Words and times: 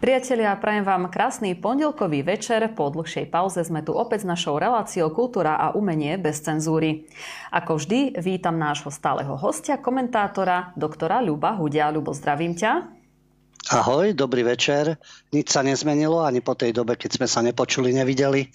Priatelia, 0.00 0.56
prajem 0.56 0.80
vám 0.80 1.12
krásny 1.12 1.52
pondelkový 1.52 2.24
večer. 2.24 2.72
Po 2.72 2.88
dlhšej 2.88 3.28
pauze 3.28 3.60
sme 3.60 3.84
tu 3.84 3.92
opäť 3.92 4.24
s 4.24 4.30
našou 4.32 4.56
reláciou 4.56 5.12
Kultúra 5.12 5.60
a 5.60 5.76
umenie 5.76 6.16
bez 6.16 6.40
cenzúry. 6.40 7.04
Ako 7.52 7.76
vždy, 7.76 8.16
vítam 8.16 8.56
nášho 8.56 8.88
stáleho 8.88 9.36
hostia, 9.36 9.76
komentátora, 9.76 10.72
doktora 10.72 11.20
Ľuba 11.20 11.52
Hudia. 11.60 11.92
Ľubo, 11.92 12.16
zdravím 12.16 12.56
ťa. 12.56 12.96
Ahoj, 13.76 14.16
dobrý 14.16 14.40
večer. 14.40 14.96
Nič 15.36 15.52
sa 15.52 15.60
nezmenilo 15.60 16.24
ani 16.24 16.40
po 16.40 16.56
tej 16.56 16.72
dobe, 16.72 16.96
keď 16.96 17.20
sme 17.20 17.28
sa 17.28 17.44
nepočuli, 17.44 17.92
nevideli. 17.92 18.48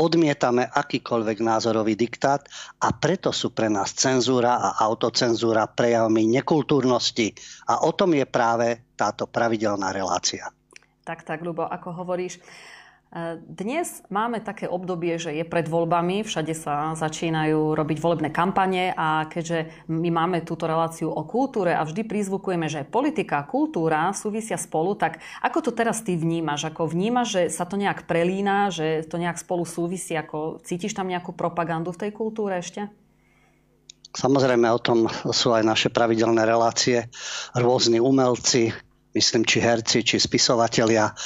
Odmietame 0.00 0.64
akýkoľvek 0.64 1.44
názorový 1.44 1.92
diktát 1.92 2.48
a 2.80 2.96
preto 2.96 3.36
sú 3.36 3.52
pre 3.52 3.68
nás 3.68 3.92
cenzúra 3.92 4.64
a 4.64 4.80
autocenzúra 4.80 5.68
prejavmi 5.68 6.24
nekultúrnosti. 6.40 7.36
A 7.68 7.84
o 7.84 7.92
tom 7.92 8.16
je 8.16 8.24
práve 8.24 8.96
táto 8.96 9.28
pravidelná 9.28 9.92
relácia. 9.92 10.55
Tak, 11.06 11.22
tak, 11.22 11.46
Ľubo, 11.46 11.62
ako 11.62 12.02
hovoríš. 12.02 12.42
E, 12.42 13.38
dnes 13.38 14.02
máme 14.10 14.42
také 14.42 14.66
obdobie, 14.66 15.22
že 15.22 15.30
je 15.38 15.46
pred 15.46 15.62
voľbami, 15.70 16.26
všade 16.26 16.50
sa 16.50 16.98
začínajú 16.98 17.78
robiť 17.78 17.98
volebné 18.02 18.34
kampane 18.34 18.90
a 18.90 19.30
keďže 19.30 19.86
my 19.86 20.10
máme 20.10 20.42
túto 20.42 20.66
reláciu 20.66 21.14
o 21.14 21.22
kultúre 21.22 21.78
a 21.78 21.86
vždy 21.86 22.02
prizvukujeme, 22.10 22.66
že 22.66 22.82
politika 22.82 23.38
a 23.38 23.46
kultúra 23.46 24.10
súvisia 24.18 24.58
spolu, 24.58 24.98
tak 24.98 25.22
ako 25.46 25.70
to 25.70 25.70
teraz 25.70 26.02
ty 26.02 26.18
vnímaš? 26.18 26.74
Ako 26.74 26.90
vnímaš, 26.90 27.38
že 27.38 27.42
sa 27.54 27.70
to 27.70 27.78
nejak 27.78 28.10
prelína, 28.10 28.74
že 28.74 29.06
to 29.06 29.14
nejak 29.14 29.38
spolu 29.38 29.62
súvisí? 29.62 30.18
Ako 30.18 30.58
cítiš 30.66 30.98
tam 30.98 31.06
nejakú 31.06 31.30
propagandu 31.30 31.94
v 31.94 32.02
tej 32.02 32.10
kultúre 32.10 32.58
ešte? 32.58 32.90
Samozrejme, 34.10 34.66
o 34.74 34.80
tom 34.82 35.06
sú 35.30 35.54
aj 35.54 35.62
naše 35.62 35.88
pravidelné 35.92 36.42
relácie. 36.42 37.06
Rôzni 37.52 38.00
umelci, 38.00 38.72
myslím, 39.16 39.48
či 39.48 39.64
herci, 39.64 40.04
či 40.04 40.20
spisovatelia, 40.20 41.08
eh, 41.08 41.16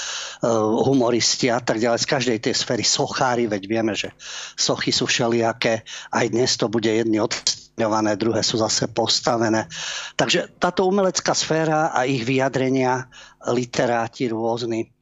humoristi 0.87 1.51
a 1.51 1.59
tak 1.59 1.83
ďalej. 1.83 1.99
Z 1.99 2.07
každej 2.07 2.39
tej 2.39 2.55
sféry 2.55 2.87
sochári, 2.87 3.51
veď 3.51 3.63
vieme, 3.67 3.93
že 3.99 4.15
sochy 4.55 4.95
sú 4.95 5.11
všelijaké. 5.11 5.83
Aj 6.15 6.27
dnes 6.31 6.55
to 6.55 6.71
bude 6.71 6.87
jedny 6.87 7.19
odstňované, 7.19 8.15
druhé 8.15 8.47
sú 8.47 8.63
zase 8.63 8.87
postavené. 8.87 9.67
Takže 10.15 10.55
táto 10.63 10.87
umelecká 10.87 11.35
sféra 11.35 11.91
a 11.91 12.07
ich 12.07 12.23
vyjadrenia, 12.23 13.11
literáti 13.51 14.31
rôzni, 14.31 14.95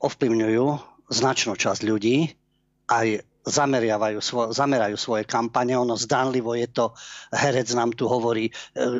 ovplyvňujú 0.00 0.66
značnú 1.12 1.52
časť 1.52 1.80
ľudí, 1.84 2.32
aj 2.88 3.33
zameriavajú 3.44 4.18
svo, 4.24 4.42
zamerajú 4.50 4.96
svoje 4.96 5.28
kampane. 5.28 5.76
Ono 5.76 5.94
zdánlivo 5.94 6.56
je 6.56 6.68
to, 6.72 6.96
herec 7.30 7.68
nám 7.76 7.92
tu 7.92 8.08
hovorí, 8.08 8.48
e, 8.48 8.52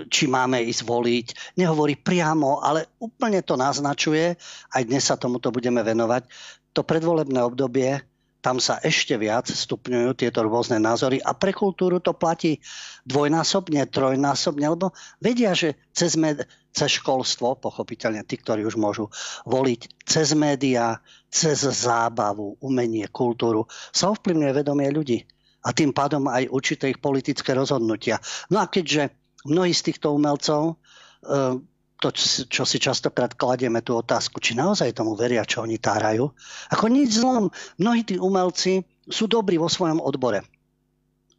či 0.07 0.29
máme 0.29 0.61
ísť 0.61 0.85
voliť. 0.85 1.27
Nehovorí 1.57 1.97
priamo, 1.97 2.61
ale 2.61 2.93
úplne 3.01 3.41
to 3.41 3.57
naznačuje. 3.57 4.37
Aj 4.71 4.83
dnes 4.85 5.05
sa 5.05 5.17
tomuto 5.17 5.49
budeme 5.49 5.81
venovať. 5.81 6.29
To 6.77 6.85
predvolebné 6.85 7.41
obdobie 7.41 8.05
tam 8.45 8.61
sa 8.61 8.77
ešte 8.85 9.17
viac 9.17 9.49
stupňujú 9.49 10.21
tieto 10.21 10.45
rôzne 10.45 10.77
názory 10.77 11.17
a 11.25 11.33
pre 11.33 11.57
kultúru 11.57 11.97
to 12.05 12.13
platí 12.13 12.61
dvojnásobne, 13.09 13.89
trojnásobne, 13.89 14.69
lebo 14.69 14.93
vedia, 15.17 15.57
že 15.57 15.81
cez, 15.97 16.21
med, 16.21 16.45
cez 16.77 17.01
školstvo, 17.01 17.57
pochopiteľne 17.57 18.21
tí, 18.29 18.37
ktorí 18.37 18.69
už 18.69 18.77
môžu 18.77 19.09
voliť, 19.49 20.05
cez 20.05 20.37
médiá, 20.37 21.01
cez 21.35 21.67
zábavu, 21.67 22.55
umenie, 22.63 23.11
kultúru 23.11 23.67
sa 23.91 24.15
ovplyvňuje 24.15 24.53
vedomie 24.55 24.87
ľudí 24.95 25.19
a 25.67 25.75
tým 25.75 25.91
pádom 25.91 26.31
aj 26.31 26.47
určité 26.47 26.95
ich 26.95 27.03
politické 27.03 27.59
rozhodnutia. 27.59 28.23
No 28.55 28.63
a 28.63 28.71
keďže 28.71 29.11
mnohí 29.43 29.75
z 29.75 29.91
týchto 29.91 30.15
umelcov 30.15 30.79
eh, 31.27 31.59
to, 31.99 32.09
čo 32.47 32.63
si 32.69 32.77
častokrát 32.79 33.33
kladieme 33.33 33.81
tú 33.81 33.97
otázku, 33.97 34.37
či 34.39 34.53
naozaj 34.53 34.93
tomu 34.93 35.17
veria, 35.17 35.41
čo 35.49 35.65
oni 35.65 35.81
tárajú. 35.81 36.29
Ako 36.69 36.93
nič 36.93 37.17
zlom. 37.17 37.49
Mnohí 37.81 38.05
tí 38.05 38.21
umelci 38.21 38.85
sú 39.09 39.25
dobrí 39.25 39.57
vo 39.57 39.73
svojom 39.73 40.05
odbore. 40.05 40.45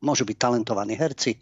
Môžu 0.02 0.26
byť 0.26 0.38
talentovaní 0.42 0.98
herci, 0.98 1.38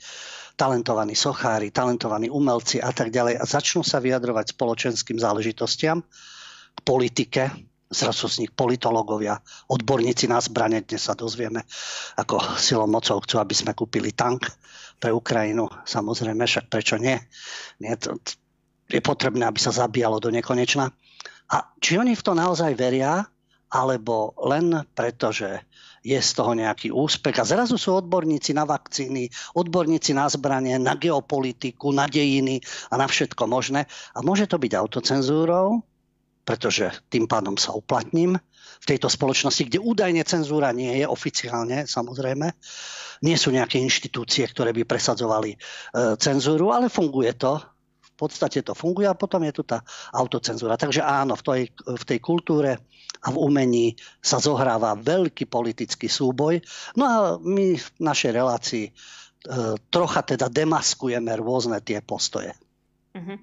talentovaní 0.59 1.16
sochári, 1.16 1.72
talentovaní 1.72 2.28
umelci 2.28 2.84
a 2.84 2.91
tak 2.91 3.16
ďalej 3.16 3.40
a 3.40 3.44
začnú 3.47 3.80
sa 3.80 4.03
vyjadrovať 4.03 4.59
spoločenským 4.59 5.16
záležitostiam, 5.16 6.03
k 6.74 6.80
politike, 6.84 7.47
zrazu 7.94 8.28
z 8.28 8.46
nich 8.46 8.52
politológovia, 8.52 9.40
odborníci 9.70 10.28
na 10.28 10.42
zbrane, 10.42 10.81
dnes 10.84 11.06
sa 11.06 11.14
dozvieme, 11.14 11.64
ako 12.20 12.59
silou 12.59 12.90
mocou 12.90 13.22
chcú, 13.22 13.40
aby 13.40 13.56
sme 13.56 13.72
kúpili 13.78 14.12
tank 14.12 14.50
pre 14.98 15.14
Ukrajinu. 15.14 15.70
Samozrejme, 15.86 16.44
však 16.44 16.68
prečo 16.68 16.98
nie? 16.98 17.16
nie 17.80 17.94
to, 17.96 18.18
je 18.90 19.00
potrebné, 19.00 19.48
aby 19.48 19.62
sa 19.62 19.72
zabíjalo 19.72 20.20
do 20.20 20.34
nekonečna. 20.34 20.92
A 21.53 21.58
či 21.80 21.96
oni 21.96 22.18
v 22.18 22.26
to 22.26 22.34
naozaj 22.36 22.74
veria, 22.76 23.24
alebo 23.74 24.38
len 24.46 24.86
preto, 24.94 25.34
že 25.34 25.66
je 26.03 26.20
z 26.20 26.32
toho 26.36 26.52
nejaký 26.53 26.92
úspech. 26.92 27.40
A 27.40 27.48
zrazu 27.48 27.80
sú 27.80 27.96
odborníci 27.96 28.52
na 28.52 28.68
vakcíny, 28.68 29.32
odborníci 29.56 30.12
na 30.12 30.28
zbranie, 30.28 30.76
na 30.78 31.00
geopolitiku, 31.00 31.96
na 31.96 32.06
dejiny 32.06 32.59
a 32.92 33.00
na 33.00 33.08
všetko 33.08 33.48
možné. 33.48 33.88
A 34.14 34.20
môže 34.20 34.46
to 34.46 34.59
byť 34.59 34.72
autocenzúrou, 34.76 35.80
pretože 36.44 36.92
tým 37.08 37.28
pádom 37.28 37.56
sa 37.56 37.72
uplatním 37.72 38.36
v 38.84 38.86
tejto 38.86 39.08
spoločnosti, 39.08 39.64
kde 39.68 39.80
údajne 39.80 40.24
cenzúra 40.28 40.76
nie 40.76 41.04
je 41.04 41.06
oficiálne, 41.08 41.88
samozrejme. 41.88 42.52
Nie 43.24 43.40
sú 43.40 43.56
nejaké 43.56 43.80
inštitúcie, 43.80 44.44
ktoré 44.52 44.76
by 44.76 44.84
presadzovali 44.84 45.56
e, 45.56 45.58
cenzúru, 46.20 46.76
ale 46.76 46.92
funguje 46.92 47.32
to 47.40 47.64
v 48.14 48.30
podstate 48.30 48.62
to 48.62 48.78
funguje 48.78 49.09
a 49.09 49.18
potom 49.18 49.42
je 49.42 49.53
tu 49.58 49.64
tá 49.66 49.82
autocenzúra. 50.14 50.78
Takže 50.78 51.02
áno, 51.02 51.34
v 51.34 51.44
tej, 51.44 51.62
v 51.82 52.03
tej 52.06 52.20
kultúre 52.22 52.78
a 53.26 53.28
v 53.34 53.38
umení 53.42 53.98
sa 54.22 54.38
zohráva 54.38 54.94
veľký 54.94 55.50
politický 55.50 56.06
súboj. 56.06 56.62
No 56.94 57.03
a 57.09 57.16
my 57.42 57.74
v 57.74 57.88
našej 57.98 58.32
relácii 58.38 58.86
e, 58.86 58.92
trocha 59.90 60.22
teda 60.22 60.46
demaskujeme 60.46 61.34
rôzne 61.42 61.82
tie 61.82 62.06
postoje. 62.06 62.53
Uh-huh. 63.18 63.42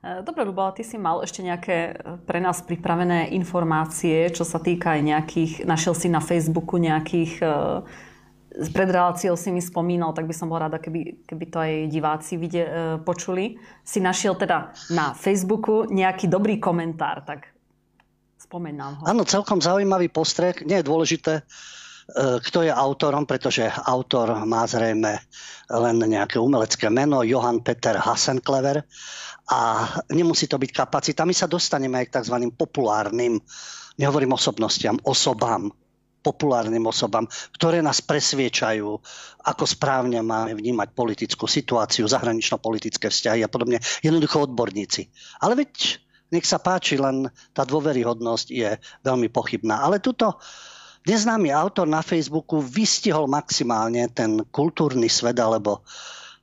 Dobre, 0.00 0.48
Lubo, 0.48 0.64
ty 0.72 0.80
si 0.80 0.96
mal 0.96 1.20
ešte 1.20 1.44
nejaké 1.44 2.00
pre 2.24 2.40
nás 2.40 2.64
pripravené 2.64 3.36
informácie, 3.36 4.32
čo 4.32 4.48
sa 4.48 4.56
týka 4.56 4.96
aj 4.96 5.00
nejakých, 5.04 5.52
našiel 5.68 5.92
si 5.92 6.08
na 6.08 6.24
Facebooku 6.24 6.80
nejakých 6.80 7.36
pred 8.50 8.88
reláciou 8.88 9.36
si 9.36 9.52
mi 9.52 9.60
spomínal, 9.60 10.16
tak 10.16 10.24
by 10.24 10.34
som 10.34 10.48
bola 10.48 10.66
rada, 10.66 10.80
keby, 10.80 11.28
keby 11.28 11.44
to 11.52 11.58
aj 11.60 11.72
diváci 11.92 12.34
vide, 12.40 12.64
počuli. 13.04 13.60
Si 13.84 14.00
našiel 14.00 14.40
teda 14.40 14.72
na 14.88 15.12
Facebooku 15.12 15.84
nejaký 15.86 16.32
dobrý 16.32 16.56
komentár, 16.56 17.20
tak 17.22 17.52
spomeň 18.40 18.74
nám 18.74 18.92
ho. 18.98 19.02
Áno, 19.04 19.22
celkom 19.28 19.60
zaujímavý 19.60 20.08
postreh. 20.08 20.64
Nie 20.64 20.80
je 20.80 20.88
dôležité, 20.88 21.46
kto 22.18 22.66
je 22.66 22.72
autorom, 22.72 23.26
pretože 23.26 23.66
autor 23.66 24.42
má 24.46 24.66
zrejme 24.66 25.22
len 25.70 25.96
nejaké 26.02 26.42
umelecké 26.42 26.90
meno, 26.90 27.22
Johan 27.22 27.62
Peter 27.62 27.94
Hassenklever 27.98 28.82
a 29.50 29.86
nemusí 30.10 30.46
to 30.46 30.58
byť 30.58 30.70
kapacita. 30.70 31.26
My 31.26 31.34
sa 31.34 31.50
dostaneme 31.50 32.02
aj 32.02 32.06
k 32.10 32.14
tzv. 32.22 32.36
populárnym, 32.54 33.38
nehovorím 33.98 34.34
osobnostiam, 34.34 34.98
osobám, 35.02 35.70
populárnym 36.20 36.84
osobám, 36.84 37.24
ktoré 37.56 37.80
nás 37.80 38.04
presviečajú, 38.04 38.88
ako 39.40 39.64
správne 39.64 40.20
máme 40.20 40.52
vnímať 40.52 40.92
politickú 40.92 41.48
situáciu, 41.48 42.04
zahranično-politické 42.06 43.08
vzťahy 43.08 43.40
a 43.40 43.48
podobne. 43.48 43.80
Jednoducho 44.04 44.44
odborníci. 44.44 45.08
Ale 45.40 45.56
veď 45.56 45.98
nech 46.30 46.46
sa 46.46 46.62
páči, 46.62 46.94
len 47.00 47.26
tá 47.50 47.66
dôveryhodnosť 47.66 48.46
je 48.54 48.70
veľmi 49.02 49.32
pochybná. 49.34 49.82
Ale 49.82 49.98
tuto 49.98 50.38
neznámy 51.06 51.48
autor 51.54 51.88
na 51.88 52.04
Facebooku 52.04 52.60
vystihol 52.60 53.30
maximálne 53.30 54.08
ten 54.12 54.44
kultúrny 54.52 55.08
svet 55.08 55.38
alebo 55.40 55.84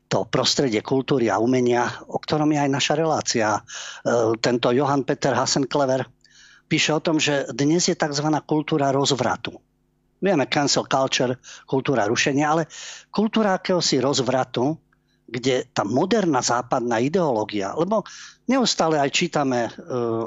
to 0.08 0.24
prostredie 0.24 0.80
kultúry 0.80 1.28
a 1.28 1.38
umenia, 1.38 1.84
o 2.08 2.16
ktorom 2.16 2.48
je 2.56 2.60
aj 2.64 2.72
naša 2.72 2.94
relácia. 2.96 3.48
E, 3.60 3.62
tento 4.40 4.72
Johan 4.72 5.04
Peter 5.04 5.36
Hassenklever 5.36 6.08
píše 6.72 6.96
o 6.96 7.04
tom, 7.04 7.20
že 7.20 7.52
dnes 7.52 7.92
je 7.92 7.96
tzv. 7.96 8.28
kultúra 8.48 8.96
rozvratu. 8.96 9.60
Vieme 10.18 10.50
cancel 10.50 10.88
culture, 10.90 11.38
kultúra 11.68 12.08
rušenia, 12.08 12.46
ale 12.50 12.64
kultúra 13.12 13.60
akéhosi 13.60 14.02
rozvratu, 14.02 14.80
kde 15.28 15.68
tá 15.76 15.84
moderná 15.84 16.40
západná 16.40 17.04
ideológia, 17.04 17.76
lebo 17.76 18.08
neustále 18.48 18.96
aj 18.96 19.12
čítame 19.12 19.68
e, 19.68 19.72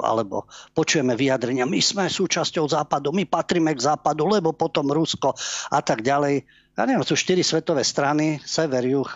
alebo 0.05 0.45
počujeme 0.77 1.17
vyjadrenia, 1.17 1.65
my 1.65 1.81
sme 1.81 2.05
súčasťou 2.05 2.69
západu, 2.69 3.09
my 3.09 3.25
patríme 3.25 3.73
k 3.73 3.81
západu, 3.81 4.29
lebo 4.29 4.53
potom 4.53 4.93
Rusko 4.93 5.33
a 5.73 5.81
tak 5.81 6.05
ďalej. 6.05 6.45
Ja 6.77 6.85
neviem, 6.85 7.01
sú 7.01 7.17
štyri 7.17 7.41
svetové 7.41 7.81
strany, 7.81 8.37
sever, 8.45 8.85
juh, 8.85 9.09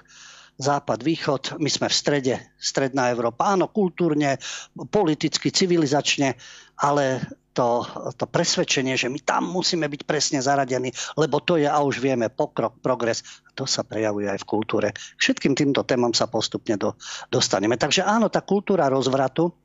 západ, 0.57 0.99
východ, 1.05 1.43
my 1.61 1.69
sme 1.69 1.87
v 1.87 1.95
strede, 1.95 2.35
stredná 2.57 3.13
Európa. 3.13 3.53
Áno, 3.53 3.69
kultúrne, 3.69 4.41
politicky, 4.89 5.53
civilizačne, 5.53 6.33
ale 6.81 7.21
to, 7.55 7.87
to 8.19 8.27
presvedčenie, 8.27 8.99
že 8.99 9.07
my 9.07 9.23
tam 9.23 9.47
musíme 9.47 9.87
byť 9.87 10.01
presne 10.03 10.43
zaradení, 10.43 10.91
lebo 11.15 11.39
to 11.39 11.55
je, 11.55 11.65
a 11.65 11.79
už 11.79 12.03
vieme, 12.03 12.27
pokrok, 12.27 12.83
progres, 12.83 13.23
to 13.55 13.63
sa 13.63 13.87
prejavuje 13.87 14.27
aj 14.27 14.43
v 14.43 14.49
kultúre. 14.49 14.87
Všetkým 15.15 15.55
týmto 15.55 15.87
témam 15.87 16.11
sa 16.11 16.27
postupne 16.27 16.75
do, 16.75 16.99
dostaneme. 17.31 17.79
Takže 17.79 18.03
áno, 18.03 18.27
tá 18.27 18.43
kultúra 18.43 18.91
rozvratu 18.91 19.55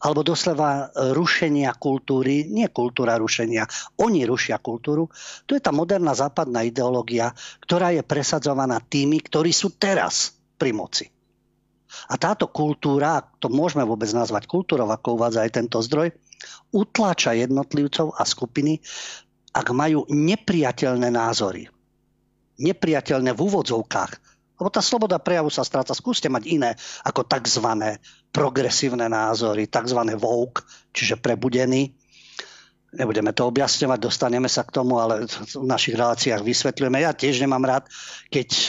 alebo 0.00 0.24
doslova 0.24 0.88
rušenia 1.12 1.76
kultúry, 1.76 2.48
nie 2.48 2.72
kultúra 2.72 3.20
rušenia, 3.20 3.68
oni 4.00 4.24
rušia 4.24 4.56
kultúru. 4.56 5.12
To 5.44 5.52
je 5.52 5.60
tá 5.60 5.76
moderná 5.76 6.16
západná 6.16 6.64
ideológia, 6.64 7.36
ktorá 7.60 7.92
je 7.92 8.00
presadzovaná 8.00 8.80
tými, 8.80 9.20
ktorí 9.20 9.52
sú 9.52 9.76
teraz 9.76 10.32
pri 10.56 10.72
moci. 10.72 11.04
A 12.08 12.16
táto 12.16 12.48
kultúra, 12.48 13.20
to 13.44 13.52
môžeme 13.52 13.84
vôbec 13.84 14.08
nazvať 14.08 14.48
kultúrou, 14.48 14.88
ako 14.88 15.20
uvádza 15.20 15.44
aj 15.44 15.50
tento 15.52 15.84
zdroj, 15.84 16.16
utláča 16.72 17.36
jednotlivcov 17.36 18.14
a 18.16 18.22
skupiny, 18.24 18.80
ak 19.50 19.66
majú 19.74 20.06
nepriateľné 20.06 21.10
názory. 21.10 21.66
Nepriateľné 22.60 23.34
v 23.34 23.40
úvodzovkách. 23.40 24.12
Lebo 24.60 24.68
tá 24.68 24.84
sloboda 24.84 25.16
prejavu 25.16 25.48
sa 25.48 25.64
stráca. 25.64 25.96
Skúste 25.96 26.28
mať 26.28 26.44
iné 26.46 26.70
ako 27.02 27.24
tzv. 27.24 27.64
progresívne 28.28 29.08
názory, 29.08 29.64
tzv. 29.66 30.00
woke, 30.20 30.68
čiže 30.92 31.16
prebudený. 31.16 31.96
Nebudeme 32.90 33.30
to 33.30 33.46
objasňovať, 33.46 33.98
dostaneme 34.02 34.50
sa 34.50 34.66
k 34.66 34.74
tomu, 34.74 34.98
ale 34.98 35.22
v 35.30 35.62
našich 35.62 35.94
reláciách 35.94 36.42
vysvetľujeme. 36.42 36.98
Ja 36.98 37.14
tiež 37.14 37.38
nemám 37.38 37.62
rád, 37.62 37.84
keď 38.34 38.48
e, 38.50 38.68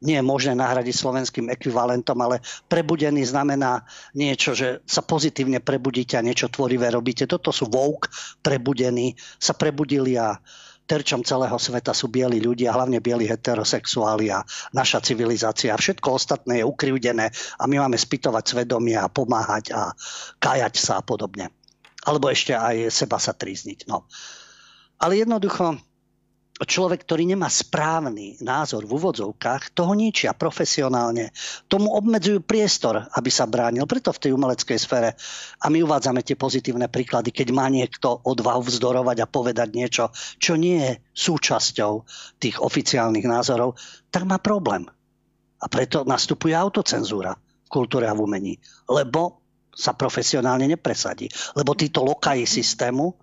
nie 0.00 0.16
je 0.16 0.24
možné 0.24 0.56
nahradiť 0.56 0.96
slovenským 0.96 1.52
ekvivalentom, 1.52 2.16
ale 2.24 2.40
prebudený 2.72 3.20
znamená 3.28 3.84
niečo, 4.16 4.56
že 4.56 4.80
sa 4.88 5.04
pozitívne 5.04 5.60
prebudíte 5.60 6.16
a 6.16 6.24
niečo 6.24 6.48
tvorivé 6.48 6.88
robíte. 6.88 7.28
Toto 7.28 7.52
sú 7.52 7.68
woke, 7.68 8.08
prebudení, 8.40 9.12
sa 9.36 9.52
prebudili 9.52 10.16
a 10.16 10.40
terčom 10.88 11.20
celého 11.20 11.56
sveta 11.60 11.92
sú 11.92 12.08
bieli 12.08 12.40
ľudia, 12.40 12.72
hlavne 12.72 13.04
bieli 13.04 13.28
heterosexuáli 13.28 14.32
a 14.32 14.40
naša 14.72 15.04
civilizácia. 15.04 15.76
Všetko 15.76 16.16
ostatné 16.16 16.60
je 16.60 16.68
ukrivdené 16.68 17.28
a 17.60 17.64
my 17.68 17.76
máme 17.76 18.00
spytovať 18.00 18.56
svedomie 18.56 18.96
a 18.96 19.12
pomáhať 19.12 19.76
a 19.76 19.92
kajať 20.40 20.74
sa 20.80 21.00
a 21.00 21.04
podobne 21.04 21.52
alebo 22.04 22.28
ešte 22.28 22.52
aj 22.52 22.92
seba 22.92 23.16
sa 23.16 23.32
trízniť. 23.32 23.88
No. 23.88 24.04
Ale 25.00 25.18
jednoducho, 25.20 25.80
človek, 26.62 27.02
ktorý 27.02 27.26
nemá 27.26 27.50
správny 27.50 28.38
názor 28.38 28.86
v 28.86 28.94
úvodzovkách, 28.94 29.74
toho 29.74 29.90
ničia 29.98 30.30
profesionálne. 30.38 31.34
Tomu 31.66 31.90
obmedzujú 31.90 32.46
priestor, 32.46 33.10
aby 33.10 33.26
sa 33.26 33.50
bránil. 33.50 33.90
Preto 33.90 34.14
v 34.14 34.22
tej 34.22 34.30
umeleckej 34.38 34.78
sfére, 34.78 35.18
a 35.58 35.66
my 35.66 35.82
uvádzame 35.82 36.22
tie 36.22 36.38
pozitívne 36.38 36.86
príklady, 36.86 37.34
keď 37.34 37.48
má 37.50 37.66
niekto 37.66 38.22
odvahu 38.22 38.62
vzdorovať 38.62 39.16
a 39.24 39.30
povedať 39.30 39.68
niečo, 39.74 40.04
čo 40.38 40.54
nie 40.54 40.78
je 40.78 40.92
súčasťou 41.10 41.92
tých 42.38 42.62
oficiálnych 42.62 43.26
názorov, 43.26 43.74
tak 44.14 44.22
má 44.22 44.38
problém. 44.38 44.86
A 45.58 45.66
preto 45.66 46.06
nastupuje 46.06 46.54
autocenzúra 46.54 47.34
v 47.34 47.68
kultúre 47.72 48.06
a 48.06 48.14
v 48.14 48.22
umení. 48.22 48.54
Lebo 48.86 49.43
sa 49.74 49.92
profesionálne 49.92 50.70
nepresadí. 50.70 51.28
Lebo 51.58 51.74
títo 51.74 52.06
lokaji 52.06 52.46
systému 52.46 53.14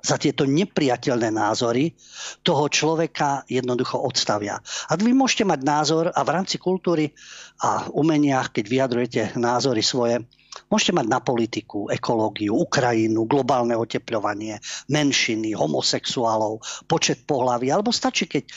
za 0.00 0.16
tieto 0.16 0.48
nepriateľné 0.48 1.28
názory 1.28 1.92
toho 2.40 2.66
človeka 2.72 3.44
jednoducho 3.46 4.00
odstavia. 4.00 4.56
A 4.88 4.96
vy 4.96 5.12
môžete 5.12 5.44
mať 5.44 5.60
názor 5.60 6.04
a 6.08 6.20
v 6.24 6.32
rámci 6.32 6.56
kultúry 6.56 7.12
a 7.60 7.88
umeniach, 7.92 8.50
keď 8.50 8.64
vyjadrujete 8.64 9.22
názory 9.36 9.84
svoje, 9.84 10.24
môžete 10.72 10.96
mať 10.96 11.06
na 11.06 11.20
politiku, 11.20 11.92
ekológiu, 11.92 12.56
Ukrajinu, 12.56 13.28
globálne 13.28 13.76
oteplovanie, 13.76 14.56
menšiny, 14.88 15.52
homosexuálov, 15.52 16.64
počet 16.88 17.28
pohlaví, 17.28 17.68
alebo 17.68 17.92
stačí, 17.92 18.24
keď 18.24 18.44
e, 18.48 18.52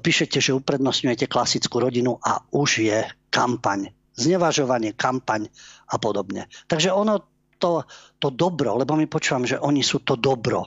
píšete, 0.00 0.40
že 0.40 0.56
uprednostňujete 0.56 1.28
klasickú 1.28 1.76
rodinu 1.76 2.16
a 2.24 2.40
už 2.56 2.70
je 2.88 2.98
kampaň 3.28 3.99
znevažovanie, 4.16 4.96
kampaň 4.96 5.46
a 5.90 5.96
podobne. 5.96 6.50
Takže 6.66 6.90
ono 6.90 7.30
to, 7.60 7.84
to 8.16 8.32
dobro, 8.32 8.80
lebo 8.80 8.96
my 8.96 9.04
počúvam, 9.04 9.44
že 9.44 9.60
oni 9.60 9.84
sú 9.84 10.00
to 10.00 10.16
dobro. 10.16 10.64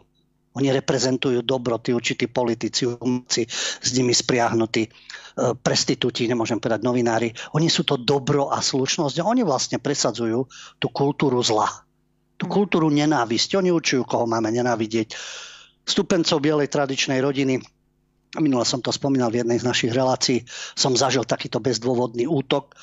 Oni 0.54 0.70
reprezentujú 0.70 1.42
dobro, 1.42 1.82
tí 1.82 1.98
určití 1.98 2.30
politici, 2.30 2.86
umci, 2.86 3.50
s 3.50 3.90
nimi 3.98 4.14
spriahnutí, 4.14 4.86
e, 4.86 4.90
prestitúti, 5.58 6.30
nemôžem 6.30 6.62
povedať 6.62 6.86
novinári. 6.86 7.34
Oni 7.58 7.74
sú 7.74 7.82
to 7.82 7.98
dobro 7.98 8.54
a 8.54 8.62
slušnosť 8.62 9.26
oni 9.26 9.42
vlastne 9.42 9.82
presadzujú 9.82 10.46
tú 10.78 10.88
kultúru 10.94 11.42
zla. 11.42 11.66
Tú 12.38 12.46
kultúru 12.46 12.94
nenávisti. 12.94 13.58
Oni 13.58 13.74
učujú, 13.74 14.06
koho 14.06 14.30
máme 14.30 14.54
nenávidieť. 14.54 15.18
Stupencov 15.90 16.38
bielej 16.38 16.70
tradičnej 16.70 17.18
rodiny 17.18 17.58
minule 18.42 18.66
som 18.66 18.82
to 18.82 18.90
spomínal 18.90 19.30
v 19.30 19.46
jednej 19.46 19.62
z 19.62 19.68
našich 19.68 19.92
relácií, 19.94 20.42
som 20.74 20.98
zažil 20.98 21.22
takýto 21.22 21.62
bezdôvodný 21.62 22.26
útok 22.26 22.74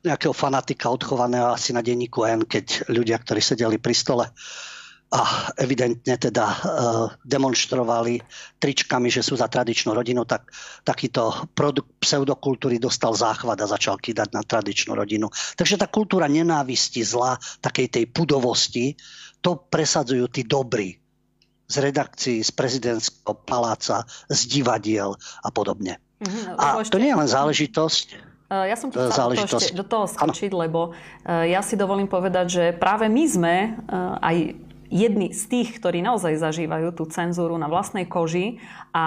nejakého 0.00 0.32
fanatika 0.32 0.88
odchovaného 0.88 1.52
asi 1.52 1.76
na 1.76 1.84
denníku 1.84 2.24
N, 2.24 2.48
keď 2.48 2.88
ľudia, 2.88 3.20
ktorí 3.20 3.40
sedeli 3.44 3.76
pri 3.76 3.94
stole 3.94 4.24
a 5.10 5.50
evidentne 5.58 6.14
teda 6.14 6.46
e, 6.46 6.56
demonstrovali 7.26 8.22
tričkami, 8.62 9.10
že 9.10 9.26
sú 9.26 9.34
za 9.34 9.50
tradičnú 9.50 9.90
rodinu, 9.90 10.22
tak 10.22 10.54
takýto 10.86 11.50
produkt 11.50 11.98
pseudokultúry 11.98 12.78
dostal 12.78 13.10
záchvat 13.18 13.58
a 13.58 13.66
začal 13.66 13.98
kýdať 13.98 14.30
na 14.30 14.46
tradičnú 14.46 14.94
rodinu. 14.94 15.26
Takže 15.58 15.82
tá 15.82 15.90
kultúra 15.90 16.30
nenávisti, 16.30 17.02
zla, 17.02 17.34
takej 17.58 17.90
tej 17.90 18.04
pudovosti, 18.06 18.94
to 19.42 19.58
presadzujú 19.58 20.30
tí 20.30 20.46
dobrí 20.46 21.02
z 21.66 21.76
redakcií, 21.90 22.46
z 22.46 22.50
prezidentského 22.54 23.34
paláca, 23.42 24.06
z 24.30 24.40
divadiel 24.46 25.18
a 25.42 25.50
podobne. 25.50 25.98
Mm-hmm, 26.22 26.54
a 26.54 26.86
to 26.86 27.02
nie 27.02 27.10
je 27.10 27.18
len 27.18 27.30
záležitosť 27.30 28.29
Eh, 28.29 28.29
ja 28.50 28.74
som 28.74 28.90
ti 28.90 28.98
chcela 28.98 29.30
do, 29.30 29.46
ešte, 29.46 29.70
do 29.78 29.86
toho 29.86 30.10
skočiť, 30.10 30.50
ano. 30.50 30.60
lebo 30.66 30.80
eh, 31.22 31.54
ja 31.54 31.62
si 31.62 31.78
dovolím 31.78 32.10
povedať, 32.10 32.46
že 32.50 32.64
práve 32.74 33.06
my 33.06 33.24
sme 33.30 33.54
eh, 33.62 33.72
aj 34.18 34.36
jedni 34.90 35.30
z 35.30 35.42
tých, 35.46 35.78
ktorí 35.78 36.02
naozaj 36.02 36.42
zažívajú 36.42 36.90
tú 36.90 37.06
cenzúru 37.06 37.54
na 37.54 37.70
vlastnej 37.70 38.10
koži 38.10 38.58
a 38.90 39.06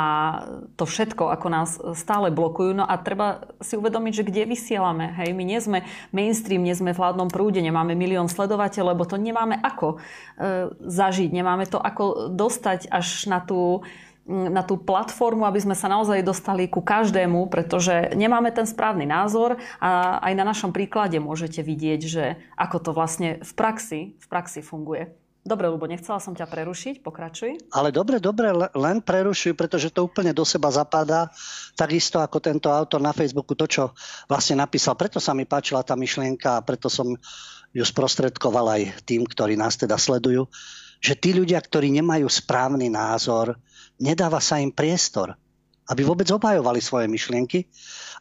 to 0.79 0.87
všetko, 0.87 1.27
ako 1.27 1.47
nás 1.51 1.75
stále 1.99 2.31
blokujú. 2.31 2.71
No 2.71 2.87
a 2.87 2.95
treba 2.95 3.51
si 3.59 3.75
uvedomiť, 3.75 4.23
že 4.23 4.23
kde 4.23 4.47
vysielame. 4.47 5.11
Hej, 5.19 5.35
my 5.35 5.43
nie 5.43 5.59
sme 5.59 5.83
mainstream, 6.15 6.63
nie 6.63 6.71
sme 6.71 6.95
v 6.95 7.01
hladnom 7.03 7.27
prúde, 7.27 7.59
nemáme 7.59 7.99
milión 7.99 8.31
sledovateľov, 8.31 8.95
lebo 8.95 9.03
to 9.03 9.19
nemáme 9.19 9.59
ako 9.59 9.99
e, 10.39 10.71
zažiť, 10.87 11.29
nemáme 11.35 11.67
to 11.67 11.83
ako 11.83 12.31
dostať 12.31 12.87
až 12.87 13.27
na 13.27 13.43
tú 13.43 13.83
na 14.23 14.63
tú 14.63 14.79
platformu, 14.79 15.43
aby 15.43 15.59
sme 15.59 15.75
sa 15.75 15.91
naozaj 15.91 16.23
dostali 16.23 16.71
ku 16.71 16.79
každému, 16.79 17.51
pretože 17.51 18.15
nemáme 18.15 18.55
ten 18.55 18.63
správny 18.63 19.03
názor 19.03 19.59
a 19.83 20.23
aj 20.23 20.33
na 20.35 20.47
našom 20.47 20.71
príklade 20.71 21.19
môžete 21.19 21.59
vidieť, 21.59 22.01
že 22.07 22.39
ako 22.55 22.77
to 22.79 22.91
vlastne 22.95 23.43
v 23.43 23.51
praxi, 23.51 24.15
v 24.15 24.25
praxi 24.31 24.63
funguje. 24.63 25.11
Dobre, 25.43 25.67
lebo 25.67 25.83
nechcela 25.91 26.23
som 26.23 26.31
ťa 26.31 26.47
prerušiť, 26.47 27.03
pokračuj. 27.03 27.67
Ale 27.75 27.91
dobre, 27.91 28.23
dobre, 28.23 28.55
len 28.55 29.03
prerušuj, 29.03 29.59
pretože 29.59 29.91
to 29.91 30.07
úplne 30.07 30.31
do 30.31 30.47
seba 30.47 30.71
zapadá, 30.71 31.27
takisto 31.75 32.23
ako 32.23 32.39
tento 32.39 32.71
autor 32.71 33.03
na 33.03 33.11
Facebooku, 33.11 33.51
to, 33.51 33.67
čo 33.67 33.83
vlastne 34.31 34.63
napísal. 34.63 34.95
Preto 34.95 35.19
sa 35.19 35.35
mi 35.35 35.43
páčila 35.43 35.83
tá 35.83 35.99
myšlienka 35.99 36.55
a 36.55 36.63
preto 36.63 36.87
som 36.87 37.11
ju 37.75 37.83
sprostredkoval 37.83 38.71
aj 38.71 39.03
tým, 39.03 39.27
ktorí 39.27 39.59
nás 39.59 39.75
teda 39.75 39.99
sledujú, 39.99 40.47
že 41.03 41.19
tí 41.19 41.35
ľudia, 41.35 41.59
ktorí 41.59 41.91
nemajú 41.91 42.23
správny 42.31 42.87
názor, 42.87 43.59
nedáva 43.99 44.41
sa 44.41 44.57
im 44.61 44.71
priestor, 44.73 45.35
aby 45.89 46.01
vôbec 46.01 46.29
obhajovali 46.31 46.79
svoje 46.79 47.11
myšlienky, 47.11 47.67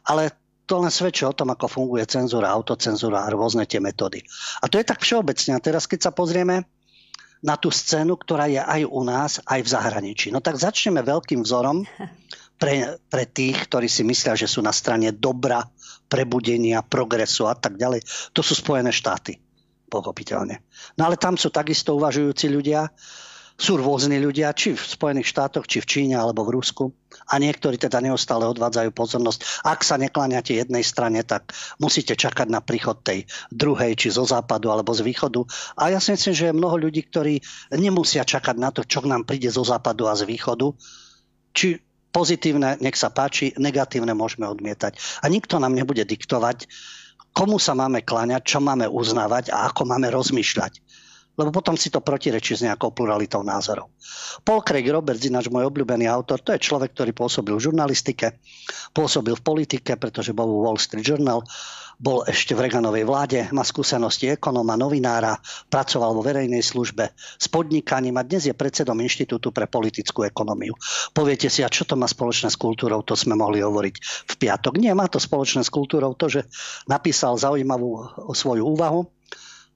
ale 0.05 0.35
to 0.63 0.79
len 0.79 0.91
svedčí 0.91 1.27
o 1.27 1.35
tom, 1.35 1.51
ako 1.51 1.67
funguje 1.67 2.07
cenzúra, 2.07 2.51
autocenzúra 2.51 3.27
a 3.27 3.31
rôzne 3.31 3.67
tie 3.67 3.83
metódy. 3.83 4.23
A 4.63 4.71
to 4.71 4.79
je 4.79 4.87
tak 4.87 5.03
všeobecne. 5.03 5.59
A 5.59 5.63
teraz, 5.63 5.91
keď 5.91 6.07
sa 6.07 6.11
pozrieme 6.15 6.63
na 7.43 7.59
tú 7.59 7.67
scénu, 7.67 8.15
ktorá 8.15 8.47
je 8.47 8.63
aj 8.63 8.87
u 8.87 9.01
nás, 9.03 9.43
aj 9.43 9.59
v 9.59 9.71
zahraničí. 9.75 10.31
No 10.31 10.39
tak 10.39 10.55
začneme 10.55 11.03
veľkým 11.03 11.43
vzorom 11.43 11.83
pre, 12.61 12.95
pre 13.11 13.23
tých, 13.27 13.67
ktorí 13.67 13.91
si 13.91 14.07
myslia, 14.07 14.39
že 14.39 14.47
sú 14.47 14.63
na 14.63 14.71
strane 14.71 15.11
dobra, 15.11 15.67
prebudenia, 16.07 16.79
progresu 16.79 17.51
a 17.51 17.55
tak 17.59 17.75
ďalej. 17.75 18.07
To 18.31 18.39
sú 18.39 18.55
Spojené 18.55 18.95
štáty, 18.95 19.43
pochopiteľne. 19.91 20.63
No 20.95 21.11
ale 21.11 21.19
tam 21.19 21.35
sú 21.35 21.51
takisto 21.51 21.99
uvažujúci 21.99 22.47
ľudia, 22.47 22.87
sú 23.53 23.77
rôzni 23.77 24.17
ľudia, 24.17 24.49
či 24.57 24.73
v 24.73 24.81
Spojených 24.81 25.29
štátoch, 25.29 25.69
či 25.69 25.79
v 25.79 25.89
Číne 25.89 26.15
alebo 26.17 26.41
v 26.43 26.57
Rusku. 26.57 26.89
A 27.29 27.37
niektorí 27.37 27.77
teda 27.77 28.01
neustále 28.01 28.49
odvádzajú 28.49 28.89
pozornosť. 28.91 29.63
Ak 29.63 29.85
sa 29.85 29.95
nekláňate 30.01 30.57
jednej 30.57 30.81
strane, 30.81 31.21
tak 31.21 31.53
musíte 31.77 32.17
čakať 32.17 32.49
na 32.49 32.59
príchod 32.59 32.99
tej 32.99 33.29
druhej, 33.53 33.93
či 33.95 34.09
zo 34.09 34.25
západu 34.25 34.73
alebo 34.73 34.91
z 34.91 35.05
východu. 35.05 35.45
A 35.77 35.93
ja 35.93 36.01
si 36.01 36.11
myslím, 36.17 36.33
že 36.33 36.45
je 36.49 36.57
mnoho 36.57 36.75
ľudí, 36.81 37.05
ktorí 37.05 37.39
nemusia 37.77 38.25
čakať 38.25 38.57
na 38.57 38.73
to, 38.73 38.81
čo 38.83 39.05
k 39.05 39.09
nám 39.13 39.23
príde 39.29 39.47
zo 39.53 39.61
západu 39.61 40.09
a 40.09 40.17
z 40.17 40.25
východu. 40.25 40.73
Či 41.53 41.77
pozitívne, 42.09 42.81
nech 42.81 42.97
sa 42.97 43.13
páči, 43.13 43.53
negatívne 43.61 44.17
môžeme 44.17 44.49
odmietať. 44.49 44.97
A 45.21 45.29
nikto 45.29 45.61
nám 45.61 45.77
nebude 45.77 46.01
diktovať, 46.01 46.65
komu 47.33 47.61
sa 47.61 47.77
máme 47.77 48.01
kláňať, 48.01 48.41
čo 48.45 48.59
máme 48.59 48.89
uznávať 48.89 49.53
a 49.53 49.69
ako 49.69 49.85
máme 49.85 50.09
rozmýšľať 50.09 50.81
lebo 51.33 51.49
potom 51.49 51.73
si 51.73 51.89
to 51.89 52.01
protirečí 52.01 52.53
s 52.53 52.65
nejakou 52.65 52.93
pluralitou 52.93 53.41
názorov. 53.41 53.89
Paul 54.45 54.61
Craig 54.61 54.85
Roberts, 54.89 55.25
ináč 55.25 55.49
môj 55.49 55.69
obľúbený 55.69 56.05
autor, 56.05 56.41
to 56.41 56.53
je 56.53 56.61
človek, 56.61 56.93
ktorý 56.93 57.11
pôsobil 57.13 57.57
v 57.57 57.65
žurnalistike, 57.71 58.37
pôsobil 58.93 59.33
v 59.33 59.45
politike, 59.45 59.97
pretože 59.97 60.35
bol 60.35 60.49
v 60.49 60.61
Wall 60.61 60.77
Street 60.77 61.05
Journal 61.05 61.41
bol 62.03 62.25
ešte 62.25 62.57
v 62.57 62.67
Reganovej 62.67 63.05
vláde, 63.05 63.39
má 63.53 63.61
skúsenosti 63.61 64.33
ekonóma, 64.33 64.75
novinára, 64.75 65.37
pracoval 65.69 66.17
vo 66.17 66.25
verejnej 66.25 66.59
službe 66.59 67.13
s 67.15 67.45
podnikaním 67.47 68.17
a 68.17 68.25
dnes 68.25 68.49
je 68.49 68.55
predsedom 68.55 68.97
Inštitútu 68.97 69.53
pre 69.53 69.69
politickú 69.69 70.25
ekonómiu. 70.25 70.73
Poviete 71.13 71.47
si, 71.47 71.61
a 71.61 71.69
čo 71.69 71.85
to 71.85 71.93
má 71.93 72.09
spoločné 72.09 72.49
s 72.49 72.57
kultúrou, 72.57 73.05
to 73.05 73.13
sme 73.13 73.37
mohli 73.37 73.61
hovoriť 73.61 73.95
v 74.25 74.33
piatok. 74.35 74.73
Nie, 74.81 74.97
má 74.97 75.05
to 75.07 75.21
spoločné 75.21 75.61
s 75.61 75.71
kultúrou 75.71 76.17
to, 76.17 76.27
že 76.27 76.41
napísal 76.89 77.37
zaujímavú 77.37 78.09
svoju 78.33 78.63
úvahu, 78.73 79.07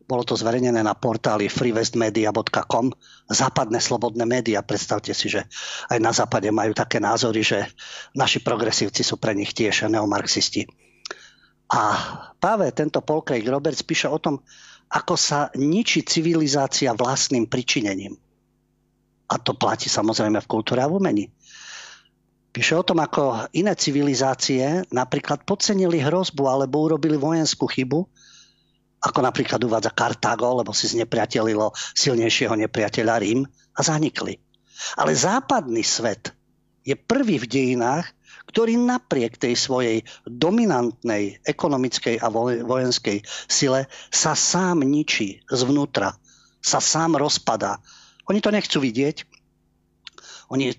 bolo 0.08 0.24
to 0.24 0.40
zverejnené 0.40 0.80
na 0.80 0.96
portáli 0.96 1.52
freewestmedia.com. 1.52 2.96
Západné 3.28 3.84
slobodné 3.84 4.24
médiá. 4.24 4.64
Predstavte 4.64 5.12
si, 5.12 5.28
že 5.28 5.44
aj 5.92 6.00
na 6.00 6.16
západe 6.16 6.48
majú 6.48 6.72
také 6.72 7.04
názory, 7.04 7.44
že 7.44 7.68
naši 8.16 8.40
progresívci 8.40 9.04
sú 9.04 9.20
pre 9.20 9.36
nich 9.36 9.52
tiež 9.52 9.92
neomarxisti. 9.92 10.64
A 11.68 11.82
práve 12.40 12.72
tento 12.72 13.04
Paul 13.04 13.28
Craig 13.28 13.44
Roberts 13.44 13.84
píše 13.84 14.08
o 14.08 14.16
tom, 14.16 14.40
ako 14.88 15.20
sa 15.20 15.52
ničí 15.60 16.08
civilizácia 16.08 16.96
vlastným 16.96 17.52
pričinením. 17.52 18.16
A 19.28 19.36
to 19.36 19.52
platí 19.60 19.92
samozrejme 19.92 20.40
v 20.40 20.48
kultúre 20.48 20.80
a 20.80 20.88
v 20.88 21.04
umení. 21.04 21.26
Píše 22.56 22.80
o 22.80 22.88
tom, 22.88 23.04
ako 23.04 23.52
iné 23.52 23.76
civilizácie 23.76 24.88
napríklad 24.88 25.44
podcenili 25.44 26.00
hrozbu 26.00 26.48
alebo 26.48 26.88
urobili 26.88 27.20
vojenskú 27.20 27.68
chybu, 27.68 28.08
ako 29.02 29.20
napríklad 29.22 29.62
uvádza 29.62 29.94
Kartágo, 29.94 30.58
lebo 30.58 30.74
si 30.74 30.90
znepriatelilo 30.90 31.74
silnejšieho 31.94 32.58
nepriateľa 32.58 33.16
Rím 33.22 33.46
a 33.78 33.80
zanikli. 33.86 34.38
Ale 34.98 35.14
západný 35.14 35.82
svet 35.86 36.34
je 36.86 36.96
prvý 36.96 37.42
v 37.42 37.50
dejinách, 37.50 38.06
ktorý 38.48 38.80
napriek 38.80 39.36
tej 39.36 39.60
svojej 39.60 39.98
dominantnej 40.24 41.44
ekonomickej 41.44 42.24
a 42.24 42.32
vojenskej 42.64 43.22
sile 43.52 43.92
sa 44.08 44.34
sám 44.34 44.88
ničí 44.88 45.44
zvnútra, 45.52 46.16
sa 46.64 46.80
sám 46.80 47.20
rozpadá. 47.20 47.84
Oni 48.32 48.40
to 48.40 48.50
nechcú 48.50 48.80
vidieť, 48.80 49.37
oni 50.48 50.72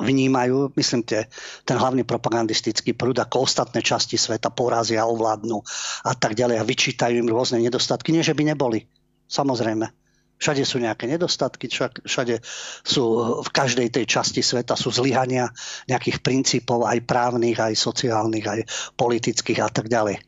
vnímajú, 0.00 0.72
myslím, 0.80 1.04
tie, 1.04 1.28
ten 1.68 1.76
hlavný 1.76 2.08
propagandistický 2.08 2.96
prúd, 2.96 3.20
ako 3.20 3.44
ostatné 3.44 3.84
časti 3.84 4.16
sveta 4.16 4.48
porazia, 4.48 5.04
ovládnu 5.04 5.60
a 6.08 6.12
tak 6.16 6.32
ďalej 6.32 6.56
a 6.56 6.64
vyčítajú 6.64 7.20
im 7.20 7.28
rôzne 7.28 7.60
nedostatky. 7.60 8.16
Nie, 8.16 8.24
že 8.24 8.32
by 8.32 8.56
neboli. 8.56 8.88
Samozrejme. 9.28 9.92
Všade 10.34 10.66
sú 10.66 10.82
nejaké 10.82 11.06
nedostatky, 11.06 11.70
všade 12.04 12.42
sú 12.82 13.04
v 13.38 13.50
každej 13.54 13.94
tej 13.94 14.04
časti 14.04 14.42
sveta 14.42 14.74
sú 14.74 14.90
zlyhania 14.90 15.46
nejakých 15.86 16.26
princípov, 16.26 16.90
aj 16.90 17.06
právnych, 17.06 17.54
aj 17.54 17.78
sociálnych, 17.78 18.42
aj 18.42 18.60
politických 18.98 19.62
a 19.62 19.70
tak 19.70 19.86
ďalej. 19.86 20.18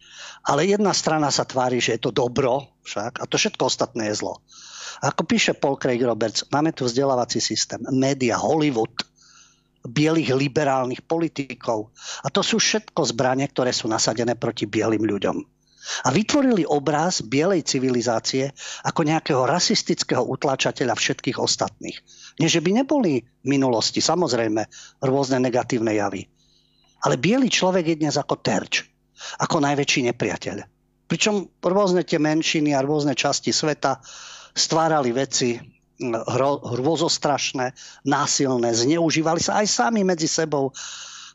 Ale 0.46 0.62
jedna 0.62 0.94
strana 0.94 1.34
sa 1.34 1.42
tvári, 1.42 1.82
že 1.82 1.98
je 1.98 2.06
to 2.06 2.14
dobro 2.14 2.70
však 2.86 3.18
a 3.18 3.24
to 3.26 3.34
všetko 3.34 3.66
ostatné 3.66 4.14
je 4.14 4.22
zlo. 4.22 4.38
Ako 5.02 5.26
píše 5.26 5.54
Paul 5.56 5.76
Craig 5.76 6.02
Roberts, 6.02 6.46
máme 6.50 6.72
tu 6.72 6.86
vzdelávací 6.86 7.40
systém, 7.40 7.80
média, 7.92 8.38
Hollywood, 8.38 8.92
bielých 9.86 10.34
liberálnych 10.34 11.06
politikov. 11.06 11.94
A 12.26 12.28
to 12.28 12.42
sú 12.42 12.58
všetko 12.58 13.06
zbranie, 13.06 13.46
ktoré 13.46 13.70
sú 13.70 13.86
nasadené 13.86 14.34
proti 14.34 14.66
bielým 14.66 15.06
ľuďom. 15.06 15.36
A 16.02 16.10
vytvorili 16.10 16.66
obraz 16.66 17.22
bielej 17.22 17.62
civilizácie 17.62 18.50
ako 18.82 19.06
nejakého 19.06 19.46
rasistického 19.46 20.26
utláčateľa 20.26 20.98
všetkých 20.98 21.38
ostatných. 21.38 22.02
Nie, 22.42 22.50
že 22.50 22.58
by 22.58 22.82
neboli 22.82 23.22
v 23.22 23.46
minulosti, 23.46 24.02
samozrejme, 24.02 24.66
rôzne 25.06 25.38
negatívne 25.38 25.94
javy. 25.94 26.26
Ale 27.06 27.22
biely 27.22 27.46
človek 27.46 27.94
je 27.94 28.00
dnes 28.02 28.18
ako 28.18 28.34
terč, 28.42 28.82
ako 29.38 29.62
najväčší 29.62 30.10
nepriateľ. 30.10 30.56
Pričom 31.06 31.62
rôzne 31.62 32.02
tie 32.02 32.18
menšiny 32.18 32.74
a 32.74 32.82
rôzne 32.82 33.14
časti 33.14 33.54
sveta 33.54 34.02
stvárali 34.56 35.12
veci 35.12 35.60
hrôzostrašné, 36.00 37.72
násilné, 38.04 38.68
zneužívali 38.72 39.40
sa 39.40 39.60
aj 39.60 39.66
sami 39.68 40.04
medzi 40.04 40.28
sebou 40.28 40.72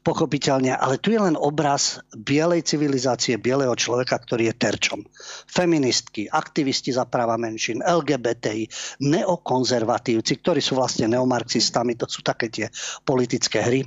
pochopiteľne, 0.01 0.73
ale 0.73 0.97
tu 0.97 1.13
je 1.13 1.21
len 1.21 1.37
obraz 1.37 2.01
bielej 2.13 2.65
civilizácie, 2.65 3.37
bieleho 3.37 3.77
človeka, 3.77 4.17
ktorý 4.17 4.49
je 4.49 4.55
terčom. 4.57 4.99
Feministky, 5.45 6.25
aktivisti 6.25 6.89
za 6.89 7.05
práva 7.05 7.37
menšín, 7.37 7.85
LGBTI, 7.85 8.65
neokonzervatívci, 9.05 10.41
ktorí 10.41 10.57
sú 10.57 10.73
vlastne 10.77 11.05
neomarxistami, 11.05 11.93
to 11.93 12.09
sú 12.09 12.25
také 12.25 12.49
tie 12.49 12.67
politické 13.05 13.61
hry. 13.61 13.81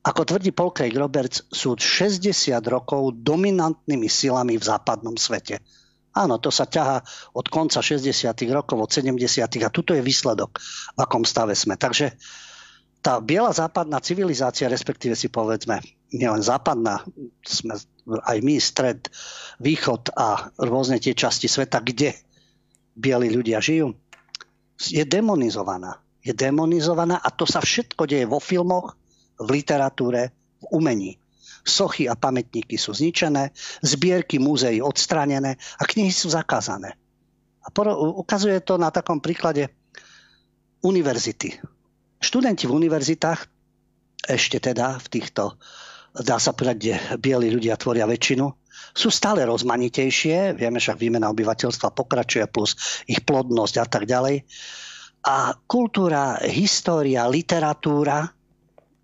Ako 0.00 0.24
tvrdí 0.24 0.54
Paul 0.54 0.72
Craig 0.72 0.94
Roberts, 0.94 1.44
sú 1.50 1.74
60 1.76 2.30
rokov 2.70 3.20
dominantnými 3.20 4.06
silami 4.06 4.56
v 4.56 4.64
západnom 4.64 5.18
svete 5.18 5.60
Áno, 6.10 6.42
to 6.42 6.50
sa 6.50 6.66
ťaha 6.66 7.06
od 7.38 7.46
konca 7.46 7.78
60. 7.78 8.34
rokov, 8.50 8.76
od 8.82 8.90
70. 8.90 9.46
a 9.62 9.70
tuto 9.70 9.94
je 9.94 10.02
výsledok, 10.02 10.58
v 10.94 10.98
akom 10.98 11.22
stave 11.22 11.54
sme. 11.54 11.78
Takže 11.78 12.18
tá 13.00 13.22
biela 13.22 13.54
západná 13.54 14.02
civilizácia, 14.02 14.66
respektíve 14.66 15.14
si 15.14 15.30
povedzme, 15.30 15.78
nielen 16.10 16.42
západná, 16.42 17.06
sme 17.46 17.78
aj 18.26 18.38
my, 18.42 18.56
stred, 18.58 19.06
východ 19.62 20.10
a 20.18 20.50
rôzne 20.58 20.98
tie 20.98 21.14
časti 21.14 21.46
sveta, 21.46 21.78
kde 21.78 22.18
bieli 22.98 23.30
ľudia 23.30 23.62
žijú, 23.62 23.94
je 24.80 25.04
demonizovaná. 25.06 26.00
Je 26.20 26.34
demonizovaná 26.36 27.22
a 27.22 27.28
to 27.32 27.48
sa 27.48 27.62
všetko 27.62 28.04
deje 28.04 28.26
vo 28.28 28.42
filmoch, 28.42 28.98
v 29.40 29.48
literatúre, 29.48 30.34
v 30.60 30.64
umení. 30.74 31.19
Sochy 31.64 32.08
a 32.08 32.16
pamätníky 32.16 32.80
sú 32.80 32.96
zničené, 32.96 33.52
zbierky 33.84 34.40
múzeí 34.40 34.80
odstranené 34.80 35.60
a 35.78 35.82
knihy 35.84 36.12
sú 36.12 36.32
zakázané. 36.32 36.96
A 37.60 37.68
ukazuje 38.16 38.60
to 38.64 38.80
na 38.80 38.88
takom 38.88 39.20
príklade 39.20 39.68
univerzity. 40.80 41.60
Študenti 42.20 42.64
v 42.64 42.76
univerzitách, 42.76 43.40
ešte 44.28 44.60
teda 44.60 44.96
v 45.00 45.06
týchto, 45.08 45.60
dá 46.16 46.40
sa 46.40 46.56
povedať, 46.56 46.76
kde 46.76 46.94
bieli 47.20 47.48
ľudia 47.52 47.76
tvoria 47.76 48.08
väčšinu, 48.08 48.48
sú 48.90 49.08
stále 49.12 49.46
rozmanitejšie, 49.46 50.56
vieme 50.58 50.82
však 50.82 50.98
výmena 50.98 51.30
obyvateľstva 51.30 51.94
pokračuje 51.94 52.44
plus 52.50 52.74
ich 53.06 53.22
plodnosť 53.22 53.74
a 53.78 53.86
tak 53.86 54.04
ďalej. 54.08 54.42
A 55.20 55.52
kultúra, 55.68 56.40
história, 56.48 57.28
literatúra 57.28 58.32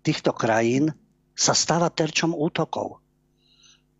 týchto 0.01 0.33
krajín 0.33 0.91
sa 1.37 1.53
stáva 1.53 1.93
terčom 1.93 2.33
útokov. 2.33 2.97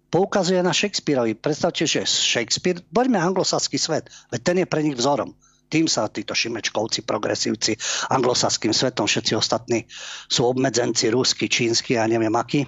Poukazuje 0.10 0.58
na 0.66 0.74
Shakespeareovi. 0.74 1.38
Predstavte, 1.38 1.86
že 1.86 2.10
Shakespeare, 2.10 2.82
poďme 2.90 3.22
anglosaský 3.22 3.78
svet, 3.78 4.10
veď 4.34 4.42
ten 4.42 4.58
je 4.64 4.66
pre 4.66 4.82
nich 4.82 4.98
vzorom. 4.98 5.38
Tým 5.68 5.86
sa 5.86 6.08
títo 6.08 6.32
šimečkovci, 6.32 7.04
progresívci, 7.04 7.76
anglosaským 8.10 8.72
svetom, 8.72 9.04
všetci 9.04 9.36
ostatní 9.36 9.84
sú 10.32 10.48
obmedzenci, 10.48 11.12
rusky, 11.12 11.52
čínsky 11.52 12.00
a 12.00 12.08
neviem 12.08 12.32
akí. 12.34 12.64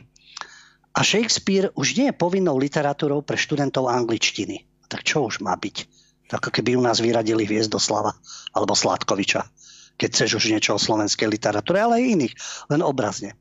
A 0.94 1.00
Shakespeare 1.00 1.72
už 1.80 1.96
nie 1.96 2.12
je 2.12 2.20
povinnou 2.20 2.60
literatúrou 2.60 3.24
pre 3.24 3.40
študentov 3.40 3.88
angličtiny. 3.88 4.68
Tak 4.92 5.08
čo 5.08 5.32
už 5.32 5.40
má 5.40 5.56
byť? 5.56 5.88
Tak 6.28 6.52
keby 6.52 6.76
u 6.76 6.84
nás 6.84 7.00
vyradili 7.00 7.48
Hviezdoslava 7.48 8.12
alebo 8.52 8.76
Sládkoviča. 8.76 9.48
Keď 9.96 10.10
chceš 10.12 10.44
už 10.44 10.52
niečo 10.52 10.76
o 10.76 10.80
slovenskej 10.82 11.32
literatúre, 11.32 11.80
ale 11.80 12.04
aj 12.04 12.12
iných, 12.20 12.34
len 12.68 12.84
obrazne 12.84 13.40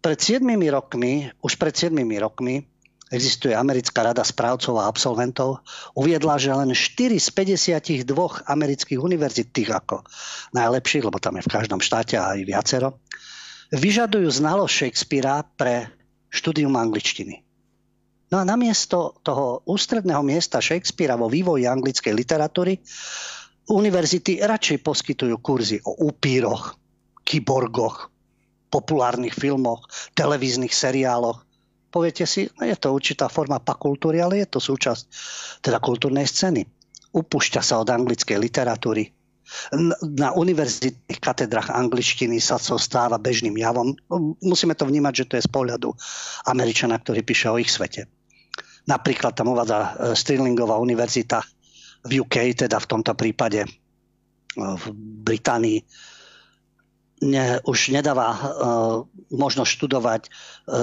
pred 0.00 0.18
7 0.18 0.44
rokmi, 0.70 1.30
už 1.42 1.56
pred 1.56 1.74
7 1.74 1.96
rokmi, 2.20 2.64
existuje 3.06 3.54
Americká 3.54 4.02
rada 4.02 4.26
správcov 4.26 4.82
a 4.82 4.90
absolventov, 4.90 5.62
uviedla, 5.94 6.42
že 6.42 6.50
len 6.50 6.74
4 6.74 7.22
z 7.22 7.28
52 8.02 8.50
amerických 8.50 8.98
univerzit, 8.98 9.54
tých 9.54 9.70
ako 9.70 10.02
najlepších, 10.54 11.06
lebo 11.06 11.22
tam 11.22 11.38
je 11.38 11.46
v 11.46 11.52
každom 11.52 11.78
štáte 11.78 12.18
aj 12.18 12.42
viacero, 12.42 12.98
vyžadujú 13.70 14.26
znalosť 14.26 14.72
Shakespearea 14.74 15.46
pre 15.46 15.90
štúdium 16.30 16.74
angličtiny. 16.74 17.46
No 18.26 18.42
a 18.42 18.44
namiesto 18.44 19.22
toho 19.22 19.62
ústredného 19.70 20.26
miesta 20.26 20.58
Shakespearea 20.58 21.14
vo 21.14 21.30
vývoji 21.30 21.70
anglickej 21.70 22.10
literatúry 22.10 22.82
univerzity 23.70 24.42
radšej 24.42 24.82
poskytujú 24.82 25.34
kurzy 25.38 25.78
o 25.86 26.10
upíroch, 26.10 26.74
kyborgoch, 27.22 28.10
populárnych 28.76 29.32
filmoch, 29.32 29.88
televíznych 30.12 30.76
seriáloch. 30.76 31.48
Poviete 31.88 32.28
si, 32.28 32.44
no 32.60 32.68
je 32.68 32.76
to 32.76 32.92
určitá 32.92 33.32
forma 33.32 33.56
pakultúry, 33.56 34.20
ale 34.20 34.44
je 34.44 34.48
to 34.52 34.60
súčasť 34.60 35.02
teda 35.64 35.80
kultúrnej 35.80 36.28
scény. 36.28 36.68
Upúšťa 37.16 37.64
sa 37.64 37.80
od 37.80 37.88
anglickej 37.88 38.36
literatúry. 38.36 39.08
Na 40.02 40.34
univerzitných 40.34 41.22
katedrách 41.22 41.72
angličtiny 41.72 42.36
sa 42.42 42.60
to 42.60 42.76
stáva 42.76 43.16
bežným 43.16 43.56
javom. 43.56 43.96
Musíme 44.42 44.76
to 44.76 44.84
vnímať, 44.84 45.14
že 45.14 45.24
to 45.24 45.34
je 45.38 45.46
z 45.46 45.50
pohľadu 45.54 45.88
Američana, 46.50 47.00
ktorý 47.00 47.24
píše 47.24 47.48
o 47.48 47.56
ich 47.56 47.70
svete. 47.70 48.10
Napríklad 48.90 49.32
tam 49.34 49.54
uvádza 49.54 49.78
e, 49.78 49.88
Stirlingová 50.14 50.78
univerzita 50.78 51.42
v 52.06 52.22
UK, 52.22 52.66
teda 52.66 52.78
v 52.78 52.90
tomto 52.90 53.14
prípade 53.18 53.66
e, 53.66 53.68
v 54.58 54.84
Británii, 55.26 55.78
ne, 57.22 57.60
už 57.64 57.94
nedáva 57.94 58.28
uh, 58.28 58.38
možnosť 59.32 59.70
študovať 59.70 60.22
uh, 60.26 60.30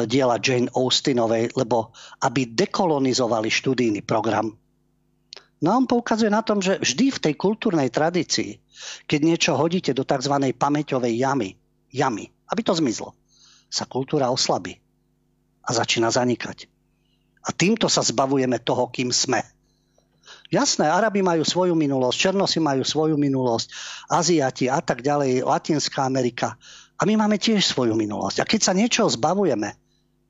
diela 0.10 0.42
Jane 0.42 0.72
Austenovej, 0.74 1.54
lebo 1.54 1.94
aby 2.26 2.50
dekolonizovali 2.50 3.50
študijný 3.50 4.02
program. 4.02 4.54
No 5.64 5.80
on 5.80 5.88
poukazuje 5.88 6.28
na 6.28 6.44
tom, 6.44 6.60
že 6.60 6.82
vždy 6.82 7.06
v 7.16 7.22
tej 7.24 7.34
kultúrnej 7.40 7.88
tradícii, 7.88 8.60
keď 9.08 9.20
niečo 9.24 9.52
hodíte 9.56 9.96
do 9.96 10.04
tzv. 10.04 10.36
pamäťovej 10.52 11.14
jamy, 11.16 11.56
jamy, 11.88 12.28
aby 12.52 12.62
to 12.68 12.76
zmizlo, 12.76 13.16
sa 13.72 13.88
kultúra 13.88 14.28
oslabí 14.28 14.76
a 15.64 15.70
začína 15.72 16.12
zanikať. 16.12 16.68
A 17.48 17.56
týmto 17.56 17.88
sa 17.88 18.04
zbavujeme 18.04 18.60
toho, 18.60 18.92
kým 18.92 19.12
sme. 19.16 19.40
Jasné, 20.54 20.86
Arabi 20.86 21.26
majú 21.26 21.42
svoju 21.42 21.74
minulosť, 21.74 22.30
Černosi 22.30 22.62
majú 22.62 22.86
svoju 22.86 23.18
minulosť, 23.18 23.74
Aziati 24.06 24.70
a 24.70 24.78
tak 24.86 25.02
ďalej, 25.02 25.42
Latinská 25.42 26.06
Amerika. 26.06 26.54
A 26.94 27.10
my 27.10 27.18
máme 27.18 27.42
tiež 27.42 27.66
svoju 27.66 27.98
minulosť. 27.98 28.46
A 28.46 28.46
keď 28.46 28.62
sa 28.62 28.78
niečoho 28.78 29.10
zbavujeme, 29.10 29.74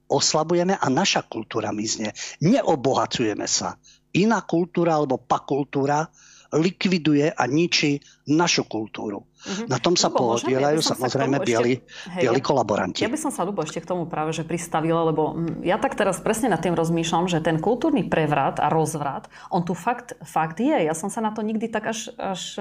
oslabujeme 0.07 0.79
a 0.79 0.87
naša 0.87 1.27
kultúra 1.27 1.75
mizne. 1.75 2.15
Neobohacujeme 2.39 3.43
sa. 3.51 3.75
Iná 4.15 4.39
kultúra 4.47 4.95
alebo 4.95 5.19
pakultúra 5.19 6.07
likviduje 6.55 7.27
a 7.27 7.43
ničí 7.43 7.99
našu 8.31 8.63
kultúru. 8.63 9.27
Mm-hmm. 9.43 9.67
Na 9.67 9.75
tom 9.75 9.99
sa 9.99 10.07
Lubo, 10.07 10.39
podielajú 10.39 10.79
ja 10.79 10.87
samozrejme 10.95 11.37
bieli, 11.43 11.83
bieli 12.15 12.39
kolaboranti. 12.39 13.03
Ja 13.03 13.11
by 13.11 13.19
som 13.19 13.31
sa 13.31 13.43
Lubo 13.43 13.59
ešte 13.59 13.83
k 13.83 13.89
tomu 13.91 14.07
práve 14.07 14.31
že 14.31 14.47
pristavila, 14.47 15.03
lebo 15.11 15.35
mm, 15.35 15.67
ja 15.67 15.75
tak 15.75 15.99
teraz 15.99 16.23
presne 16.23 16.47
nad 16.47 16.63
tým 16.63 16.71
rozmýšľam, 16.71 17.27
že 17.27 17.43
ten 17.43 17.59
kultúrny 17.59 18.07
prevrat 18.07 18.63
a 18.63 18.71
rozvrat, 18.71 19.27
on 19.51 19.67
tu 19.67 19.75
fakt, 19.75 20.15
fakt 20.23 20.63
je. 20.63 20.87
Ja 20.87 20.95
som 20.95 21.11
sa 21.11 21.19
na 21.19 21.35
to 21.35 21.43
nikdy 21.43 21.67
tak 21.67 21.91
až, 21.91 22.15
až 22.15 22.55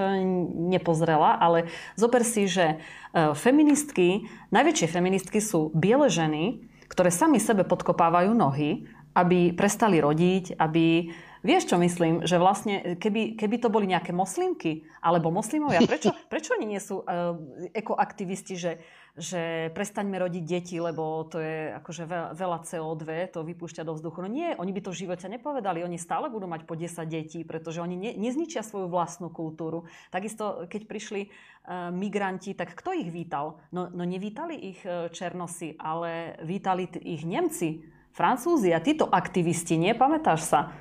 nepozrela, 0.51 1.39
ale 1.39 1.71
zober 1.95 2.27
si, 2.27 2.51
že 2.51 2.75
e, 3.15 3.31
feministky, 3.31 4.27
najväčšie 4.51 4.87
feministky 4.91 5.39
sú 5.39 5.71
biele 5.71 6.11
ženy, 6.11 6.67
ktoré 6.91 7.09
sami 7.09 7.39
sebe 7.39 7.63
podkopávajú 7.63 8.35
nohy, 8.35 8.85
aby 9.13 9.53
prestali 9.53 10.01
rodiť, 10.01 10.57
aby 10.57 11.13
Vieš, 11.43 11.67
čo 11.67 11.77
myslím? 11.77 12.23
Že 12.23 12.39
vlastne, 12.39 12.75
keby, 12.95 13.35
keby 13.35 13.59
to 13.59 13.67
boli 13.67 13.83
nejaké 13.83 14.15
moslimky 14.15 14.87
alebo 15.03 15.27
moslimovia, 15.27 15.83
prečo, 15.83 16.15
prečo 16.31 16.55
oni 16.55 16.63
nie 16.71 16.79
sú 16.79 17.03
uh, 17.03 17.35
ekoaktivisti, 17.75 18.55
že, 18.55 18.79
že 19.19 19.67
prestaňme 19.75 20.15
rodiť 20.23 20.43
deti, 20.47 20.79
lebo 20.79 21.27
to 21.27 21.43
je 21.43 21.75
akože 21.83 22.07
veľa 22.31 22.63
CO2, 22.63 23.35
to 23.35 23.43
vypúšťa 23.43 23.83
do 23.83 23.91
vzduchu. 23.91 24.23
No 24.23 24.31
nie, 24.31 24.55
oni 24.55 24.71
by 24.71 24.87
to 24.87 24.95
v 24.95 25.03
živote 25.03 25.27
nepovedali. 25.27 25.83
Oni 25.83 25.99
stále 25.99 26.31
budú 26.31 26.47
mať 26.47 26.63
po 26.63 26.79
10 26.79 26.95
detí, 27.11 27.43
pretože 27.43 27.83
oni 27.83 27.99
ne, 27.99 28.11
nezničia 28.15 28.63
svoju 28.63 28.87
vlastnú 28.87 29.27
kultúru. 29.27 29.83
Takisto, 30.15 30.63
keď 30.71 30.87
prišli 30.87 31.27
uh, 31.27 31.91
migranti, 31.91 32.55
tak 32.55 32.71
kto 32.71 32.95
ich 32.95 33.11
vítal? 33.11 33.59
No, 33.75 33.91
no 33.91 34.07
nevítali 34.07 34.55
ich 34.55 34.79
uh, 34.87 35.11
Černosi, 35.11 35.75
ale 35.75 36.39
vítali 36.47 36.87
t- 36.87 37.03
ich 37.03 37.27
Nemci, 37.27 37.83
Francúzi 38.15 38.71
a 38.71 38.79
títo 38.79 39.11
aktivisti, 39.11 39.75
nie? 39.75 39.91
Pamätáš 39.91 40.47
sa? 40.47 40.71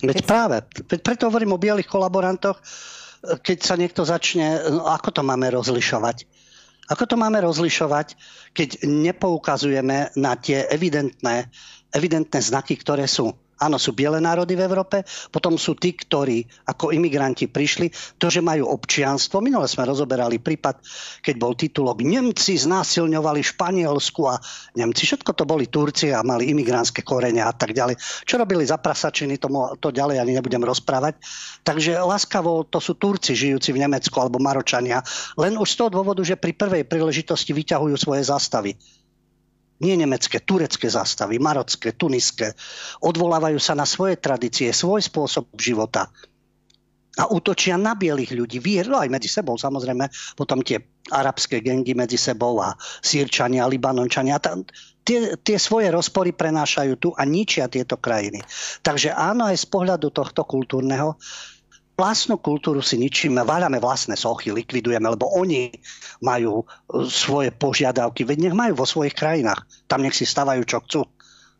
Veď 0.00 0.24
práve, 0.24 0.64
preto 1.00 1.28
hovorím 1.28 1.56
o 1.56 1.62
bielých 1.62 1.88
kolaborantoch, 1.88 2.56
keď 3.44 3.58
sa 3.60 3.76
niekto 3.76 4.00
začne, 4.04 4.64
no 4.72 4.88
ako 4.88 5.20
to 5.20 5.22
máme 5.24 5.52
rozlišovať? 5.52 6.24
Ako 6.90 7.04
to 7.06 7.14
máme 7.20 7.38
rozlišovať, 7.44 8.18
keď 8.50 8.82
nepoukazujeme 8.82 10.10
na 10.18 10.32
tie 10.34 10.66
evidentné, 10.66 11.46
evidentné 11.94 12.38
znaky, 12.42 12.74
ktoré 12.80 13.06
sú 13.06 13.30
Áno, 13.60 13.76
sú 13.76 13.92
biele 13.92 14.24
národy 14.24 14.56
v 14.56 14.64
Európe, 14.64 15.04
potom 15.28 15.60
sú 15.60 15.76
tí, 15.76 15.92
ktorí 15.92 16.48
ako 16.64 16.96
imigranti 16.96 17.44
prišli, 17.44 17.92
to, 18.16 18.32
že 18.32 18.40
majú 18.40 18.72
občianstvo. 18.72 19.44
Minule 19.44 19.68
sme 19.68 19.84
rozoberali 19.84 20.40
prípad, 20.40 20.80
keď 21.20 21.34
bol 21.36 21.52
titulok 21.52 22.00
Nemci 22.00 22.56
znásilňovali 22.56 23.44
Španielsku 23.44 24.22
a 24.24 24.40
Nemci, 24.80 25.04
všetko 25.04 25.36
to 25.36 25.44
boli 25.44 25.68
Turci 25.68 26.08
a 26.08 26.24
mali 26.24 26.48
imigrantské 26.48 27.04
korene 27.04 27.44
a 27.44 27.52
tak 27.52 27.76
ďalej. 27.76 28.00
Čo 28.24 28.40
robili 28.40 28.64
za 28.64 28.80
prasačiny, 28.80 29.36
tomu, 29.36 29.76
to 29.76 29.92
ďalej 29.92 30.24
ani 30.24 30.40
nebudem 30.40 30.64
rozprávať. 30.64 31.20
Takže 31.60 32.00
láskavo 32.00 32.64
to 32.64 32.80
sú 32.80 32.96
Turci 32.96 33.36
žijúci 33.36 33.76
v 33.76 33.84
Nemecku 33.84 34.16
alebo 34.16 34.40
Maročania, 34.40 35.04
len 35.36 35.60
už 35.60 35.68
z 35.68 35.76
toho 35.84 35.90
dôvodu, 36.00 36.24
že 36.24 36.40
pri 36.40 36.56
prvej 36.56 36.88
príležitosti 36.88 37.52
vyťahujú 37.52 37.96
svoje 38.00 38.24
zástavy 38.24 38.72
nie 39.80 39.96
nemecké, 39.96 40.44
turecké 40.44 40.86
zástavy, 40.92 41.40
marocké, 41.40 41.96
tuniské. 41.96 42.52
Odvolávajú 43.00 43.56
sa 43.56 43.72
na 43.72 43.88
svoje 43.88 44.20
tradície, 44.20 44.70
svoj 44.70 45.00
spôsob 45.04 45.48
života 45.56 46.12
a 47.18 47.26
útočia 47.26 47.74
na 47.74 47.98
bielých 47.98 48.32
ľudí. 48.32 48.62
Vierno 48.62 48.96
aj 49.00 49.10
medzi 49.10 49.26
sebou, 49.26 49.58
samozrejme, 49.58 50.06
potom 50.38 50.62
tie 50.62 50.78
arabské 51.10 51.58
gengy 51.58 51.92
medzi 51.92 52.16
sebou 52.16 52.62
a 52.62 52.72
sírčania, 53.02 53.66
libanončania. 53.66 54.38
Tie, 55.02 55.34
tie 55.42 55.58
svoje 55.58 55.90
rozpory 55.90 56.30
prenášajú 56.30 56.92
tu 57.00 57.08
a 57.16 57.26
ničia 57.26 57.66
tieto 57.66 57.98
krajiny. 57.98 58.38
Takže 58.84 59.10
áno, 59.10 59.50
aj 59.50 59.58
z 59.58 59.66
pohľadu 59.66 60.14
tohto 60.14 60.46
kultúrneho 60.46 61.18
vlastnú 62.00 62.40
kultúru 62.40 62.80
si 62.80 62.96
ničíme, 62.96 63.44
váľame 63.44 63.76
vlastné 63.76 64.16
sochy, 64.16 64.48
likvidujeme, 64.56 65.04
lebo 65.04 65.28
oni 65.36 65.68
majú 66.24 66.64
e, 66.64 67.04
svoje 67.04 67.52
požiadavky, 67.52 68.24
veď 68.24 68.48
nech 68.48 68.56
majú 68.56 68.80
vo 68.80 68.88
svojich 68.88 69.12
krajinách. 69.12 69.68
Tam 69.84 70.00
nech 70.00 70.16
si 70.16 70.24
stavajú, 70.24 70.64
čo 70.64 70.80
chcú. 70.80 71.02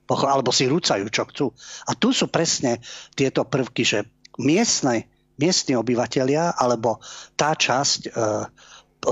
Alebo 0.09 0.51
si 0.51 0.67
rúcajú, 0.67 1.07
čo 1.13 1.29
chcú. 1.29 1.47
A 1.87 1.93
tu 1.93 2.17
sú 2.17 2.33
presne 2.33 2.81
tieto 3.13 3.45
prvky, 3.45 3.85
že 3.85 4.09
miestne, 4.41 5.07
miestni 5.37 5.77
obyvateľia, 5.77 6.57
alebo 6.57 7.05
tá 7.37 7.53
časť 7.53 8.01
e, 8.09 8.11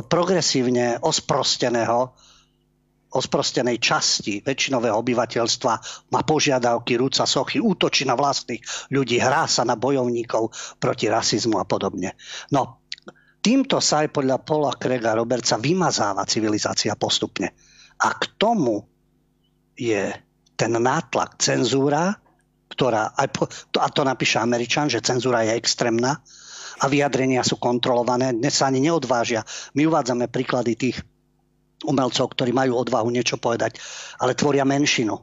progresívne 0.09 0.97
osprosteného 1.05 2.17
osprostenej 3.09 3.81
časti 3.81 4.45
väčšinového 4.45 4.97
obyvateľstva 5.01 5.73
má 6.13 6.21
požiadavky, 6.25 7.01
rúca 7.01 7.25
sochy, 7.25 7.57
útočí 7.57 8.05
na 8.05 8.13
vlastných 8.13 8.61
ľudí, 8.93 9.17
hrá 9.17 9.49
sa 9.49 9.65
na 9.65 9.81
bojovníkov 9.81 10.53
proti 10.77 11.09
rasizmu 11.09 11.57
a 11.57 11.65
podobne. 11.65 12.13
No, 12.53 12.85
týmto 13.41 13.81
sa 13.81 14.05
aj 14.05 14.13
podľa 14.13 14.37
Paula 14.45 14.73
Krega 14.77 15.17
Robertsa 15.17 15.57
vymazáva 15.57 16.29
civilizácia 16.29 16.93
postupne. 17.01 17.57
A 17.99 18.13
k 18.13 18.25
tomu 18.37 18.85
je 19.73 20.13
ten 20.59 20.73
nátlak, 20.75 21.41
cenzúra, 21.41 22.13
ktorá, 22.69 23.17
aj 23.17 23.29
po, 23.33 23.49
a 23.81 23.89
to 23.89 24.03
napíše 24.05 24.37
Američan, 24.37 24.93
že 24.93 25.01
cenzúra 25.01 25.47
je 25.49 25.57
extrémna 25.57 26.21
a 26.79 26.85
vyjadrenia 26.87 27.43
sú 27.43 27.59
kontrolované. 27.59 28.37
Dnes 28.37 28.55
sa 28.55 28.69
ani 28.69 28.85
neodvážia. 28.85 29.43
My 29.75 29.89
uvádzame 29.89 30.31
príklady 30.31 30.79
tých 30.79 31.03
umelcov, 31.87 32.35
ktorí 32.35 32.51
majú 32.51 32.79
odvahu 32.79 33.11
niečo 33.11 33.39
povedať, 33.39 33.79
ale 34.19 34.35
tvoria 34.35 34.67
menšinu. 34.67 35.15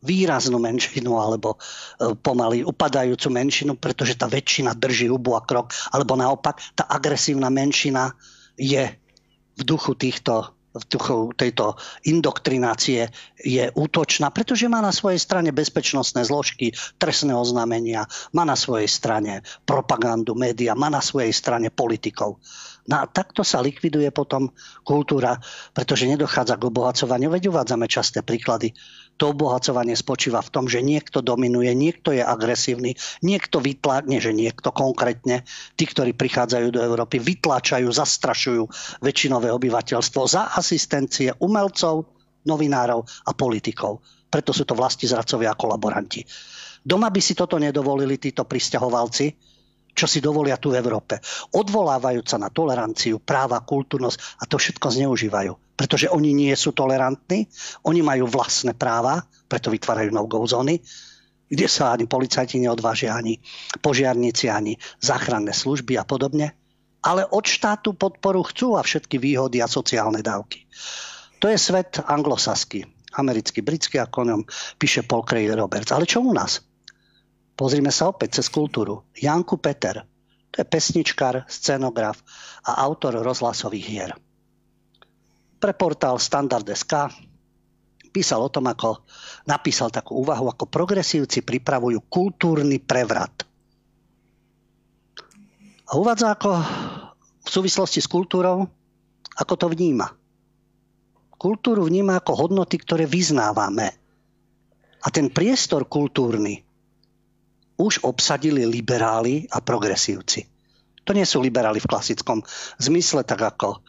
Výraznú 0.00 0.56
menšinu 0.56 1.12
alebo 1.20 1.54
e, 1.54 1.58
pomaly 2.16 2.64
upadajúcu 2.64 3.28
menšinu, 3.28 3.76
pretože 3.76 4.16
tá 4.16 4.26
väčšina 4.26 4.72
drží 4.72 5.12
hubu 5.12 5.36
a 5.36 5.44
krok, 5.44 5.76
alebo 5.92 6.16
naopak 6.16 6.56
tá 6.72 6.88
agresívna 6.88 7.52
menšina 7.52 8.16
je 8.56 8.88
v 9.60 9.62
duchu 9.62 9.92
týchto 9.92 10.56
tejto 11.34 11.74
indoktrinácie 12.06 13.10
je 13.34 13.64
útočná, 13.74 14.30
pretože 14.30 14.70
má 14.70 14.78
na 14.78 14.94
svojej 14.94 15.18
strane 15.18 15.50
bezpečnostné 15.50 16.22
zložky, 16.22 16.70
trestné 16.96 17.34
oznámenia, 17.34 18.06
má 18.30 18.46
na 18.46 18.54
svojej 18.54 18.86
strane 18.86 19.42
propagandu, 19.66 20.38
média, 20.38 20.78
má 20.78 20.86
na 20.86 21.02
svojej 21.02 21.34
strane 21.34 21.74
politikov. 21.74 22.38
No 22.86 23.02
a 23.02 23.04
takto 23.06 23.46
sa 23.46 23.62
likviduje 23.62 24.10
potom 24.10 24.50
kultúra, 24.82 25.38
pretože 25.74 26.10
nedochádza 26.10 26.58
k 26.58 26.66
obohacovaniu. 26.70 27.30
Veď 27.30 27.52
uvádzame 27.52 27.86
časté 27.86 28.24
príklady. 28.24 28.74
To 29.20 29.36
obohacovanie 29.36 29.92
spočíva 29.92 30.40
v 30.40 30.48
tom, 30.48 30.64
že 30.64 30.80
niekto 30.80 31.20
dominuje, 31.20 31.76
niekto 31.76 32.16
je 32.16 32.24
agresívny, 32.24 32.96
niekto 33.20 33.60
vytláča, 33.60 34.16
že 34.16 34.32
niekto 34.32 34.72
konkrétne, 34.72 35.44
tí, 35.76 35.84
ktorí 35.84 36.16
prichádzajú 36.16 36.72
do 36.72 36.80
Európy, 36.80 37.20
vytláčajú, 37.20 37.84
zastrašujú 37.84 38.64
väčšinové 39.04 39.52
obyvateľstvo 39.52 40.22
za 40.24 40.56
asistencie 40.56 41.36
umelcov, 41.36 42.08
novinárov 42.48 43.04
a 43.28 43.36
politikov. 43.36 44.00
Preto 44.32 44.56
sú 44.56 44.64
to 44.64 44.72
vlasti 44.72 45.04
zradcovia 45.04 45.52
a 45.52 45.58
kolaboranti. 45.58 46.24
Doma 46.80 47.12
by 47.12 47.20
si 47.20 47.36
toto 47.36 47.60
nedovolili 47.60 48.16
títo 48.16 48.48
pristahovalci, 48.48 49.49
čo 49.94 50.06
si 50.06 50.22
dovolia 50.22 50.56
tu 50.56 50.72
v 50.72 50.78
Európe. 50.78 51.18
Odvolávajúc 51.54 52.26
sa 52.26 52.38
na 52.38 52.48
toleranciu, 52.48 53.20
práva, 53.20 53.62
kultúrnosť 53.62 54.40
a 54.40 54.44
to 54.46 54.56
všetko 54.56 54.86
zneužívajú. 54.90 55.52
Pretože 55.76 56.12
oni 56.12 56.36
nie 56.36 56.52
sú 56.54 56.76
tolerantní, 56.76 57.48
oni 57.88 58.00
majú 58.04 58.28
vlastné 58.28 58.76
práva, 58.76 59.24
preto 59.48 59.72
vytvárajú 59.72 60.12
no-go 60.12 60.44
zóny, 60.44 60.84
kde 61.50 61.66
sa 61.66 61.90
ani 61.90 62.06
policajti 62.06 62.62
neodvážia, 62.62 63.16
ani 63.16 63.42
požiarníci, 63.82 64.46
ani 64.46 64.78
záchranné 65.02 65.50
služby 65.50 65.98
a 65.98 66.06
podobne. 66.06 66.54
Ale 67.00 67.26
od 67.26 67.48
štátu 67.48 67.96
podporu 67.96 68.44
chcú 68.46 68.76
a 68.76 68.84
všetky 68.84 69.16
výhody 69.18 69.58
a 69.58 69.66
sociálne 69.66 70.20
dávky. 70.20 70.68
To 71.40 71.48
je 71.48 71.56
svet 71.56 71.96
anglosaský, 72.04 72.84
americký, 73.16 73.64
britský, 73.64 73.98
ako 73.98 74.16
o 74.20 74.28
ňom 74.28 74.40
píše 74.76 75.02
Paul 75.08 75.24
Craig 75.24 75.48
Roberts. 75.50 75.90
Ale 75.90 76.04
čo 76.04 76.20
u 76.20 76.36
nás? 76.36 76.60
Pozrime 77.60 77.92
sa 77.92 78.08
opäť 78.08 78.40
cez 78.40 78.48
kultúru. 78.48 79.04
Janku 79.12 79.60
Peter, 79.60 80.00
to 80.48 80.56
je 80.56 80.64
pesničkár, 80.64 81.44
scenograf 81.44 82.16
a 82.64 82.80
autor 82.80 83.20
rozhlasových 83.20 83.84
hier. 83.84 84.16
pre 85.60 85.76
portál 85.76 86.16
Standard.sk 86.16 87.12
písal 88.16 88.40
o 88.40 88.48
tom, 88.48 88.64
ako 88.64 89.04
napísal 89.44 89.92
takú 89.92 90.24
úvahu, 90.24 90.48
ako 90.48 90.72
progresívci 90.72 91.44
pripravujú 91.44 92.00
kultúrny 92.08 92.80
prevrat. 92.80 93.44
A 95.84 96.00
uvádza 96.00 96.32
ako 96.32 96.64
v 97.44 97.48
súvislosti 97.60 98.00
s 98.00 98.08
kultúrou, 98.08 98.72
ako 99.36 99.54
to 99.60 99.68
vníma. 99.68 100.08
Kultúru 101.36 101.84
vníma 101.84 102.24
ako 102.24 102.48
hodnoty, 102.48 102.80
ktoré 102.80 103.04
vyznávame. 103.04 103.92
A 105.04 105.12
ten 105.12 105.28
priestor 105.28 105.84
kultúrny 105.84 106.69
už 107.80 108.04
obsadili 108.04 108.68
liberáli 108.68 109.48
a 109.48 109.64
progresívci. 109.64 110.44
To 111.08 111.16
nie 111.16 111.24
sú 111.24 111.40
liberáli 111.40 111.80
v 111.80 111.88
klasickom 111.88 112.44
zmysle, 112.76 113.24
tak 113.24 113.40
ako 113.40 113.80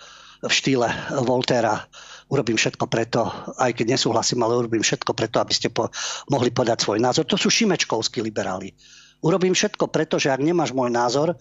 v 0.42 0.52
štýle 0.52 0.88
Voltera 1.28 1.84
urobím 2.32 2.56
všetko 2.56 2.88
preto, 2.88 3.28
aj 3.60 3.76
keď 3.76 4.00
nesúhlasím, 4.00 4.40
ale 4.42 4.64
urobím 4.64 4.82
všetko 4.82 5.12
preto, 5.12 5.44
aby 5.44 5.52
ste 5.52 5.68
po, 5.68 5.92
mohli 6.32 6.50
podať 6.50 6.88
svoj 6.88 7.04
názor. 7.04 7.28
To 7.28 7.36
sú 7.36 7.52
šimečkovskí 7.52 8.24
liberáli. 8.24 8.72
Urobím 9.22 9.54
všetko 9.54 9.92
preto, 9.92 10.18
že 10.18 10.32
ak 10.32 10.42
nemáš 10.42 10.72
môj 10.72 10.90
názor, 10.90 11.36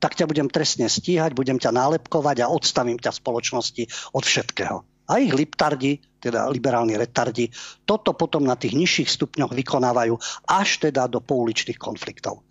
tak 0.00 0.16
ťa 0.16 0.24
budem 0.24 0.48
trestne 0.48 0.88
stíhať, 0.88 1.36
budem 1.36 1.60
ťa 1.60 1.76
nálepkovať 1.76 2.42
a 2.42 2.50
odstavím 2.50 2.96
ťa 2.96 3.12
v 3.12 3.20
spoločnosti 3.20 3.82
od 4.16 4.24
všetkého. 4.24 4.82
A 5.06 5.20
ich 5.20 5.36
liptardi, 5.36 6.00
teda 6.20 6.46
liberálni 6.52 6.94
retardi, 7.00 7.48
toto 7.88 8.12
potom 8.12 8.44
na 8.44 8.54
tých 8.54 8.76
nižších 8.76 9.08
stupňoch 9.08 9.56
vykonávajú 9.56 10.14
až 10.46 10.68
teda 10.84 11.08
do 11.08 11.24
pouličných 11.24 11.80
konfliktov. 11.80 12.44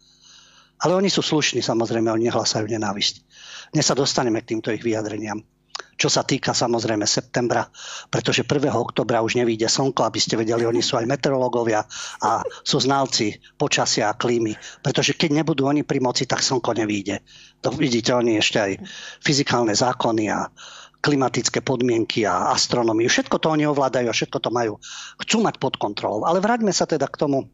Ale 0.79 0.95
oni 0.95 1.11
sú 1.11 1.21
slušní, 1.21 1.61
samozrejme, 1.61 2.09
oni 2.09 2.31
nehlasajú 2.31 2.65
nenávisť. 2.65 3.15
Dnes 3.75 3.85
sa 3.85 3.93
dostaneme 3.93 4.41
k 4.41 4.55
týmto 4.55 4.71
ich 4.73 4.81
vyjadreniam 4.81 5.43
čo 5.99 6.07
sa 6.07 6.23
týka 6.23 6.55
samozrejme 6.55 7.03
septembra, 7.03 7.67
pretože 8.07 8.47
1. 8.47 8.71
oktobra 8.71 9.19
už 9.19 9.35
nevíde 9.35 9.67
slnko, 9.67 10.07
aby 10.07 10.19
ste 10.23 10.39
vedeli, 10.39 10.63
oni 10.63 10.79
sú 10.79 10.95
aj 10.95 11.03
meteorológovia 11.03 11.83
a 12.23 12.39
sú 12.63 12.79
znalci 12.79 13.35
počasia 13.59 14.07
a 14.07 14.15
klímy, 14.15 14.55
pretože 14.79 15.19
keď 15.19 15.43
nebudú 15.43 15.67
oni 15.67 15.83
pri 15.83 15.99
moci, 15.99 16.23
tak 16.23 16.39
slnko 16.39 16.71
nevíde. 16.71 17.19
To 17.59 17.75
vidíte, 17.75 18.15
oni 18.15 18.39
ešte 18.39 18.57
aj 18.63 18.71
fyzikálne 19.19 19.75
zákony 19.75 20.31
a 20.31 20.47
klimatické 20.99 21.63
podmienky 21.63 22.27
a 22.27 22.51
astronómiu. 22.51 23.07
Všetko 23.07 23.39
to 23.39 23.47
oni 23.51 23.63
ovládajú 23.67 24.07
a 24.11 24.15
všetko 24.15 24.37
to 24.43 24.49
majú. 24.51 24.73
Chcú 25.23 25.37
mať 25.39 25.55
pod 25.57 25.79
kontrolou. 25.79 26.27
Ale 26.27 26.43
vráťme 26.43 26.75
sa 26.75 26.83
teda 26.83 27.07
k 27.07 27.19
tomu, 27.19 27.47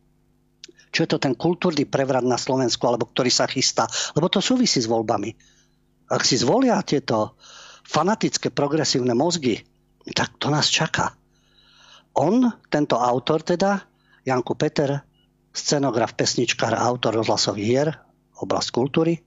čo 0.90 1.06
je 1.06 1.10
to 1.14 1.22
ten 1.22 1.38
kultúrny 1.38 1.86
prevrat 1.86 2.26
na 2.26 2.42
Slovensku, 2.42 2.82
alebo 2.90 3.06
ktorý 3.06 3.30
sa 3.30 3.46
chystá. 3.46 3.86
Lebo 4.18 4.32
to 4.34 4.42
súvisí 4.42 4.82
s 4.82 4.90
voľbami. 4.90 5.36
Ak 6.10 6.26
si 6.26 6.42
zvolia 6.42 6.82
tieto 6.82 7.38
fanatické 7.86 8.50
progresívne 8.50 9.14
mozgy, 9.14 9.62
tak 10.14 10.38
to 10.42 10.50
nás 10.50 10.70
čaká. 10.70 11.14
On, 12.16 12.50
tento 12.72 12.98
autor 12.98 13.44
teda, 13.44 13.84
Janku 14.26 14.56
Peter, 14.58 15.04
scenograf, 15.54 16.18
pesničkár 16.18 16.74
a 16.74 16.86
autor 16.88 17.20
rozhlasových 17.22 17.68
hier, 17.68 17.90
oblasť 18.40 18.70
kultúry, 18.72 19.22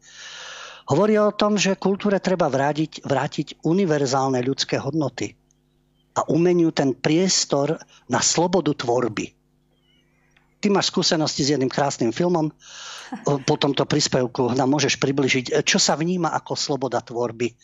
hovorí 0.89 1.21
o 1.21 1.35
tom, 1.37 1.61
že 1.61 1.77
kultúre 1.77 2.19
treba 2.19 2.49
vrátiť, 2.49 3.05
vrátiť 3.05 3.63
univerzálne 3.65 4.41
ľudské 4.41 4.81
hodnoty 4.81 5.37
a 6.17 6.25
umeniu 6.33 6.73
ten 6.73 6.97
priestor 6.97 7.77
na 8.09 8.25
slobodu 8.25 8.75
tvorby. 8.75 9.37
Ty 10.59 10.75
máš 10.75 10.91
skúsenosti 10.91 11.47
s 11.47 11.55
jedným 11.55 11.71
krásnym 11.71 12.11
filmom, 12.11 12.51
po 13.25 13.57
tomto 13.57 13.89
príspevku 13.89 14.53
nám 14.53 14.69
môžeš 14.69 15.01
približiť, 15.01 15.65
čo 15.65 15.79
sa 15.81 15.97
vníma 15.97 16.35
ako 16.35 16.53
sloboda 16.59 17.01
tvorby. 17.01 17.55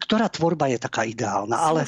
Ktorá 0.00 0.30
tvorba 0.32 0.70
je 0.72 0.78
taká 0.80 1.04
ideálna, 1.04 1.58
ale 1.60 1.84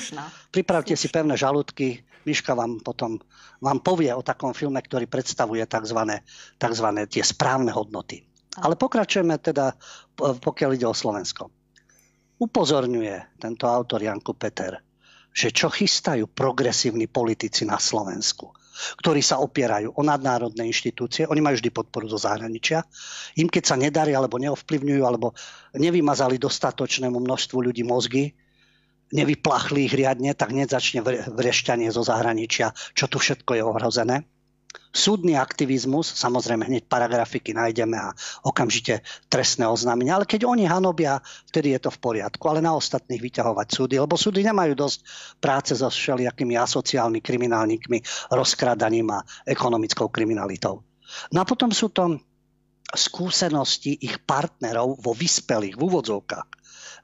pripravte 0.53 0.93
Slušná. 0.93 1.09
si 1.09 1.15
pevné 1.15 1.35
žalúdky, 1.39 1.87
Miška 2.29 2.53
vám 2.53 2.85
potom 2.85 3.17
vám 3.65 3.81
povie 3.81 4.13
o 4.13 4.21
takom 4.21 4.53
filme, 4.53 4.77
ktorý 4.81 5.09
predstavuje 5.09 5.65
tzv. 5.65 6.21
tzv. 6.61 6.87
tie 7.09 7.23
správne 7.25 7.73
hodnoty. 7.73 8.30
Ale 8.59 8.75
pokračujeme 8.75 9.39
teda, 9.39 9.79
pokiaľ 10.19 10.71
ide 10.75 10.87
o 10.91 10.97
Slovensko. 10.97 11.47
Upozorňuje 12.41 13.39
tento 13.39 13.71
autor 13.71 14.03
Janku 14.03 14.35
Peter, 14.35 14.81
že 15.31 15.55
čo 15.55 15.71
chystajú 15.71 16.27
progresívni 16.35 17.07
politici 17.07 17.63
na 17.63 17.79
Slovensku 17.79 18.51
ktorí 19.01 19.21
sa 19.21 19.41
opierajú 19.43 19.93
o 19.93 20.03
nadnárodné 20.03 20.65
inštitúcie. 20.65 21.29
Oni 21.29 21.45
majú 21.45 21.61
vždy 21.61 21.71
podporu 21.71 22.09
zo 22.09 22.17
zahraničia. 22.17 22.85
Im 23.37 23.53
keď 23.53 23.65
sa 23.65 23.77
nedarí, 23.77 24.17
alebo 24.17 24.41
neovplyvňujú, 24.41 25.03
alebo 25.05 25.37
nevymazali 25.77 26.41
dostatočnému 26.41 27.21
množstvu 27.21 27.59
ľudí 27.61 27.85
mozgy, 27.85 28.33
nevyplachli 29.11 29.91
ich 29.91 29.95
riadne, 29.95 30.33
tak 30.33 30.55
hneď 30.55 30.71
začne 30.71 31.01
vrešťanie 31.05 31.91
zo 31.91 32.07
zahraničia, 32.07 32.73
čo 32.95 33.11
tu 33.11 33.19
všetko 33.19 33.59
je 33.59 33.63
ohrozené. 33.67 34.17
Súdny 34.91 35.39
aktivizmus, 35.39 36.19
samozrejme 36.19 36.67
hneď 36.67 36.91
paragrafiky 36.91 37.55
nájdeme 37.55 37.95
a 37.95 38.11
okamžite 38.43 39.07
trestné 39.31 39.67
oznámenia, 39.71 40.19
ale 40.19 40.27
keď 40.27 40.51
oni 40.51 40.67
hanobia, 40.67 41.23
vtedy 41.47 41.79
je 41.79 41.87
to 41.87 41.91
v 41.95 42.03
poriadku, 42.03 42.43
ale 42.51 42.59
na 42.59 42.75
ostatných 42.75 43.23
vyťahovať 43.23 43.67
súdy, 43.71 43.95
lebo 44.03 44.19
súdy 44.19 44.43
nemajú 44.43 44.75
dosť 44.75 44.99
práce 45.39 45.79
so 45.79 45.87
všelijakými 45.87 46.59
asociálnymi 46.59 47.23
kriminálnikmi, 47.23 47.99
rozkradaním 48.35 49.15
a 49.15 49.23
ekonomickou 49.47 50.11
kriminalitou. 50.11 50.83
No 51.31 51.39
a 51.39 51.47
potom 51.47 51.71
sú 51.71 51.95
to 51.95 52.19
skúsenosti 52.91 53.95
ich 53.95 54.19
partnerov 54.27 54.99
vo 54.99 55.15
vyspelých, 55.15 55.79
v 55.79 55.83
úvodzovkách, 55.87 56.49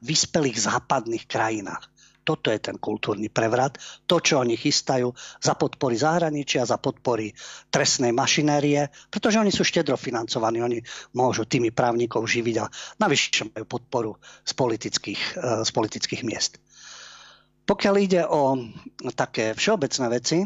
vyspelých 0.03 0.59
západných 0.71 1.25
krajinách 1.31 1.96
toto 2.27 2.51
je 2.51 2.59
ten 2.59 2.75
kultúrny 2.83 3.31
prevrat. 3.31 3.79
To, 4.11 4.19
čo 4.19 4.43
oni 4.43 4.59
chystajú 4.59 5.15
za 5.39 5.55
podpory 5.55 5.95
zahraničia, 5.95 6.67
za 6.67 6.83
podpory 6.83 7.31
trestnej 7.71 8.11
mašinérie, 8.11 8.91
pretože 9.07 9.39
oni 9.39 9.55
sú 9.55 9.63
štedro 9.63 9.95
financovaní, 9.95 10.59
oni 10.59 10.83
môžu 11.15 11.47
tými 11.47 11.71
právnikov 11.71 12.27
živiť 12.27 12.57
a 12.59 12.67
navyše 12.99 13.47
majú 13.47 13.65
podporu 13.71 14.11
z 14.43 14.53
politických, 14.59 15.23
eh, 15.39 15.63
z 15.63 15.71
politických 15.71 16.27
miest. 16.27 16.59
Pokiaľ 17.67 17.95
ide 18.03 18.23
o 18.27 18.59
také 19.15 19.55
všeobecné 19.55 20.07
veci, 20.11 20.39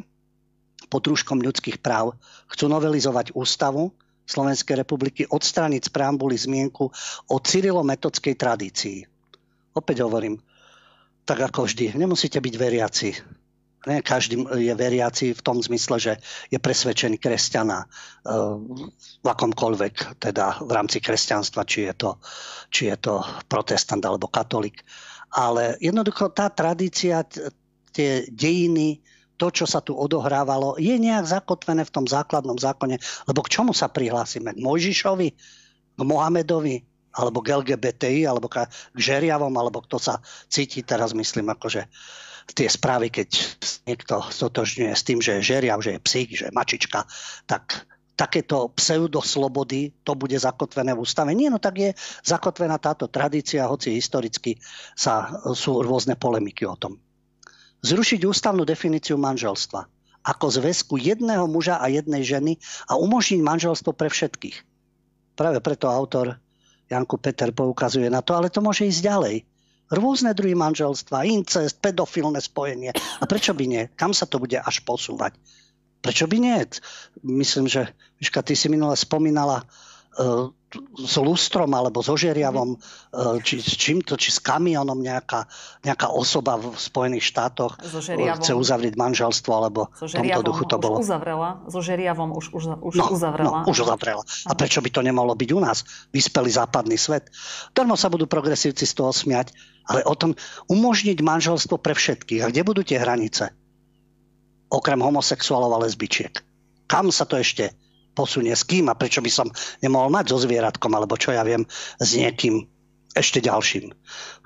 pod 0.88 1.05
rúškom 1.05 1.40
ľudských 1.45 1.79
práv 1.81 2.16
chcú 2.49 2.66
novelizovať 2.73 3.37
ústavu 3.37 3.93
Slovenskej 4.25 4.79
republiky, 4.79 5.27
odstrániť 5.27 5.87
z 5.87 5.90
preambuly 5.90 6.38
zmienku 6.38 6.85
o 7.29 7.37
cyrilometodskej 7.37 8.35
tradícii. 8.38 8.99
Opäť 9.75 10.07
hovorím, 10.07 10.38
tak 11.25 11.39
ako 11.41 11.67
vždy, 11.67 11.95
nemusíte 11.95 12.41
byť 12.41 12.55
veriaci. 12.57 13.11
Ne, 13.89 14.05
každý 14.05 14.45
je 14.61 14.75
veriaci 14.77 15.33
v 15.33 15.41
tom 15.41 15.57
zmysle, 15.57 15.97
že 15.97 16.13
je 16.53 16.61
presvedčený 16.61 17.17
kresťana 17.17 17.81
e, 17.81 17.87
v 19.25 19.27
akomkoľvek, 19.27 20.21
teda 20.21 20.61
v 20.61 20.71
rámci 20.77 21.01
kresťanstva, 21.01 21.65
či 21.65 21.89
je 21.89 21.95
to, 21.97 22.11
či 22.69 22.93
je 22.93 22.97
to 23.01 23.25
protestant 23.49 24.05
alebo 24.05 24.29
katolík. 24.29 24.85
Ale 25.33 25.81
jednoducho 25.81 26.29
tá 26.29 26.53
tradícia, 26.53 27.25
tie 27.97 28.29
dejiny, 28.29 29.01
to, 29.41 29.49
čo 29.49 29.65
sa 29.65 29.81
tu 29.81 29.97
odohrávalo, 29.97 30.77
je 30.77 31.01
nejak 31.01 31.25
zakotvené 31.25 31.89
v 31.89 31.95
tom 31.95 32.05
základnom 32.05 32.61
zákone. 32.61 33.01
Lebo 33.25 33.41
k 33.41 33.53
čomu 33.57 33.73
sa 33.73 33.89
prihlásime? 33.89 34.53
K 34.53 34.61
Mojžišovi? 34.61 35.29
K 35.97 36.01
Mohamedovi? 36.05 36.85
Alebo 37.14 37.42
k 37.42 37.59
LGBTI, 37.59 38.27
alebo 38.27 38.46
k 38.46 38.66
žeriavom, 38.94 39.53
alebo 39.55 39.83
kto 39.83 39.99
sa 39.99 40.14
cíti, 40.46 40.83
teraz 40.87 41.14
myslím 41.14 41.51
akože 41.51 41.90
tie 42.55 42.66
správy, 42.66 43.11
keď 43.11 43.31
niekto 43.87 44.27
stotožňuje 44.27 44.92
s 44.94 45.07
tým, 45.07 45.18
že 45.23 45.38
je 45.38 45.49
žeriav, 45.55 45.79
že 45.83 45.96
je 45.96 46.01
psík, 46.03 46.29
že 46.35 46.44
je 46.51 46.57
mačička, 46.57 47.07
tak 47.46 47.87
takéto 48.18 48.68
pseudoslobody, 48.77 49.96
to 50.05 50.12
bude 50.12 50.37
zakotvené 50.37 50.92
v 50.92 51.01
ústave. 51.01 51.33
Nie, 51.33 51.49
no 51.49 51.57
tak 51.57 51.81
je 51.81 51.90
zakotvená 52.20 52.77
táto 52.77 53.09
tradícia, 53.09 53.70
hoci 53.70 53.96
historicky 53.96 54.61
sa, 54.92 55.40
sú 55.57 55.81
rôzne 55.81 56.20
polemiky 56.20 56.68
o 56.68 56.77
tom. 56.77 57.01
Zrušiť 57.81 58.29
ústavnú 58.29 58.68
definíciu 58.68 59.16
manželstva 59.16 59.88
ako 60.20 60.46
zväzku 60.53 61.01
jedného 61.01 61.49
muža 61.49 61.81
a 61.81 61.88
jednej 61.88 62.20
ženy 62.20 62.61
a 62.92 63.01
umožniť 63.01 63.40
manželstvo 63.40 63.96
pre 63.96 64.12
všetkých. 64.12 64.57
Práve 65.33 65.64
preto 65.64 65.88
autor 65.88 66.37
Janku 66.90 67.22
Peter 67.22 67.55
poukazuje 67.55 68.11
na 68.11 68.18
to, 68.20 68.35
ale 68.35 68.50
to 68.50 68.59
môže 68.59 68.83
ísť 68.83 69.03
ďalej. 69.07 69.37
Rôzne 69.90 70.35
druhy 70.35 70.55
manželstva, 70.59 71.26
incest, 71.26 71.79
pedofilné 71.79 72.42
spojenie. 72.42 72.90
A 72.94 73.24
prečo 73.26 73.55
by 73.55 73.64
nie? 73.66 73.83
Kam 73.94 74.11
sa 74.11 74.26
to 74.26 74.42
bude 74.42 74.59
až 74.59 74.83
posúvať? 74.83 75.35
Prečo 76.03 76.26
by 76.26 76.37
nie? 76.38 76.59
Myslím, 77.22 77.70
že 77.70 77.90
Miška, 78.18 78.42
ty 78.42 78.59
si 78.59 78.66
minule 78.70 78.94
spomínala 78.98 79.62
uh, 80.18 80.50
s 80.79 81.15
lustrom 81.19 81.71
alebo 81.75 81.99
so 81.99 82.15
žeriavom, 82.15 82.79
mm. 82.79 83.43
či 83.43 83.59
s 83.59 83.75
čímto, 83.75 84.15
či 84.15 84.31
s 84.31 84.39
kamionom 84.39 85.03
nejaká, 85.03 85.51
nejaká 85.83 86.15
osoba 86.15 86.55
v 86.63 86.79
Spojených 86.79 87.27
štátoch 87.27 87.75
so 87.83 87.99
chce 87.99 88.53
uzavrieť 88.55 88.95
manželstvo, 88.95 89.51
alebo 89.51 89.91
so 89.99 90.07
v 90.07 90.23
tomto 90.23 90.43
duchu 90.47 90.65
to 90.71 90.77
bolo. 90.79 91.03
uzavrela, 91.03 91.67
so 91.67 91.83
žeriavom 91.83 92.31
už, 92.39 92.55
už, 92.55 92.63
už 92.87 92.95
no, 92.95 93.07
uzavrela. 93.11 93.67
No, 93.67 93.67
už 93.67 93.83
uzavrela. 93.83 94.23
A 94.47 94.53
prečo 94.55 94.79
by 94.79 94.91
to 94.95 95.03
nemalo 95.03 95.35
byť 95.35 95.51
u 95.51 95.61
nás? 95.61 95.83
Vyspelý 96.15 96.55
západný 96.55 96.95
svet. 96.95 97.27
Darmo 97.75 97.99
sa 97.99 98.07
budú 98.07 98.31
progresívci 98.31 98.87
z 98.87 98.95
toho 98.95 99.11
smiať, 99.11 99.51
ale 99.91 100.07
o 100.07 100.15
tom 100.15 100.39
umožniť 100.71 101.19
manželstvo 101.19 101.83
pre 101.83 101.99
všetkých. 101.99 102.47
A 102.47 102.51
kde 102.55 102.63
budú 102.63 102.87
tie 102.87 103.03
hranice? 103.03 103.51
Okrem 104.71 105.03
homosexuálov 105.03 105.83
a 105.83 105.83
lesbičiek. 105.83 106.31
Kam 106.87 107.11
sa 107.11 107.27
to 107.27 107.43
ešte 107.43 107.75
posunie 108.12 108.55
s 108.55 108.66
kým 108.66 108.90
a 108.90 108.99
prečo 108.99 109.23
by 109.23 109.31
som 109.31 109.49
nemohol 109.81 110.11
mať 110.11 110.35
so 110.35 110.38
zvieratkom 110.42 110.90
alebo 110.92 111.14
čo 111.16 111.33
ja 111.33 111.46
viem 111.46 111.64
s 111.99 112.11
niekým 112.18 112.66
ešte 113.11 113.42
ďalším. 113.42 113.90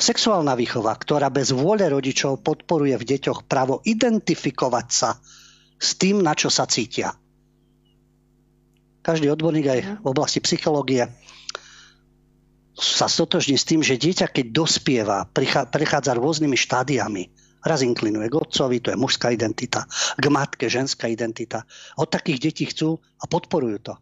Sexuálna 0.00 0.56
výchova, 0.56 0.96
ktorá 0.96 1.28
bez 1.28 1.52
vôle 1.52 1.84
rodičov 1.84 2.40
podporuje 2.40 2.96
v 2.96 3.08
deťoch 3.16 3.44
právo 3.44 3.84
identifikovať 3.84 4.86
sa 4.88 5.20
s 5.76 6.00
tým, 6.00 6.24
na 6.24 6.32
čo 6.32 6.48
sa 6.48 6.64
cítia. 6.64 7.12
Každý 9.04 9.28
odborník 9.28 9.66
aj 9.68 9.80
v 10.00 10.06
oblasti 10.08 10.40
psychológie 10.40 11.04
sa 12.72 13.06
stotožní 13.06 13.60
s 13.60 13.68
tým, 13.68 13.84
že 13.84 14.00
dieťa, 14.00 14.32
keď 14.32 14.46
dospieva, 14.50 15.28
prechádza 15.68 16.16
rôznymi 16.16 16.56
štádiami, 16.56 17.43
Raz 17.64 17.80
inklinuje 17.80 18.28
k 18.28 18.36
otcovi, 18.36 18.84
to 18.84 18.92
je 18.92 19.00
mužská 19.00 19.32
identita, 19.32 19.88
k 20.20 20.24
matke, 20.28 20.68
ženská 20.68 21.08
identita. 21.08 21.64
Od 21.96 22.06
takých 22.06 22.52
detí 22.52 22.64
chcú 22.68 23.00
a 23.00 23.24
podporujú 23.24 23.78
to. 23.80 23.94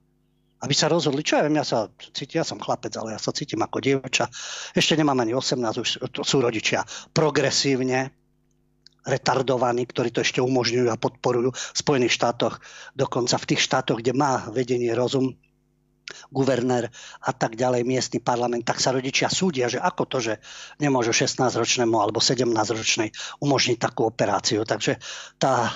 Aby 0.62 0.74
sa 0.74 0.86
rozhodli, 0.86 1.26
čo 1.26 1.38
ja 1.38 1.46
viem, 1.46 1.58
ja 1.58 1.66
sa 1.66 1.90
cítim, 2.14 2.38
ja 2.38 2.46
som 2.46 2.58
chlapec, 2.58 2.94
ale 2.94 3.14
ja 3.14 3.20
sa 3.22 3.34
cítim 3.34 3.58
ako 3.62 3.82
dievča. 3.82 4.30
Ešte 4.74 4.94
nemám 4.94 5.18
ani 5.22 5.34
18, 5.34 5.58
už 5.82 5.90
sú 6.22 6.36
rodičia 6.38 6.86
progresívne 7.10 8.14
retardovaní, 9.02 9.82
ktorí 9.90 10.14
to 10.14 10.22
ešte 10.22 10.38
umožňujú 10.38 10.86
a 10.86 10.98
podporujú 10.98 11.50
v 11.50 11.78
Spojených 11.78 12.14
štátoch, 12.14 12.62
dokonca 12.94 13.34
v 13.38 13.48
tých 13.50 13.62
štátoch, 13.66 13.98
kde 13.98 14.14
má 14.14 14.46
vedenie 14.54 14.94
rozum, 14.94 15.34
guvernér 16.30 16.88
a 17.22 17.30
tak 17.32 17.54
ďalej, 17.58 17.86
miestny 17.86 18.18
parlament, 18.22 18.64
tak 18.64 18.78
sa 18.78 18.92
rodičia 18.92 19.32
súdia, 19.32 19.66
že 19.68 19.80
ako 19.80 20.02
to, 20.08 20.18
že 20.20 20.34
nemôžu 20.78 21.12
16-ročnému 21.12 21.96
alebo 21.98 22.22
17-ročnej 22.22 23.12
umožniť 23.42 23.78
takú 23.78 24.08
operáciu. 24.08 24.62
Takže 24.64 24.98
tá, 25.36 25.70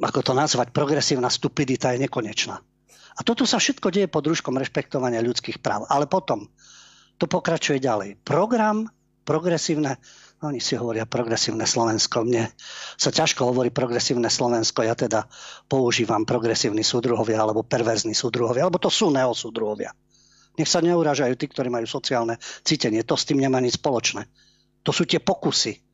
ako 0.00 0.20
to 0.20 0.32
nazvať, 0.32 0.70
progresívna 0.72 1.28
stupidita 1.28 1.94
je 1.94 2.08
nekonečná. 2.08 2.56
A 3.12 3.20
toto 3.20 3.44
sa 3.44 3.60
všetko 3.60 3.92
deje 3.92 4.08
pod 4.08 4.24
rúškom 4.24 4.56
rešpektovania 4.56 5.20
ľudských 5.20 5.60
práv. 5.60 5.84
Ale 5.92 6.08
potom 6.08 6.48
to 7.20 7.28
pokračuje 7.28 7.76
ďalej. 7.76 8.16
Program 8.24 8.88
progresívne 9.22 10.00
oni 10.42 10.58
si 10.58 10.74
hovoria 10.74 11.06
progresívne 11.06 11.62
Slovensko. 11.62 12.26
Mne 12.26 12.50
sa 12.98 13.14
ťažko 13.14 13.54
hovorí 13.54 13.70
progresívne 13.70 14.26
Slovensko. 14.26 14.82
Ja 14.82 14.98
teda 14.98 15.30
používam 15.70 16.26
progresívni 16.26 16.82
súdruhovia 16.82 17.38
alebo 17.38 17.62
perverzní 17.62 18.12
súdruhovia, 18.12 18.66
alebo 18.66 18.82
to 18.82 18.90
sú 18.90 19.14
neosúdruhovia. 19.14 19.94
Nech 20.58 20.68
sa 20.68 20.82
neurážajú 20.82 21.38
tí, 21.38 21.46
ktorí 21.46 21.70
majú 21.70 21.86
sociálne 21.86 22.36
cítenie. 22.66 23.06
To 23.06 23.14
s 23.14 23.24
tým 23.24 23.40
nemá 23.40 23.62
nič 23.62 23.78
spoločné. 23.78 24.26
To 24.82 24.90
sú 24.90 25.06
tie 25.06 25.22
pokusy 25.22 25.91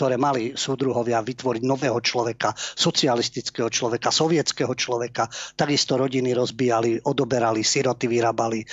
ktoré 0.00 0.16
mali 0.16 0.56
súdruhovia 0.56 1.20
vytvoriť 1.20 1.60
nového 1.68 2.00
človeka, 2.00 2.56
socialistického 2.56 3.68
človeka, 3.68 4.08
sovietského 4.08 4.72
človeka. 4.72 5.28
Takisto 5.52 6.00
rodiny 6.00 6.32
rozbíjali, 6.32 7.04
odoberali, 7.04 7.60
siroty 7.60 8.08
vyrábali, 8.08 8.64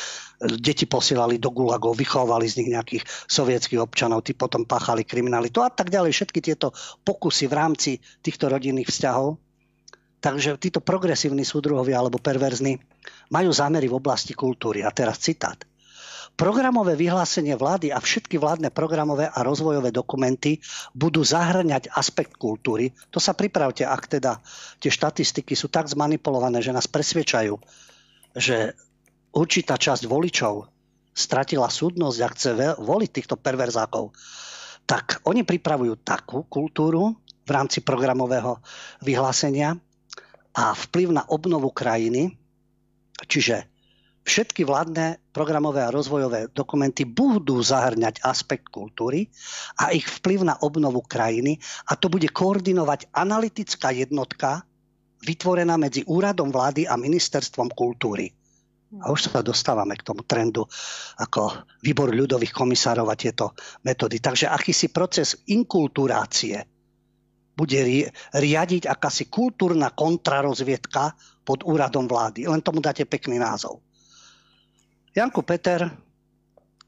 deti 0.56 0.88
posielali 0.88 1.36
do 1.36 1.52
gulagov, 1.52 2.00
vychovali 2.00 2.48
z 2.48 2.64
nich 2.64 2.72
nejakých 2.72 3.04
sovietských 3.28 3.84
občanov, 3.84 4.24
tí 4.24 4.40
potom 4.40 4.64
páchali 4.64 5.04
kriminalitu 5.04 5.60
a 5.60 5.68
tak 5.68 5.92
ďalej. 5.92 6.16
Všetky 6.16 6.40
tieto 6.40 6.72
pokusy 7.04 7.52
v 7.52 7.58
rámci 7.60 7.92
týchto 8.24 8.48
rodinných 8.48 8.88
vzťahov. 8.88 9.36
Takže 10.24 10.56
títo 10.64 10.80
progresívni 10.80 11.44
súdruhovia 11.44 12.00
alebo 12.00 12.24
perverzní 12.24 12.80
majú 13.36 13.52
zámery 13.52 13.92
v 13.92 14.00
oblasti 14.00 14.32
kultúry. 14.32 14.80
A 14.80 14.96
teraz 14.96 15.20
citát. 15.20 15.60
Programové 16.38 16.94
vyhlásenie 16.94 17.58
vlády 17.58 17.90
a 17.90 17.98
všetky 17.98 18.38
vládne 18.38 18.70
programové 18.70 19.26
a 19.26 19.42
rozvojové 19.42 19.90
dokumenty 19.90 20.62
budú 20.94 21.26
zahrňať 21.26 21.90
aspekt 21.98 22.38
kultúry. 22.38 22.94
To 23.10 23.18
sa 23.18 23.34
pripravte, 23.34 23.82
ak 23.82 24.06
teda 24.06 24.38
tie 24.78 24.94
štatistiky 24.94 25.58
sú 25.58 25.74
tak 25.74 25.90
zmanipulované, 25.90 26.62
že 26.62 26.70
nás 26.70 26.86
presvedčajú, 26.86 27.58
že 28.38 28.78
určitá 29.34 29.82
časť 29.82 30.06
voličov 30.06 30.70
stratila 31.18 31.74
súdnosť 31.74 32.20
a 32.22 32.28
chce 32.30 32.50
voliť 32.86 33.10
týchto 33.10 33.42
perverzákov, 33.42 34.14
tak 34.86 35.26
oni 35.26 35.42
pripravujú 35.42 36.06
takú 36.06 36.46
kultúru 36.46 37.18
v 37.18 37.50
rámci 37.50 37.82
programového 37.82 38.62
vyhlásenia 39.02 39.74
a 40.54 40.78
vplyv 40.78 41.18
na 41.18 41.26
obnovu 41.34 41.74
krajiny, 41.74 42.38
čiže 43.26 43.66
všetky 44.28 44.68
vládne 44.68 45.24
programové 45.32 45.88
a 45.88 45.94
rozvojové 45.96 46.52
dokumenty 46.52 47.08
budú 47.08 47.64
zahrňať 47.64 48.28
aspekt 48.28 48.68
kultúry 48.68 49.32
a 49.80 49.96
ich 49.96 50.04
vplyv 50.04 50.44
na 50.44 50.56
obnovu 50.60 51.00
krajiny 51.08 51.56
a 51.88 51.96
to 51.96 52.12
bude 52.12 52.28
koordinovať 52.28 53.16
analytická 53.16 53.96
jednotka 53.96 54.68
vytvorená 55.24 55.80
medzi 55.80 56.04
úradom 56.04 56.52
vlády 56.52 56.86
a 56.86 57.00
ministerstvom 57.00 57.72
kultúry. 57.72 58.30
A 59.04 59.12
už 59.12 59.28
sa 59.28 59.44
dostávame 59.44 60.00
k 60.00 60.04
tomu 60.04 60.24
trendu 60.24 60.64
ako 61.20 61.68
výbor 61.84 62.12
ľudových 62.12 62.56
komisárov 62.56 63.08
a 63.12 63.20
tieto 63.20 63.52
metódy. 63.84 64.24
Takže 64.24 64.48
akýsi 64.48 64.92
proces 64.96 65.44
inkulturácie 65.52 66.64
bude 67.58 68.08
riadiť 68.32 68.88
akási 68.88 69.28
kultúrna 69.28 69.92
kontrarozviedka 69.92 71.18
pod 71.44 71.68
úradom 71.68 72.06
vlády. 72.08 72.48
Len 72.48 72.64
tomu 72.64 72.80
dáte 72.80 73.04
pekný 73.04 73.42
názov. 73.42 73.84
Janko 75.18 75.42
Peter, 75.42 75.82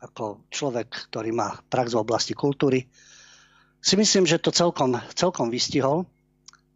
ako 0.06 0.46
človek, 0.54 1.10
ktorý 1.10 1.34
má 1.34 1.50
prax 1.66 1.98
v 1.98 2.04
oblasti 2.06 2.38
kultúry, 2.38 2.86
si 3.82 3.98
myslím, 3.98 4.30
že 4.30 4.38
to 4.38 4.54
celkom, 4.54 5.02
celkom 5.18 5.50
vystihol 5.50 6.06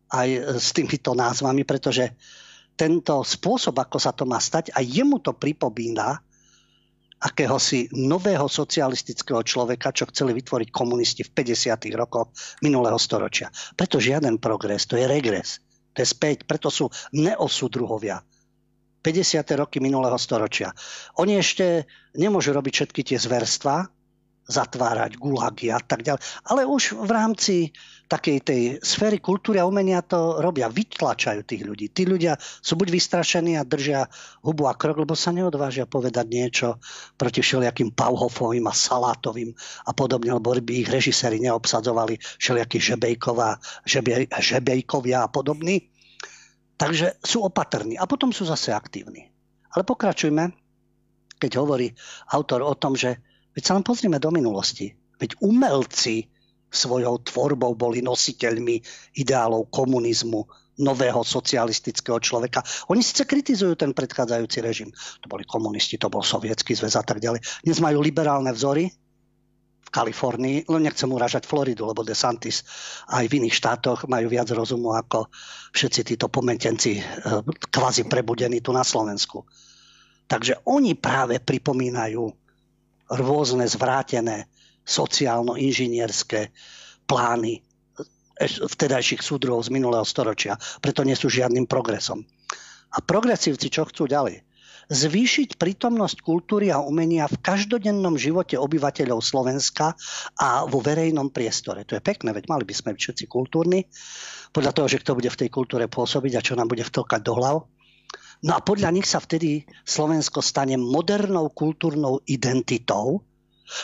aj 0.09 0.57
s 0.57 0.73
týmito 0.73 1.13
názvami, 1.13 1.61
pretože 1.61 2.09
tento 2.73 3.21
spôsob, 3.21 3.77
ako 3.77 4.01
sa 4.01 4.17
to 4.17 4.25
má 4.25 4.41
stať, 4.41 4.73
a 4.73 4.81
jemu 4.81 5.21
to 5.21 5.37
pripomína 5.37 6.25
akéhosi 7.21 7.85
nového 7.93 8.49
socialistického 8.49 9.45
človeka, 9.45 9.93
čo 9.93 10.09
chceli 10.09 10.33
vytvoriť 10.33 10.73
komunisti 10.73 11.21
v 11.21 11.37
50. 11.37 11.69
rokoch 11.93 12.33
minulého 12.65 12.97
storočia. 12.97 13.53
Preto 13.77 14.01
žiaden 14.01 14.41
progres, 14.41 14.89
to 14.89 14.97
je 14.97 15.05
regres. 15.05 15.61
To 15.93 16.01
je 16.01 16.09
späť, 16.09 16.49
preto 16.49 16.73
sú 16.73 16.89
neosudruhovia. 17.13 18.25
50. 19.03 19.43
roky 19.59 19.83
minulého 19.83 20.15
storočia. 20.15 20.71
Oni 21.19 21.35
ešte 21.35 21.83
nemôžu 22.15 22.55
robiť 22.55 22.73
všetky 22.73 23.01
tie 23.03 23.19
zverstva, 23.19 23.91
zatvárať 24.43 25.15
gulagy 25.15 25.71
a 25.71 25.79
tak 25.79 26.03
ďalej. 26.03 26.19
Ale 26.51 26.67
už 26.67 26.99
v 26.99 27.11
rámci 27.11 27.55
takej 28.11 28.37
tej 28.43 28.61
sféry 28.83 29.23
kultúry 29.23 29.57
a 29.57 29.65
umenia 29.65 30.03
to 30.03 30.43
robia. 30.43 30.67
Vytlačajú 30.67 31.47
tých 31.47 31.63
ľudí. 31.63 31.89
Tí 31.95 32.03
ľudia 32.03 32.35
sú 32.37 32.75
buď 32.75 32.91
vystrašení 32.91 33.55
a 33.55 33.63
držia 33.63 34.05
hubu 34.43 34.67
a 34.67 34.75
krok, 34.75 34.99
lebo 35.01 35.15
sa 35.15 35.31
neodvážia 35.31 35.87
povedať 35.87 36.27
niečo 36.27 36.67
proti 37.15 37.39
všelijakým 37.39 37.95
Pauhofovým 37.95 38.67
a 38.67 38.75
Salátovým 38.75 39.55
a 39.87 39.91
podobne, 39.95 40.35
lebo 40.35 40.51
by 40.53 40.73
ich 40.75 40.91
režiséri 40.91 41.39
neobsadzovali 41.39 42.19
všelijakí 42.19 42.77
Žebejková, 42.77 43.57
žebej, 43.87 44.27
Žebejkovia 44.29 45.23
a 45.25 45.31
podobní. 45.31 45.92
Takže 46.77 47.21
sú 47.21 47.45
opatrní 47.45 47.95
a 47.95 48.09
potom 48.09 48.33
sú 48.33 48.43
zase 48.43 48.73
aktívni. 48.73 49.29
Ale 49.73 49.85
pokračujme, 49.85 50.53
keď 51.37 51.51
hovorí 51.59 51.91
autor 52.33 52.61
o 52.65 52.73
tom, 52.77 52.93
že 52.97 53.19
veď 53.53 53.63
sa 53.63 53.75
len 53.77 53.85
pozrime 53.85 54.17
do 54.17 54.29
minulosti. 54.29 54.93
Veď 55.17 55.37
umelci 55.41 56.29
svojou 56.73 57.21
tvorbou 57.21 57.77
boli 57.77 58.01
nositeľmi 58.01 58.81
ideálov 59.17 59.69
komunizmu, 59.69 60.41
nového 60.81 61.21
socialistického 61.21 62.17
človeka. 62.17 62.65
Oni 62.89 63.05
síce 63.05 63.29
kritizujú 63.29 63.77
ten 63.77 63.93
predchádzajúci 63.93 64.57
režim. 64.65 64.89
To 65.21 65.29
boli 65.29 65.45
komunisti, 65.45 66.01
to 66.01 66.09
bol 66.09 66.25
sovietský 66.25 66.73
zväz 66.73 66.97
a 66.97 67.05
tak 67.05 67.21
ďalej. 67.21 67.45
Dnes 67.61 67.77
majú 67.77 68.01
liberálne 68.01 68.49
vzory, 68.49 68.89
Kalifornii, 69.93 70.65
len 70.73 70.81
nechcem 70.89 71.05
uražať 71.05 71.45
Floridu, 71.45 71.85
lebo 71.85 72.01
DeSantis 72.01 72.65
aj 73.13 73.29
v 73.29 73.45
iných 73.45 73.53
štátoch 73.53 74.09
majú 74.09 74.25
viac 74.25 74.49
rozumu 74.49 74.97
ako 74.97 75.29
všetci 75.69 76.01
títo 76.01 76.33
pomentenci 76.33 76.97
eh, 76.97 77.03
kvazi 77.69 78.09
prebudení 78.09 78.57
tu 78.65 78.73
na 78.73 78.81
Slovensku. 78.81 79.45
Takže 80.25 80.65
oni 80.65 80.97
práve 80.97 81.37
pripomínajú 81.37 82.25
rôzne 83.13 83.69
zvrátené 83.69 84.49
sociálno-inžinierské 84.81 86.49
plány 87.05 87.61
eh, 87.61 87.61
vtedajších 88.49 89.21
súdrov 89.21 89.61
z 89.61 89.69
minulého 89.69 90.03
storočia. 90.09 90.57
Preto 90.81 91.05
nie 91.05 91.13
sú 91.13 91.29
žiadnym 91.29 91.69
progresom. 91.69 92.25
A 92.93 92.97
progresívci 92.97 93.69
čo 93.69 93.85
chcú 93.85 94.09
ďalej? 94.09 94.41
Zvýšiť 94.93 95.57
prítomnosť 95.57 96.21
kultúry 96.21 96.69
a 96.69 96.77
umenia 96.77 97.25
v 97.25 97.41
každodennom 97.41 98.13
živote 98.13 98.55
obyvateľov 98.61 99.25
Slovenska 99.25 99.97
a 100.37 100.69
vo 100.69 100.79
verejnom 100.79 101.33
priestore. 101.33 101.81
To 101.89 101.97
je 101.97 102.05
pekné, 102.05 102.29
veď 102.29 102.45
mali 102.45 102.63
by 102.63 102.73
sme 102.77 102.89
všetci 102.93 103.25
kultúrni, 103.25 103.89
podľa 104.53 104.71
toho, 104.77 104.87
že 104.87 105.01
kto 105.01 105.17
bude 105.17 105.33
v 105.33 105.39
tej 105.41 105.49
kultúre 105.49 105.89
pôsobiť 105.89 106.33
a 106.37 106.45
čo 106.45 106.53
nám 106.53 106.69
bude 106.69 106.85
vtlkať 106.85 107.21
do 107.25 107.33
hlav. 107.33 107.57
No 108.45 108.51
a 108.53 108.61
podľa 108.61 108.93
nich 108.93 109.09
sa 109.09 109.17
vtedy 109.17 109.65
Slovensko 109.81 110.45
stane 110.45 110.77
modernou 110.77 111.49
kultúrnou 111.49 112.21
identitou, 112.29 113.25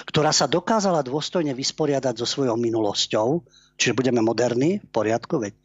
ktorá 0.06 0.30
sa 0.30 0.45
dokázala 0.45 1.02
dôstojne 1.02 1.58
vysporiadať 1.58 2.22
so 2.22 2.28
svojou 2.30 2.60
minulosťou, 2.60 3.41
čiže 3.80 3.98
budeme 3.98 4.22
moderní, 4.22 4.84
v 4.84 4.89
poriadku, 4.93 5.41
veď 5.41 5.56
e, 5.56 5.62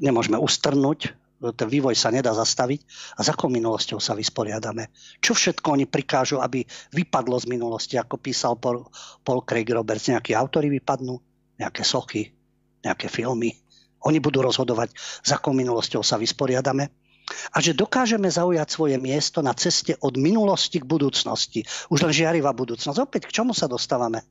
nemôžeme 0.00 0.38
ustrnúť 0.40 1.19
ten 1.40 1.68
vývoj 1.72 1.96
sa 1.96 2.12
nedá 2.12 2.36
zastaviť 2.36 2.84
a 3.16 3.24
za 3.24 3.32
akou 3.32 3.48
minulosťou 3.48 3.96
sa 3.96 4.12
vysporiadame. 4.12 4.92
Čo 5.24 5.32
všetko 5.32 5.72
oni 5.72 5.88
prikážu, 5.88 6.36
aby 6.36 6.60
vypadlo 6.92 7.40
z 7.40 7.48
minulosti, 7.48 7.96
ako 7.96 8.20
písal 8.20 8.60
Paul, 8.60 8.84
Paul 9.24 9.40
Craig 9.48 9.68
Roberts. 9.72 10.12
Nejakí 10.12 10.36
autory 10.36 10.68
vypadnú, 10.68 11.16
nejaké 11.56 11.80
sochy, 11.80 12.28
nejaké 12.84 13.08
filmy. 13.08 13.56
Oni 14.04 14.20
budú 14.20 14.44
rozhodovať, 14.44 14.92
za 15.24 15.40
akou 15.40 15.56
minulosťou 15.56 16.04
sa 16.04 16.20
vysporiadame 16.20 16.92
a 17.54 17.62
že 17.62 17.76
dokážeme 17.76 18.26
zaujať 18.26 18.68
svoje 18.68 18.96
miesto 19.00 19.40
na 19.40 19.54
ceste 19.56 19.96
od 20.00 20.18
minulosti 20.20 20.82
k 20.82 20.88
budúcnosti. 20.88 21.64
Už 21.88 22.04
len 22.04 22.12
žiarivá 22.12 22.52
budúcnosť. 22.52 22.98
Opäť 23.00 23.30
k 23.30 23.40
čomu 23.40 23.56
sa 23.56 23.70
dostávame? 23.70 24.24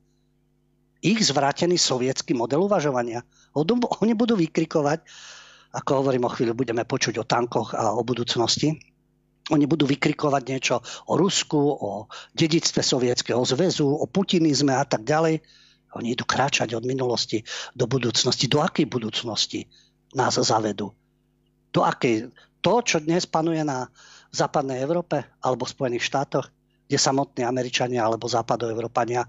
Ich 1.00 1.16
zvrátený 1.24 1.80
sovietský 1.80 2.36
model 2.36 2.68
uvažovania. 2.68 3.24
Oni 3.56 4.12
budú 4.12 4.36
vykrikovať, 4.36 5.00
ako 5.70 6.02
hovorím 6.02 6.26
o 6.26 6.32
chvíľu, 6.32 6.58
budeme 6.58 6.82
počuť 6.82 7.22
o 7.22 7.28
tankoch 7.28 7.78
a 7.78 7.94
o 7.94 8.02
budúcnosti. 8.02 8.74
Oni 9.50 9.66
budú 9.66 9.86
vykrikovať 9.86 10.42
niečo 10.46 10.76
o 11.10 11.14
Rusku, 11.18 11.58
o 11.58 12.06
dedictve 12.34 12.82
Sovietskeho 12.82 13.42
zväzu, 13.42 13.86
o 13.86 14.06
putinizme 14.06 14.74
a 14.74 14.86
tak 14.86 15.06
ďalej. 15.06 15.42
Oni 15.98 16.14
idú 16.14 16.22
kráčať 16.22 16.74
od 16.78 16.86
minulosti 16.86 17.42
do 17.74 17.90
budúcnosti. 17.90 18.46
Do 18.46 18.62
akej 18.62 18.86
budúcnosti 18.86 19.66
nás 20.14 20.38
zavedú? 20.38 20.94
Do 21.74 21.80
akej? 21.82 22.30
To, 22.62 22.82
čo 22.82 23.02
dnes 23.02 23.26
panuje 23.26 23.62
na 23.66 23.90
západnej 24.30 24.78
Európe 24.82 25.26
alebo 25.42 25.66
Spojených 25.66 26.06
štátoch, 26.06 26.46
kde 26.86 26.98
samotní 26.98 27.42
Američania 27.42 28.06
alebo 28.06 28.30
západoevropania 28.30 29.26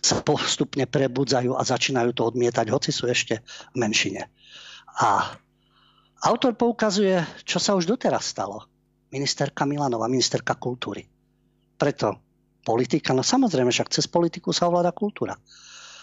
sa 0.00 0.24
postupne 0.24 0.88
prebudzajú 0.88 1.52
a 1.52 1.62
začínajú 1.64 2.16
to 2.16 2.24
odmietať, 2.32 2.72
hoci 2.72 2.90
sú 2.92 3.08
ešte 3.08 3.44
v 3.72 3.76
menšine. 3.76 4.28
A 5.00 5.32
autor 6.28 6.52
poukazuje, 6.52 7.24
čo 7.48 7.56
sa 7.56 7.72
už 7.72 7.88
doteraz 7.88 8.28
stalo. 8.28 8.68
Ministerka 9.12 9.64
Milanova, 9.64 10.08
ministerka 10.08 10.56
kultúry. 10.56 11.04
Preto 11.76 12.20
politika, 12.64 13.12
no 13.12 13.24
samozrejme, 13.24 13.72
však 13.72 13.92
cez 13.92 14.06
politiku 14.08 14.52
sa 14.52 14.68
ovláda 14.68 14.92
kultúra. 14.94 15.36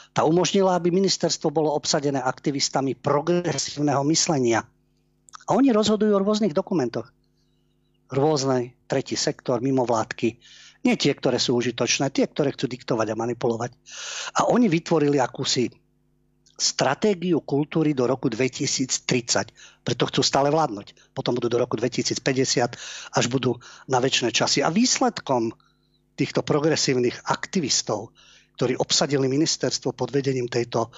Tá 0.09 0.25
umožnila, 0.25 0.73
aby 0.73 0.89
ministerstvo 0.89 1.53
bolo 1.53 1.73
obsadené 1.73 2.17
aktivistami 2.17 2.97
progresívneho 2.97 4.01
myslenia. 4.09 4.65
A 5.45 5.49
oni 5.53 5.69
rozhodujú 5.69 6.13
o 6.17 6.21
rôznych 6.21 6.53
dokumentoch. 6.53 7.09
Rôzny 8.09 8.73
tretí 8.89 9.13
sektor, 9.13 9.61
mimovládky. 9.61 10.41
Nie 10.81 10.97
tie, 10.97 11.13
ktoré 11.13 11.37
sú 11.37 11.57
užitočné, 11.61 12.09
tie, 12.09 12.25
ktoré 12.25 12.53
chcú 12.57 12.65
diktovať 12.65 13.13
a 13.13 13.19
manipulovať. 13.19 13.71
A 14.33 14.49
oni 14.49 14.65
vytvorili 14.65 15.21
akúsi 15.21 15.69
stratégiu 16.59 17.39
kultúry 17.41 17.95
do 17.95 18.05
roku 18.05 18.27
2030. 18.27 19.81
Preto 19.81 20.03
chcú 20.11 20.21
stále 20.21 20.51
vládnuť. 20.51 21.15
Potom 21.15 21.33
budú 21.33 21.47
do 21.47 21.57
roku 21.57 21.79
2050, 21.79 22.19
až 23.15 23.25
budú 23.31 23.55
na 23.87 24.03
väčšie 24.03 24.35
časy. 24.35 24.59
A 24.61 24.69
výsledkom 24.69 25.55
týchto 26.19 26.43
progresívnych 26.43 27.31
aktivistov, 27.31 28.11
ktorí 28.59 28.75
obsadili 28.75 29.31
ministerstvo 29.31 29.95
pod 29.95 30.11
vedením 30.11 30.51
tejto 30.51 30.91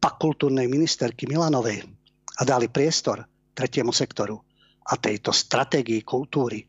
pakultúrnej 0.00 0.64
ministerky 0.72 1.28
Milanovej 1.28 1.84
a 2.40 2.42
dali 2.48 2.72
priestor 2.72 3.28
tretiemu 3.52 3.92
sektoru 3.92 4.40
a 4.88 4.96
tejto 4.96 5.30
stratégii 5.30 6.00
kultúry. 6.00 6.64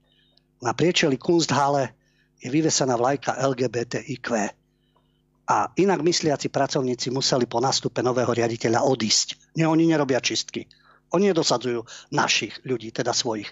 Na 0.59 0.75
priečeli 0.75 1.15
Kunsthalle 1.15 1.95
je 2.39 2.51
vyvesená 2.51 2.99
vlajka 2.99 3.39
LGBTIQ 3.39 4.27
a 5.45 5.69
inak 5.77 6.01
mysliaci 6.01 6.49
pracovníci 6.49 7.13
museli 7.13 7.45
po 7.45 7.61
nástupe 7.61 8.01
nového 8.01 8.33
riaditeľa 8.33 8.81
odísť. 8.81 9.55
Nie, 9.61 9.69
oni 9.69 9.85
nerobia 9.85 10.17
čistky. 10.17 10.65
Oni 11.13 11.29
nedosadzujú 11.29 11.85
našich 12.11 12.59
ľudí, 12.65 12.89
teda 12.89 13.13
svojich. 13.13 13.47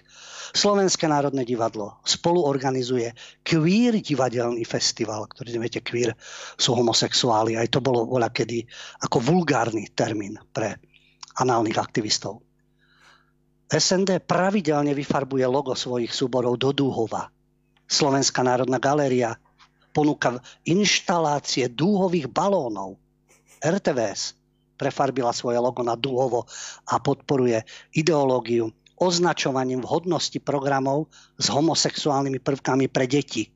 Slovenské 0.52 1.06
národné 1.06 1.46
divadlo 1.46 2.02
spolu 2.02 2.42
organizuje 2.42 3.14
queer 3.46 3.94
divadelný 4.02 4.66
festival, 4.66 5.30
ktorý 5.30 5.62
viete, 5.62 5.80
queer 5.80 6.18
sú 6.58 6.74
homosexuáli. 6.74 7.54
Aj 7.54 7.70
to 7.70 7.78
bolo 7.78 8.10
voľa 8.10 8.34
kedy 8.34 8.66
ako 9.06 9.22
vulgárny 9.22 9.86
termín 9.94 10.34
pre 10.50 10.82
análnych 11.38 11.78
aktivistov. 11.78 12.42
SND 13.70 14.20
pravidelne 14.22 14.92
vyfarbuje 14.92 15.46
logo 15.48 15.72
svojich 15.72 16.12
súborov 16.12 16.58
do 16.60 16.74
Dúhova. 16.74 17.30
Slovenská 17.86 18.44
národná 18.44 18.76
galéria 18.76 19.40
ponúka 19.94 20.42
inštalácie 20.66 21.70
dúhových 21.70 22.26
balónov. 22.26 22.98
RTVS 23.62 24.34
prefarbila 24.74 25.30
svoje 25.30 25.62
logo 25.62 25.86
na 25.86 25.94
dúhovo 25.94 26.50
a 26.90 26.98
podporuje 26.98 27.62
ideológiu 27.94 28.74
označovaním 28.98 29.86
vhodnosti 29.86 30.42
programov 30.42 31.06
s 31.38 31.46
homosexuálnymi 31.48 32.42
prvkami 32.42 32.90
pre 32.90 33.06
deti 33.06 33.54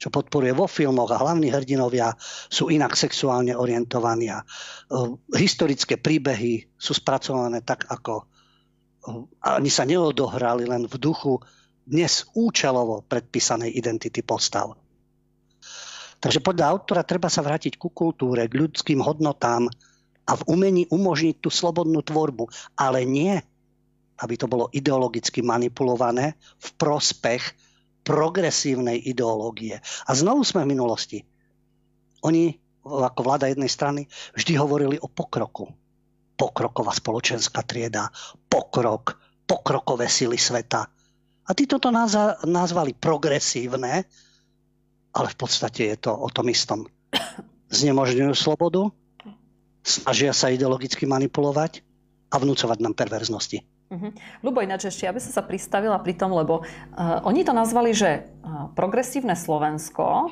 čo 0.00 0.08
podporuje 0.08 0.56
vo 0.56 0.64
filmoch 0.64 1.12
a 1.12 1.20
hlavní 1.20 1.52
hrdinovia 1.52 2.16
sú 2.48 2.72
inak 2.72 2.96
sexuálne 2.96 3.52
orientovaní 3.52 4.32
a 4.32 4.40
uh, 4.40 5.12
historické 5.36 6.00
príbehy 6.00 6.72
sú 6.80 6.96
spracované 6.96 7.60
tak, 7.60 7.84
ako 7.84 8.24
uh, 8.24 9.28
ani 9.44 9.68
sa 9.68 9.84
neodohrali 9.84 10.64
len 10.64 10.88
v 10.88 10.96
duchu 10.96 11.36
dnes 11.84 12.24
účelovo 12.32 13.04
predpísanej 13.04 13.76
identity 13.76 14.24
postav. 14.24 14.72
Takže 16.20 16.44
podľa 16.44 16.68
autora 16.68 17.00
treba 17.00 17.32
sa 17.32 17.40
vrátiť 17.40 17.80
ku 17.80 17.88
kultúre, 17.88 18.44
k 18.44 18.60
ľudským 18.60 19.00
hodnotám 19.00 19.72
a 20.28 20.32
v 20.36 20.42
umení 20.52 20.84
umožniť 20.92 21.40
tú 21.40 21.48
slobodnú 21.48 22.04
tvorbu. 22.04 22.44
Ale 22.76 23.08
nie, 23.08 23.40
aby 24.20 24.34
to 24.36 24.44
bolo 24.44 24.68
ideologicky 24.68 25.40
manipulované 25.40 26.36
v 26.60 26.68
prospech 26.76 27.42
progresívnej 28.04 29.00
ideológie. 29.00 29.80
A 29.80 30.10
znovu 30.12 30.44
sme 30.44 30.68
v 30.68 30.72
minulosti. 30.76 31.18
Oni, 32.20 32.52
ako 32.84 33.20
vláda 33.24 33.48
jednej 33.48 33.72
strany, 33.72 34.04
vždy 34.36 34.60
hovorili 34.60 34.96
o 35.00 35.08
pokroku. 35.08 35.72
Pokroková 36.36 36.92
spoločenská 36.92 37.64
trieda, 37.64 38.12
pokrok, 38.48 39.16
pokrokové 39.48 40.04
sily 40.04 40.36
sveta. 40.36 40.84
A 41.48 41.50
títo 41.56 41.80
to 41.80 41.88
nazvali 42.44 42.92
progresívne, 42.92 44.04
ale 45.10 45.28
v 45.30 45.36
podstate 45.36 45.90
je 45.90 45.96
to 45.98 46.12
o 46.14 46.28
tom 46.30 46.50
istom. 46.50 46.86
Znemožňujú 47.70 48.34
slobodu, 48.34 48.90
snažia 49.82 50.34
sa 50.34 50.50
ideologicky 50.50 51.06
manipulovať 51.06 51.82
a 52.30 52.38
vnúcovať 52.38 52.78
nám 52.82 52.94
perverznosti. 52.94 53.62
Uh-huh. 53.90 54.14
Ľubo, 54.46 54.62
ináč 54.62 54.86
ešte, 54.86 55.10
aby 55.10 55.18
som 55.18 55.34
sa 55.34 55.42
pristavila 55.42 55.98
pri 55.98 56.14
tom, 56.14 56.30
lebo 56.30 56.62
uh, 56.62 57.26
oni 57.26 57.42
to 57.42 57.50
nazvali, 57.50 57.90
že 57.90 58.22
uh, 58.22 58.70
progresívne 58.78 59.34
Slovensko 59.34 60.30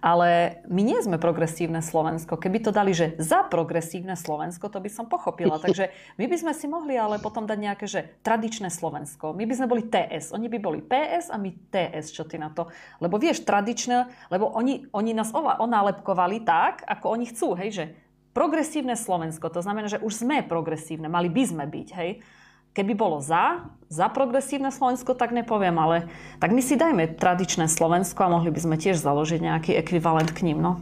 ale 0.00 0.60
my 0.66 0.80
nie 0.80 0.98
sme 1.04 1.20
progresívne 1.20 1.84
Slovensko. 1.84 2.40
Keby 2.40 2.64
to 2.64 2.72
dali, 2.72 2.96
že 2.96 3.14
za 3.20 3.44
progresívne 3.44 4.16
Slovensko, 4.16 4.72
to 4.72 4.80
by 4.80 4.88
som 4.88 5.06
pochopila. 5.06 5.60
Takže 5.64 5.92
my 6.16 6.24
by 6.24 6.36
sme 6.40 6.52
si 6.56 6.66
mohli 6.66 6.96
ale 6.96 7.20
potom 7.20 7.44
dať 7.44 7.58
nejaké, 7.60 7.86
že 7.86 8.16
tradičné 8.24 8.72
Slovensko. 8.72 9.36
My 9.36 9.44
by 9.44 9.54
sme 9.54 9.68
boli 9.68 9.84
TS. 9.84 10.32
Oni 10.32 10.48
by 10.48 10.58
boli 10.58 10.80
PS 10.80 11.28
a 11.28 11.36
my 11.36 11.52
TS. 11.52 12.16
Čo 12.16 12.24
ty 12.24 12.40
na 12.40 12.48
to? 12.48 12.72
Lebo 12.98 13.20
vieš, 13.20 13.44
tradičné, 13.44 14.08
lebo 14.32 14.48
oni, 14.48 14.88
oni 14.96 15.12
nás 15.12 15.30
onálepkovali 15.36 16.42
tak, 16.42 16.82
ako 16.88 17.06
oni 17.12 17.24
chcú, 17.28 17.52
hej, 17.60 17.70
že 17.70 17.84
progresívne 18.32 18.96
Slovensko. 18.96 19.52
To 19.52 19.60
znamená, 19.60 19.92
že 19.92 20.00
už 20.00 20.24
sme 20.24 20.40
progresívne. 20.40 21.12
Mali 21.12 21.28
by 21.28 21.42
sme 21.44 21.64
byť, 21.68 21.88
hej 22.00 22.10
keby 22.74 22.92
bolo 22.94 23.18
za, 23.18 23.66
za 23.90 24.06
progresívne 24.06 24.70
Slovensko, 24.70 25.18
tak 25.18 25.34
nepoviem, 25.34 25.74
ale 25.74 26.06
tak 26.38 26.54
my 26.54 26.62
si 26.62 26.78
dajme 26.78 27.18
tradičné 27.18 27.66
Slovensko 27.66 28.26
a 28.26 28.32
mohli 28.32 28.54
by 28.54 28.60
sme 28.62 28.76
tiež 28.78 29.02
založiť 29.02 29.40
nejaký 29.42 29.72
ekvivalent 29.74 30.30
k 30.30 30.46
ním, 30.46 30.62
no. 30.62 30.72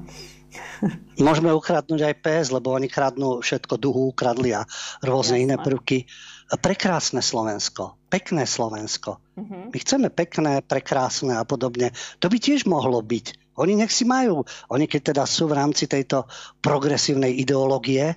Môžeme 1.20 1.52
ukradnúť 1.52 2.00
aj 2.04 2.14
PS, 2.24 2.48
lebo 2.52 2.72
oni 2.72 2.88
kradnú 2.88 3.44
všetko, 3.44 3.74
duhu 3.80 4.12
ukradli 4.12 4.56
a 4.56 4.64
rôzne 5.04 5.40
Jasne. 5.40 5.44
iné 5.44 5.56
prvky. 5.60 6.08
Prekrásne 6.48 7.20
Slovensko, 7.20 8.00
pekné 8.08 8.48
Slovensko. 8.48 9.20
Uh-huh. 9.36 9.68
My 9.68 9.76
chceme 9.76 10.08
pekné, 10.08 10.64
prekrásne 10.64 11.36
a 11.36 11.44
podobne. 11.44 11.92
To 12.24 12.32
by 12.32 12.40
tiež 12.40 12.64
mohlo 12.64 13.04
byť. 13.04 13.52
Oni 13.60 13.76
nech 13.76 13.92
si 13.92 14.08
majú. 14.08 14.48
Oni 14.72 14.88
keď 14.88 15.12
teda 15.12 15.24
sú 15.28 15.50
v 15.50 15.58
rámci 15.60 15.84
tejto 15.84 16.24
progresívnej 16.64 17.36
ideológie, 17.36 18.16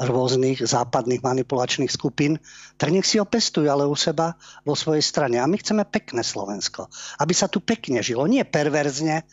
rôznych 0.00 0.64
západných 0.64 1.20
manipulačných 1.20 1.92
skupín, 1.92 2.40
tak 2.80 2.88
nech 2.88 3.04
si 3.04 3.20
ho 3.20 3.28
pestujú, 3.28 3.68
ale 3.68 3.84
u 3.84 3.92
seba 3.92 4.32
vo 4.64 4.72
svojej 4.72 5.04
strane. 5.04 5.36
A 5.36 5.44
my 5.44 5.60
chceme 5.60 5.84
pekné 5.84 6.24
Slovensko. 6.24 6.88
Aby 7.20 7.36
sa 7.36 7.52
tu 7.52 7.60
pekne 7.60 8.00
žilo. 8.00 8.24
Nie 8.24 8.48
perverzne, 8.48 9.28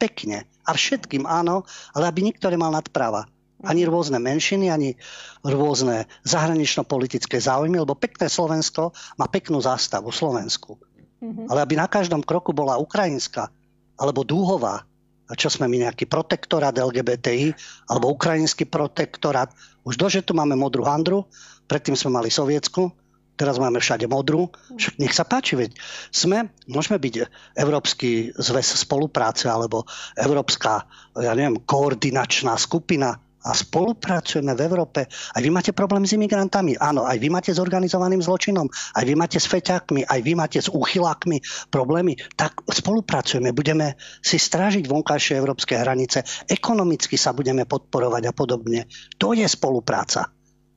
pekne. 0.00 0.48
A 0.64 0.72
všetkým 0.72 1.28
áno, 1.28 1.68
ale 1.92 2.08
aby 2.08 2.24
nikto 2.24 2.48
nemal 2.48 2.72
nadpráva. 2.72 3.28
Ani 3.64 3.88
rôzne 3.88 4.20
menšiny, 4.20 4.68
ani 4.68 4.96
rôzne 5.44 6.08
zahranično-politické 6.28 7.40
záujmy, 7.40 7.80
lebo 7.80 7.96
pekné 7.96 8.28
Slovensko 8.28 8.92
má 9.16 9.28
peknú 9.28 9.60
zástavu, 9.60 10.12
Slovensku. 10.12 10.76
Mm-hmm. 11.20 11.48
Ale 11.48 11.64
aby 11.64 11.74
na 11.80 11.88
každom 11.88 12.20
kroku 12.20 12.52
bola 12.52 12.76
ukrajinská 12.76 13.48
alebo 13.96 14.20
dúhová, 14.28 14.84
a 15.26 15.32
čo 15.34 15.50
sme 15.50 15.66
my 15.66 15.88
nejaký 15.88 16.06
protektorát 16.06 16.70
LGBTI 16.70 17.50
alebo 17.90 18.14
ukrajinský 18.14 18.70
protektorát. 18.70 19.50
Už 19.86 19.94
to, 19.94 20.10
že 20.10 20.26
tu 20.26 20.34
máme 20.34 20.58
modrú 20.58 20.82
handru, 20.82 21.30
predtým 21.70 21.94
sme 21.94 22.18
mali 22.18 22.26
sovietsku, 22.26 22.90
teraz 23.38 23.60
máme 23.62 23.78
všade 23.78 24.10
modrú. 24.10 24.50
Však 24.74 24.98
nech 24.98 25.14
sa 25.14 25.22
páči, 25.22 25.54
veď 25.54 25.70
sme, 26.10 26.50
môžeme 26.66 26.98
byť 26.98 27.14
Európsky 27.54 28.34
zväz 28.34 28.82
spolupráce 28.82 29.46
alebo 29.46 29.86
Európska, 30.18 30.88
ja 31.14 31.32
neviem, 31.38 31.62
koordinačná 31.62 32.58
skupina 32.58 33.20
a 33.46 33.54
spolupracujeme 33.54 34.58
v 34.58 34.64
Európe. 34.66 35.06
Aj 35.06 35.38
vy 35.38 35.50
máte 35.54 35.70
problém 35.70 36.02
s 36.02 36.18
imigrantami, 36.18 36.74
áno, 36.74 37.06
aj 37.06 37.14
vy 37.22 37.30
máte 37.30 37.54
s 37.54 37.62
organizovaným 37.62 38.18
zločinom, 38.18 38.66
aj 38.66 39.04
vy 39.06 39.14
máte 39.14 39.38
s 39.38 39.46
feťákmi, 39.46 40.02
aj 40.10 40.20
vy 40.26 40.32
máte 40.34 40.58
s 40.58 40.66
úchylákmi 40.66 41.70
problémy, 41.70 42.18
tak 42.34 42.66
spolupracujeme, 42.66 43.54
budeme 43.54 43.94
si 44.18 44.42
strážiť 44.42 44.90
vonkajšie 44.90 45.38
európske 45.38 45.78
hranice, 45.78 46.26
ekonomicky 46.50 47.14
sa 47.14 47.30
budeme 47.30 47.62
podporovať 47.70 48.22
a 48.26 48.32
podobne. 48.34 48.90
To 49.22 49.30
je 49.30 49.46
spolupráca. 49.46 50.26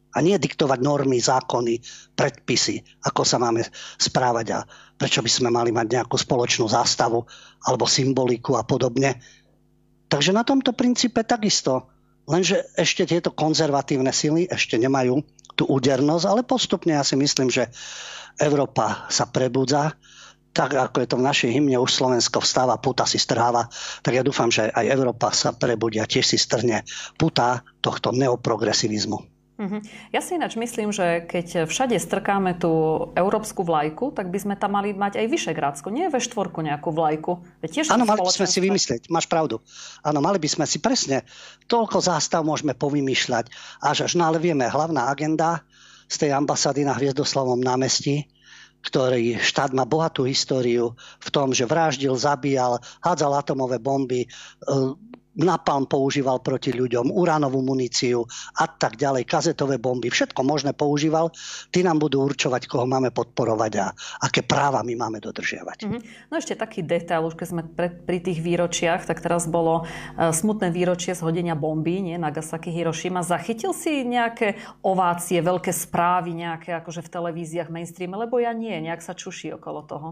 A 0.09 0.25
nie 0.25 0.33
diktovať 0.41 0.81
normy, 0.81 1.21
zákony, 1.21 1.85
predpisy, 2.17 2.81
ako 3.05 3.21
sa 3.21 3.37
máme 3.37 3.61
správať 4.01 4.47
a 4.57 4.59
prečo 4.97 5.21
by 5.21 5.29
sme 5.29 5.49
mali 5.53 5.69
mať 5.69 5.85
nejakú 5.85 6.17
spoločnú 6.17 6.65
zástavu 6.65 7.21
alebo 7.61 7.85
symboliku 7.85 8.57
a 8.57 8.65
podobne. 8.65 9.21
Takže 10.09 10.33
na 10.33 10.41
tomto 10.41 10.73
princípe 10.73 11.21
takisto 11.21 11.98
Lenže 12.29 12.69
ešte 12.77 13.09
tieto 13.09 13.33
konzervatívne 13.33 14.13
sily 14.13 14.45
ešte 14.45 14.77
nemajú 14.77 15.25
tú 15.57 15.65
údernosť, 15.65 16.25
ale 16.29 16.41
postupne 16.45 16.93
ja 16.93 17.01
si 17.01 17.17
myslím, 17.17 17.49
že 17.49 17.73
Európa 18.37 19.09
sa 19.09 19.25
prebudza 19.27 19.97
tak 20.49 20.73
ako 20.73 21.05
je 21.05 21.07
to 21.07 21.19
v 21.21 21.27
našej 21.29 21.49
hymne 21.53 21.77
už 21.77 21.93
Slovensko 21.93 22.41
vstáva, 22.41 22.81
puta 22.81 23.05
si 23.05 23.21
strháva, 23.21 23.69
tak 24.01 24.17
ja 24.17 24.25
dúfam, 24.25 24.49
že 24.49 24.65
aj 24.73 24.91
Európa 24.91 25.29
sa 25.29 25.53
prebudia, 25.53 26.09
tiež 26.09 26.25
si 26.25 26.37
strne 26.41 26.81
puta 27.21 27.61
tohto 27.85 28.09
neoprogresivizmu. 28.11 29.38
Uh-huh. 29.59 29.83
Ja 30.15 30.23
si 30.23 30.39
ináč 30.39 30.55
myslím, 30.55 30.95
že 30.95 31.27
keď 31.27 31.67
všade 31.67 31.99
strkáme 31.99 32.55
tú 32.55 32.71
európsku 33.11 33.67
vlajku, 33.67 34.15
tak 34.15 34.31
by 34.31 34.39
sme 34.39 34.55
tam 34.55 34.79
mali 34.79 34.95
mať 34.95 35.19
aj 35.19 35.27
Vyšegrádsku, 35.27 35.91
nie 35.91 36.07
ve 36.07 36.23
štvorku 36.23 36.63
nejakú 36.63 36.95
vlajku. 36.95 37.43
Áno, 37.91 38.07
mali 38.07 38.23
by 38.23 38.31
sme 38.31 38.47
si 38.47 38.63
vymyslieť, 38.63 39.11
máš 39.11 39.27
pravdu. 39.27 39.59
Áno, 39.99 40.23
mali 40.23 40.39
by 40.39 40.47
sme 40.47 40.63
si 40.63 40.79
presne, 40.79 41.27
toľko 41.67 41.99
zástav 41.99 42.39
môžeme 42.47 42.71
povymýšľať, 42.71 43.51
až 43.83 44.07
až, 44.07 44.15
no 44.15 44.31
ale 44.31 44.39
vieme, 44.39 44.63
hlavná 44.63 45.11
agenda 45.11 45.67
z 46.07 46.15
tej 46.23 46.31
ambasády 46.39 46.87
na 46.87 46.95
Hviezdoslavom 46.95 47.59
námestí, 47.59 48.31
ktorý 48.79 49.43
štát 49.43 49.75
má 49.75 49.83
bohatú 49.83 50.23
históriu 50.23 50.95
v 51.19 51.29
tom, 51.35 51.51
že 51.51 51.67
vraždil, 51.67 52.15
zabíjal, 52.15 52.79
hádzal 53.03 53.43
atomové 53.43 53.75
bomby, 53.75 54.23
napalm 55.39 55.87
používal 55.87 56.43
proti 56.43 56.75
ľuďom, 56.75 57.15
uránovú 57.15 57.63
muníciu 57.63 58.27
a 58.59 58.67
tak 58.67 58.99
ďalej, 58.99 59.23
kazetové 59.23 59.79
bomby, 59.79 60.11
všetko 60.11 60.43
možné 60.43 60.75
používal. 60.75 61.31
Tí 61.71 61.79
nám 61.81 62.03
budú 62.03 62.23
určovať, 62.27 62.67
koho 62.67 62.83
máme 62.83 63.15
podporovať 63.15 63.73
a 63.79 63.87
aké 64.23 64.43
práva 64.43 64.83
my 64.83 64.93
máme 64.99 65.23
dodržiavať. 65.23 65.77
Mm-hmm. 65.87 66.01
No 66.29 66.33
ešte 66.37 66.59
taký 66.59 66.83
detail, 66.83 67.23
už 67.23 67.39
keď 67.39 67.47
sme 67.47 67.63
pre, 67.63 67.87
pri 67.89 68.19
tých 68.19 68.43
výročiach, 68.43 69.07
tak 69.07 69.23
teraz 69.23 69.47
bolo 69.47 69.83
uh, 69.83 70.29
smutné 70.29 70.69
výročie 70.69 71.15
zhodenia 71.15 71.55
bomby, 71.55 72.03
nie, 72.03 72.17
Nagasaki, 72.19 72.69
Hiroshima. 72.69 73.23
Zachytil 73.23 73.71
si 73.71 74.03
nejaké 74.03 74.59
ovácie, 74.83 75.39
veľké 75.39 75.71
správy 75.71 76.35
nejaké 76.35 76.75
akože 76.77 77.01
v 77.05 77.13
televíziách 77.13 77.71
mainstreame, 77.71 78.19
lebo 78.19 78.37
ja 78.37 78.51
nie, 78.51 78.75
nejak 78.83 78.99
sa 78.99 79.15
čuší 79.15 79.55
okolo 79.55 79.81
toho. 79.87 80.09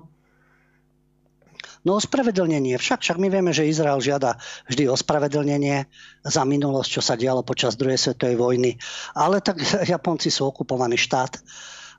No 1.88 2.04
ospravedlnenie. 2.04 2.76
Však, 2.76 3.00
však 3.00 3.16
my 3.16 3.32
vieme, 3.32 3.56
že 3.56 3.64
Izrael 3.64 4.04
žiada 4.04 4.36
vždy 4.68 4.92
ospravedlnenie 4.92 5.88
za 6.20 6.44
minulosť, 6.44 7.00
čo 7.00 7.02
sa 7.02 7.16
dialo 7.16 7.48
počas 7.48 7.80
druhej 7.80 7.96
svetovej 7.96 8.36
vojny. 8.36 8.76
Ale 9.16 9.40
tak 9.40 9.64
Japonci 9.96 10.28
sú 10.28 10.52
okupovaný 10.52 11.00
štát 11.00 11.40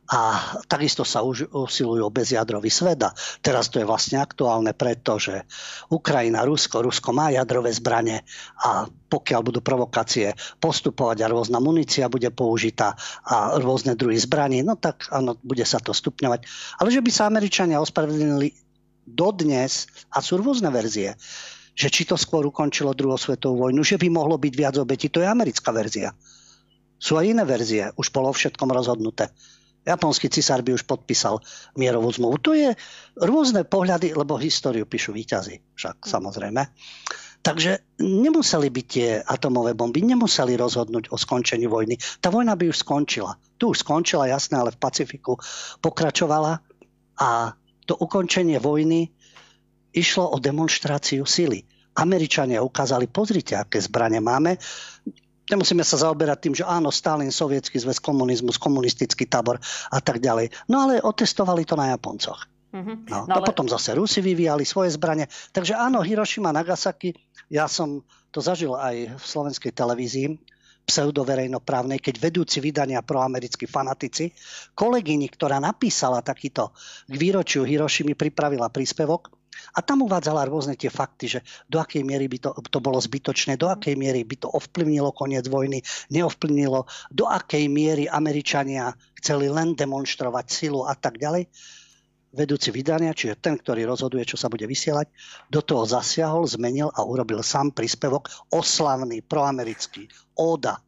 a 0.08 0.40
takisto 0.68 1.04
sa 1.04 1.20
už 1.20 1.52
usilujú 1.52 2.04
o 2.04 2.12
bezjadrový 2.12 2.68
svet. 2.68 3.00
A 3.00 3.16
teraz 3.40 3.72
to 3.72 3.80
je 3.80 3.88
vlastne 3.88 4.20
aktuálne, 4.20 4.76
pretože 4.76 5.44
Ukrajina, 5.88 6.44
Rusko, 6.44 6.84
Rusko 6.84 7.16
má 7.16 7.32
jadrové 7.32 7.72
zbranie 7.72 8.24
a 8.60 8.88
pokiaľ 8.88 9.40
budú 9.40 9.60
provokácie 9.64 10.36
postupovať 10.60 11.24
a 11.24 11.32
rôzna 11.32 11.64
munícia 11.64 12.12
bude 12.12 12.28
použitá 12.28 12.92
a 13.24 13.56
rôzne 13.56 13.96
druhy 13.96 14.20
zbraní, 14.20 14.60
no 14.60 14.76
tak 14.76 15.08
áno, 15.12 15.36
bude 15.40 15.64
sa 15.64 15.80
to 15.80 15.96
stupňovať. 15.96 16.44
Ale 16.76 16.88
že 16.92 17.00
by 17.00 17.10
sa 17.12 17.28
Američania 17.28 17.80
ospravedlnili 17.80 18.67
dodnes, 19.08 19.88
a 20.12 20.20
sú 20.20 20.40
rôzne 20.40 20.68
verzie, 20.68 21.16
že 21.78 21.88
či 21.88 22.02
to 22.04 22.18
skôr 22.18 22.42
ukončilo 22.42 22.90
druhú 22.90 23.14
svetovú 23.14 23.70
vojnu, 23.70 23.86
že 23.86 23.96
by 23.96 24.10
mohlo 24.10 24.34
byť 24.34 24.54
viac 24.54 24.74
obetí, 24.82 25.08
to 25.08 25.22
je 25.22 25.28
americká 25.30 25.70
verzia. 25.70 26.10
Sú 26.98 27.14
aj 27.14 27.30
iné 27.30 27.46
verzie, 27.46 27.94
už 27.94 28.10
bolo 28.10 28.34
všetkom 28.34 28.74
rozhodnuté. 28.74 29.30
Japonský 29.86 30.28
cisár 30.28 30.60
by 30.66 30.74
už 30.74 30.84
podpísal 30.84 31.40
mierovú 31.78 32.10
zmluvu. 32.12 32.36
To 32.44 32.52
je 32.52 32.74
rôzne 33.16 33.64
pohľady, 33.64 34.12
lebo 34.12 34.36
históriu 34.36 34.84
píšu 34.84 35.14
výťazy, 35.14 35.78
však 35.78 36.04
samozrejme. 36.04 36.66
Takže 37.38 38.02
nemuseli 38.02 38.68
byť 38.68 38.86
tie 38.90 39.08
atomové 39.22 39.72
bomby, 39.72 40.02
nemuseli 40.02 40.58
rozhodnúť 40.58 41.14
o 41.14 41.16
skončení 41.16 41.70
vojny. 41.70 41.96
Tá 42.18 42.34
vojna 42.34 42.58
by 42.58 42.68
už 42.68 42.82
skončila. 42.82 43.38
Tu 43.56 43.70
už 43.70 43.86
skončila, 43.86 44.26
jasné, 44.26 44.58
ale 44.58 44.74
v 44.74 44.82
Pacifiku 44.82 45.38
pokračovala 45.78 46.60
a 47.22 47.54
to 47.88 47.96
ukončenie 47.96 48.60
vojny 48.60 49.08
išlo 49.96 50.28
o 50.28 50.36
demonstráciu 50.36 51.24
sily. 51.24 51.64
Američania 51.96 52.60
ukázali, 52.60 53.08
pozrite, 53.08 53.56
aké 53.56 53.80
zbranie 53.80 54.20
máme. 54.20 54.60
Nemusíme 55.48 55.80
sa 55.80 55.96
zaoberať 55.96 56.38
tým, 56.44 56.54
že 56.60 56.68
áno, 56.68 56.92
Stalin, 56.92 57.32
sovietský 57.32 57.80
zväz, 57.80 57.98
komunizmus, 58.04 58.60
komunistický 58.60 59.24
tábor 59.24 59.56
a 59.88 59.98
tak 59.98 60.20
ďalej. 60.20 60.52
No 60.68 60.84
ale 60.84 61.00
otestovali 61.00 61.64
to 61.64 61.74
na 61.74 61.96
Japoncoch. 61.96 62.44
Mm-hmm. 62.68 63.08
No, 63.08 63.24
no 63.24 63.40
ale... 63.40 63.48
potom 63.48 63.64
zase 63.64 63.96
Rusi 63.96 64.20
vyvíjali 64.20 64.68
svoje 64.68 64.92
zbranie. 64.92 65.24
Takže 65.56 65.72
áno, 65.72 66.04
Hiroshima, 66.04 66.52
Nagasaki, 66.52 67.16
ja 67.48 67.64
som 67.64 68.04
to 68.28 68.44
zažil 68.44 68.76
aj 68.76 69.16
v 69.16 69.24
slovenskej 69.24 69.72
televízii, 69.72 70.36
pseudoverejnoprávnej, 70.88 72.00
keď 72.00 72.14
vedúci 72.16 72.64
vydania 72.64 73.04
proamerickí 73.04 73.68
fanatici, 73.68 74.32
kolegyni, 74.72 75.28
ktorá 75.28 75.60
napísala 75.60 76.24
takýto 76.24 76.72
k 77.04 77.14
výročiu 77.14 77.68
Hirošimi, 77.68 78.16
pripravila 78.16 78.72
príspevok 78.72 79.36
a 79.76 79.84
tam 79.84 80.06
uvádzala 80.08 80.48
rôzne 80.48 80.80
tie 80.80 80.88
fakty, 80.88 81.38
že 81.38 81.40
do 81.68 81.76
akej 81.76 82.00
miery 82.06 82.24
by 82.30 82.38
to, 82.40 82.50
to 82.72 82.78
bolo 82.80 82.96
zbytočné, 82.96 83.60
do 83.60 83.68
akej 83.68 84.00
miery 84.00 84.24
by 84.24 84.40
to 84.40 84.48
ovplyvnilo 84.48 85.12
koniec 85.12 85.44
vojny, 85.44 85.84
neovplyvnilo, 86.08 86.88
do 87.12 87.24
akej 87.28 87.68
miery 87.68 88.08
Američania 88.08 88.94
chceli 89.20 89.52
len 89.52 89.76
demonstrovať 89.76 90.46
silu 90.48 90.88
a 90.88 90.96
tak 90.96 91.20
ďalej 91.20 91.50
vedúci 92.38 92.70
vydania, 92.70 93.10
čiže 93.10 93.42
ten, 93.42 93.58
ktorý 93.58 93.82
rozhoduje, 93.90 94.22
čo 94.22 94.38
sa 94.38 94.46
bude 94.46 94.62
vysielať, 94.70 95.10
do 95.50 95.58
toho 95.58 95.82
zasiahol, 95.82 96.46
zmenil 96.46 96.94
a 96.94 97.02
urobil 97.02 97.42
sám 97.42 97.74
príspevok 97.74 98.30
oslavný, 98.54 99.26
proamerický, 99.26 100.06
óda, 100.38 100.78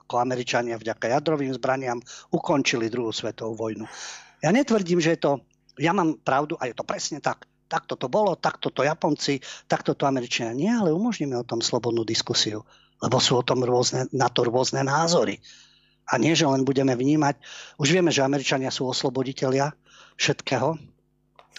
ako 0.00 0.20
Američania 0.20 0.80
vďaka 0.80 1.12
jadrovým 1.12 1.52
zbraniam 1.56 2.00
ukončili 2.32 2.88
druhú 2.88 3.12
svetovú 3.12 3.56
vojnu. 3.56 3.84
Ja 4.44 4.52
netvrdím, 4.52 5.00
že 5.00 5.16
je 5.16 5.20
to, 5.20 5.30
ja 5.80 5.96
mám 5.96 6.20
pravdu 6.20 6.56
a 6.60 6.68
je 6.68 6.76
to 6.76 6.84
presne 6.84 7.20
tak. 7.20 7.48
Takto 7.64 7.96
to 7.96 8.12
bolo, 8.12 8.36
takto 8.36 8.68
to 8.68 8.84
Japonci, 8.84 9.40
takto 9.64 9.96
to 9.96 10.04
Američania. 10.04 10.52
Nie, 10.52 10.72
ale 10.76 10.92
umožníme 10.92 11.32
o 11.32 11.48
tom 11.48 11.64
slobodnú 11.64 12.04
diskusiu, 12.04 12.60
lebo 13.00 13.16
sú 13.16 13.40
o 13.40 13.46
tom 13.46 13.64
rôzne, 13.64 14.04
na 14.12 14.28
to 14.28 14.44
rôzne 14.44 14.84
názory. 14.84 15.40
A 16.12 16.20
nie, 16.20 16.36
že 16.36 16.44
len 16.44 16.68
budeme 16.68 16.92
vnímať. 16.92 17.40
Už 17.80 17.96
vieme, 17.96 18.12
že 18.12 18.20
Američania 18.20 18.68
sú 18.68 18.84
osloboditeľia 18.84 19.72
všetkého 20.20 20.76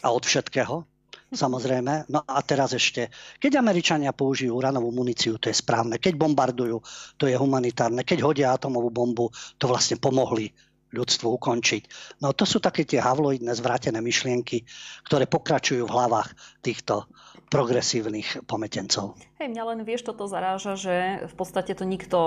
a 0.01 0.07
od 0.11 0.23
všetkého, 0.25 0.83
samozrejme. 1.31 2.07
No 2.11 2.23
a 2.23 2.39
teraz 2.41 2.73
ešte, 2.75 3.11
keď 3.39 3.59
Američania 3.59 4.15
použijú 4.15 4.55
uranovú 4.55 4.91
muníciu, 4.91 5.37
to 5.37 5.51
je 5.51 5.55
správne. 5.55 5.99
Keď 5.99 6.15
bombardujú, 6.15 6.79
to 7.19 7.27
je 7.27 7.35
humanitárne. 7.35 8.03
Keď 8.07 8.19
hodia 8.23 8.55
atomovú 8.55 8.89
bombu, 8.89 9.27
to 9.59 9.67
vlastne 9.67 9.99
pomohli 9.99 10.51
ľudstvu 10.95 11.27
ukončiť. 11.27 11.83
No 12.23 12.31
to 12.31 12.47
sú 12.47 12.63
také 12.63 12.87
tie 12.87 13.03
havloidné 13.03 13.51
zvrátené 13.51 13.99
myšlienky, 13.99 14.63
ktoré 15.03 15.27
pokračujú 15.27 15.83
v 15.83 15.91
hlavách 15.91 16.31
týchto 16.63 17.11
progresívnych 17.51 18.47
pometencov. 18.47 19.19
Hej, 19.37 19.51
mňa 19.53 19.63
len 19.75 19.79
vieš, 19.83 20.07
toto 20.07 20.25
zaráža, 20.25 20.79
že 20.79 20.95
v 21.29 21.35
podstate 21.35 21.75
to 21.77 21.83
nikto, 21.83 22.19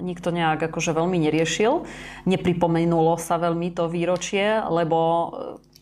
nikto 0.00 0.32
nejak 0.32 0.72
akože 0.72 0.96
veľmi 0.96 1.20
neriešil. 1.20 1.84
Nepripomenulo 2.26 3.14
sa 3.20 3.38
veľmi 3.38 3.70
to 3.76 3.86
výročie, 3.92 4.56
lebo 4.66 5.30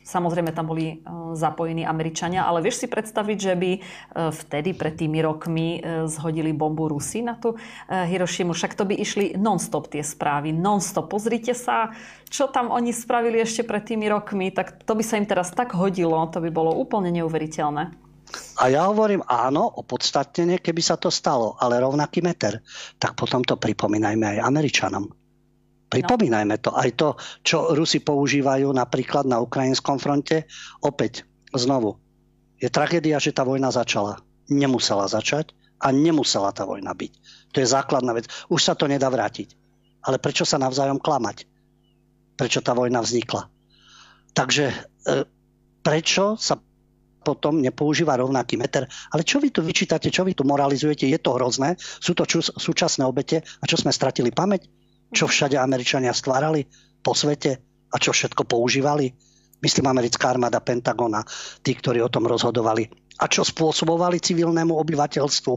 Samozrejme 0.03 0.50
tam 0.50 0.66
boli 0.66 0.86
e, 0.90 0.94
zapojení 1.38 1.86
Američania, 1.86 2.42
ale 2.42 2.59
vieš 2.59 2.82
si 2.82 2.86
predstaviť, 2.90 3.38
že 3.38 3.55
by 3.55 3.70
e, 3.70 3.80
vtedy, 4.34 4.74
pred 4.74 4.98
tými 4.98 5.22
rokmi, 5.22 5.78
e, 5.78 6.11
zhodili 6.11 6.50
bombu 6.50 6.90
Rusi 6.90 7.22
na 7.22 7.38
tú 7.38 7.55
Hirošimu. 7.86 8.50
Však 8.50 8.74
to 8.74 8.82
by 8.82 8.98
išli 8.98 9.38
non-stop 9.38 9.94
tie 9.94 10.03
správy. 10.03 10.50
Non-stop. 10.50 11.07
Pozrite 11.07 11.55
sa, 11.55 11.94
čo 12.26 12.50
tam 12.50 12.74
oni 12.74 12.90
spravili 12.90 13.38
ešte 13.38 13.62
pred 13.62 13.86
tými 13.86 14.11
rokmi. 14.11 14.50
Tak 14.50 14.82
to 14.82 14.98
by 14.98 15.05
sa 15.07 15.22
im 15.22 15.26
teraz 15.26 15.55
tak 15.55 15.78
hodilo. 15.78 16.18
To 16.34 16.42
by 16.42 16.50
bolo 16.50 16.74
úplne 16.74 17.14
neuveriteľné. 17.14 17.94
A 18.59 18.72
ja 18.72 18.88
hovorím 18.88 19.20
áno, 19.28 19.68
opodstatnenie, 19.68 20.59
keby 20.59 20.80
sa 20.80 20.96
to 20.96 21.12
stalo, 21.12 21.55
ale 21.61 21.84
rovnaký 21.84 22.24
meter. 22.24 22.64
Tak 22.96 23.12
potom 23.12 23.44
to 23.44 23.61
pripomínajme 23.61 24.24
aj 24.24 24.38
Američanom. 24.40 25.22
Pripomínajme 25.93 26.57
to. 26.64 26.72
Aj 26.72 26.88
to, 26.97 27.20
čo 27.45 27.76
Rusi 27.76 28.01
používajú 28.01 28.72
napríklad 28.72 29.28
na 29.28 29.45
ukrajinskom 29.45 30.01
fronte, 30.01 30.49
opäť 30.80 31.28
znovu. 31.53 32.01
Je 32.57 32.72
tragédia, 32.72 33.20
že 33.20 33.36
tá 33.36 33.45
vojna 33.45 33.68
začala. 33.68 34.24
Nemusela 34.49 35.05
začať 35.05 35.53
a 35.84 35.93
nemusela 35.93 36.49
tá 36.57 36.64
vojna 36.64 36.97
byť. 36.97 37.12
To 37.53 37.61
je 37.61 37.68
základná 37.68 38.16
vec. 38.16 38.24
Už 38.49 38.64
sa 38.64 38.72
to 38.72 38.88
nedá 38.88 39.12
vrátiť. 39.12 39.53
Ale 40.09 40.16
prečo 40.16 40.49
sa 40.49 40.57
navzájom 40.57 40.97
klamať? 40.97 41.45
Prečo 42.40 42.64
tá 42.64 42.72
vojna 42.72 43.05
vznikla? 43.05 43.53
Takže 44.32 44.72
e, 44.72 44.76
prečo 45.84 46.40
sa 46.40 46.57
potom 47.22 47.62
nepoužíva 47.62 48.18
rovnaký 48.18 48.59
meter. 48.59 48.88
Ale 49.14 49.22
čo 49.22 49.38
vy 49.38 49.55
tu 49.55 49.62
vyčítate, 49.62 50.11
čo 50.11 50.26
vy 50.26 50.34
tu 50.34 50.43
moralizujete, 50.43 51.07
je 51.07 51.20
to 51.22 51.38
hrozné, 51.38 51.78
sú 51.78 52.18
to 52.18 52.26
čus, 52.26 52.51
súčasné 52.51 53.07
obete 53.07 53.45
a 53.45 53.64
čo 53.68 53.78
sme 53.78 53.95
stratili 53.95 54.34
pamäť? 54.34 54.66
Čo 55.13 55.29
všade 55.29 55.61
Američania 55.61 56.17
stvárali 56.17 56.65
po 57.05 57.13
svete 57.13 57.61
a 57.93 57.97
čo 58.01 58.17
všetko 58.17 58.49
používali. 58.49 59.13
Myslím 59.63 59.87
americká 59.87 60.35
armáda, 60.35 60.59
Pentagona, 60.59 61.23
tí, 61.63 61.77
ktorí 61.77 62.03
o 62.03 62.11
tom 62.11 62.27
rozhodovali. 62.27 62.89
A 63.23 63.31
čo 63.31 63.47
spôsobovali 63.47 64.19
civilnému 64.19 64.75
obyvateľstvu. 64.75 65.55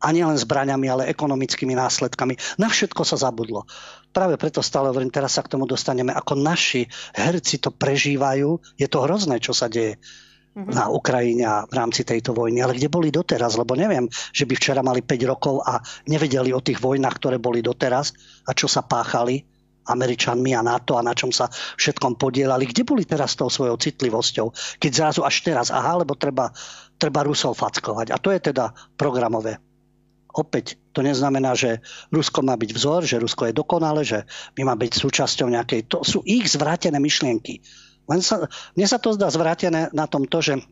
A 0.00 0.06
nielen 0.12 0.38
zbraňami, 0.38 0.86
ale 0.88 1.10
ekonomickými 1.12 1.76
následkami. 1.76 2.56
Na 2.56 2.72
všetko 2.72 3.02
sa 3.04 3.20
zabudlo. 3.20 3.68
Práve 4.14 4.40
preto 4.40 4.64
stále 4.64 4.88
hovorím, 4.88 5.12
teraz 5.12 5.36
sa 5.36 5.44
k 5.44 5.52
tomu 5.52 5.68
dostaneme, 5.68 6.14
ako 6.14 6.40
naši 6.40 6.88
herci 7.12 7.60
to 7.60 7.68
prežívajú. 7.74 8.80
Je 8.80 8.88
to 8.88 9.04
hrozné, 9.04 9.42
čo 9.44 9.52
sa 9.52 9.68
deje. 9.68 10.00
Na 10.56 10.88
Ukrajine 10.88 11.44
a 11.44 11.56
v 11.68 11.74
rámci 11.76 12.00
tejto 12.00 12.32
vojny. 12.32 12.64
Ale 12.64 12.72
kde 12.72 12.88
boli 12.88 13.12
doteraz? 13.12 13.60
Lebo 13.60 13.76
neviem, 13.76 14.08
že 14.32 14.48
by 14.48 14.54
včera 14.56 14.80
mali 14.80 15.04
5 15.04 15.32
rokov 15.32 15.60
a 15.60 15.84
nevedeli 16.08 16.56
o 16.56 16.64
tých 16.64 16.80
vojnách, 16.80 17.16
ktoré 17.20 17.36
boli 17.36 17.60
doteraz 17.60 18.16
a 18.48 18.56
čo 18.56 18.64
sa 18.64 18.80
páchali 18.80 19.44
Američanmi 19.86 20.50
a 20.56 20.64
NATO 20.66 20.98
a 20.98 21.04
na 21.04 21.14
čom 21.14 21.30
sa 21.30 21.46
všetkom 21.52 22.18
podielali. 22.18 22.66
Kde 22.66 22.82
boli 22.82 23.04
teraz 23.04 23.36
s 23.36 23.38
tou 23.38 23.52
svojou 23.52 23.78
citlivosťou? 23.78 24.80
Keď 24.80 24.90
zrazu 24.90 25.20
až 25.22 25.36
teraz, 25.44 25.68
aha, 25.70 26.02
lebo 26.02 26.18
treba, 26.18 26.50
treba 26.98 27.22
Rusov 27.22 27.54
fackovať. 27.54 28.10
A 28.10 28.16
to 28.18 28.34
je 28.34 28.40
teda 28.50 28.74
programové. 28.98 29.60
Opäť, 30.36 30.76
to 30.92 31.00
neznamená, 31.00 31.56
že 31.56 31.80
Rusko 32.12 32.44
má 32.44 32.60
byť 32.60 32.70
vzor, 32.76 33.08
že 33.08 33.16
Rusko 33.16 33.48
je 33.48 33.54
dokonale, 33.56 34.04
že 34.04 34.28
my 34.60 34.68
má 34.68 34.74
byť 34.76 34.92
súčasťou 34.92 35.48
nejakej... 35.48 35.88
To 35.88 36.04
sú 36.04 36.20
ich 36.28 36.44
zvrátené 36.50 37.00
myšlienky. 37.00 37.64
Len 38.06 38.20
sa, 38.22 38.46
mne 38.78 38.86
sa 38.86 38.98
to 39.02 39.14
zdá 39.14 39.30
zvrátené 39.30 39.90
na 39.90 40.06
tom 40.06 40.26
to, 40.26 40.38
že 40.42 40.62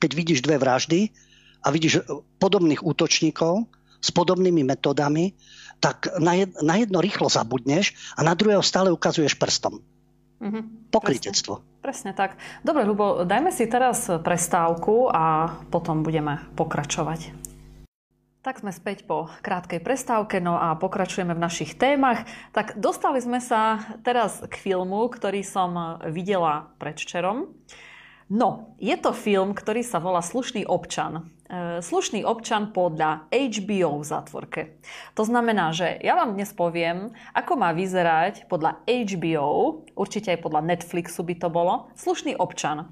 keď 0.00 0.10
vidíš 0.12 0.40
dve 0.42 0.58
vraždy 0.58 1.12
a 1.62 1.70
vidíš 1.70 2.02
podobných 2.42 2.82
útočníkov 2.82 3.70
s 4.02 4.08
podobnými 4.10 4.66
metodami, 4.66 5.36
tak 5.78 6.10
na, 6.18 6.34
jed, 6.34 6.50
na 6.62 6.78
jedno 6.78 6.98
rýchlo 6.98 7.30
zabudneš 7.30 7.94
a 8.18 8.26
na 8.26 8.34
druhého 8.34 8.62
stále 8.62 8.90
ukazuješ 8.90 9.38
prstom. 9.38 9.78
Mm-hmm. 10.42 10.90
Pokrytectvo. 10.90 11.62
Presne, 11.62 11.78
presne 11.78 12.10
tak. 12.18 12.34
Dobre, 12.66 12.82
Ľubo, 12.82 13.22
dajme 13.22 13.54
si 13.54 13.70
teraz 13.70 14.10
prestávku 14.10 15.06
a 15.06 15.54
potom 15.70 16.02
budeme 16.02 16.42
pokračovať. 16.58 17.41
Tak 18.42 18.58
sme 18.58 18.74
späť 18.74 19.06
po 19.06 19.30
krátkej 19.46 19.78
prestávke, 19.78 20.42
no 20.42 20.58
a 20.58 20.74
pokračujeme 20.74 21.30
v 21.30 21.44
našich 21.46 21.78
témach. 21.78 22.26
Tak 22.50 22.74
dostali 22.74 23.22
sme 23.22 23.38
sa 23.38 23.78
teraz 24.02 24.42
k 24.42 24.54
filmu, 24.58 25.06
ktorý 25.06 25.46
som 25.46 26.02
videla 26.10 26.74
predvčerom. 26.82 27.54
No, 28.26 28.74
je 28.82 28.98
to 28.98 29.14
film, 29.14 29.54
ktorý 29.54 29.86
sa 29.86 30.02
volá 30.02 30.18
Slušný 30.26 30.66
občan. 30.66 31.30
E, 31.52 31.84
slušný 31.84 32.24
občan 32.24 32.72
podľa 32.72 33.28
HBO 33.28 34.00
v 34.00 34.08
zatvorke. 34.08 34.60
To 35.12 35.20
znamená, 35.28 35.76
že 35.76 36.00
ja 36.00 36.16
vám 36.16 36.32
dnes 36.32 36.48
poviem, 36.48 37.12
ako 37.36 37.60
má 37.60 37.76
vyzerať 37.76 38.48
podľa 38.48 38.80
HBO, 38.88 39.84
určite 39.92 40.32
aj 40.32 40.40
podľa 40.40 40.64
Netflixu 40.64 41.20
by 41.20 41.36
to 41.36 41.52
bolo, 41.52 41.92
Slušný 41.92 42.40
občan. 42.40 42.88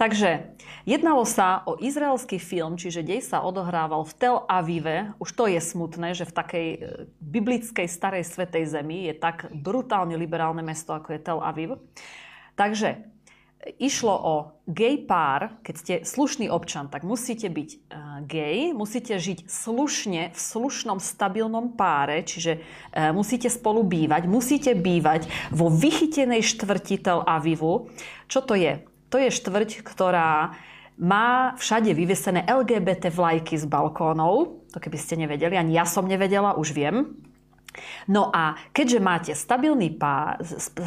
Takže 0.00 0.56
jednalo 0.88 1.28
sa 1.28 1.60
o 1.68 1.76
izraelský 1.76 2.40
film, 2.40 2.80
čiže 2.80 3.04
dej 3.04 3.20
sa 3.20 3.44
odohrával 3.44 4.08
v 4.08 4.16
Tel 4.16 4.40
Avive. 4.48 5.12
Už 5.20 5.36
to 5.36 5.44
je 5.44 5.60
smutné, 5.60 6.16
že 6.16 6.24
v 6.24 6.32
takej 6.32 6.66
e, 6.72 6.78
biblickej 7.20 7.84
starej 7.84 8.24
svetej 8.24 8.72
zemi 8.72 9.04
je 9.12 9.20
tak 9.20 9.52
brutálne 9.52 10.16
liberálne 10.16 10.64
mesto, 10.64 10.96
ako 10.96 11.12
je 11.12 11.20
Tel 11.20 11.44
Aviv. 11.44 11.76
Takže 12.56 13.17
išlo 13.76 14.14
o 14.14 14.34
gay 14.70 15.02
pár, 15.02 15.58
keď 15.66 15.74
ste 15.74 15.94
slušný 16.06 16.46
občan, 16.46 16.86
tak 16.86 17.02
musíte 17.02 17.50
byť 17.50 17.70
uh, 17.74 17.78
gay, 18.22 18.70
musíte 18.70 19.18
žiť 19.18 19.50
slušne 19.50 20.30
v 20.30 20.38
slušnom 20.38 21.02
stabilnom 21.02 21.74
páre, 21.74 22.22
čiže 22.22 22.62
uh, 22.62 23.10
musíte 23.10 23.50
spolu 23.50 23.82
bývať, 23.82 24.30
musíte 24.30 24.72
bývať 24.78 25.26
vo 25.50 25.68
vychytenej 25.68 26.46
štvrti 26.46 26.96
Tel 27.02 27.20
Avivu. 27.26 27.90
Čo 28.30 28.46
to 28.46 28.54
je? 28.54 28.86
To 29.10 29.16
je 29.18 29.28
štvrť, 29.32 29.82
ktorá 29.82 30.54
má 30.98 31.54
všade 31.54 31.94
vyvesené 31.94 32.42
LGBT 32.46 33.14
vlajky 33.14 33.54
z 33.54 33.70
balkónov. 33.70 34.66
To 34.74 34.78
keby 34.82 34.98
ste 34.98 35.14
nevedeli, 35.18 35.54
ani 35.54 35.78
ja 35.78 35.86
som 35.86 36.04
nevedela, 36.04 36.58
už 36.58 36.74
viem. 36.74 37.27
No 38.08 38.32
a 38.32 38.56
keďže 38.72 39.00
máte 39.04 39.32
stabilný 39.36 39.92
pár, 39.94 40.40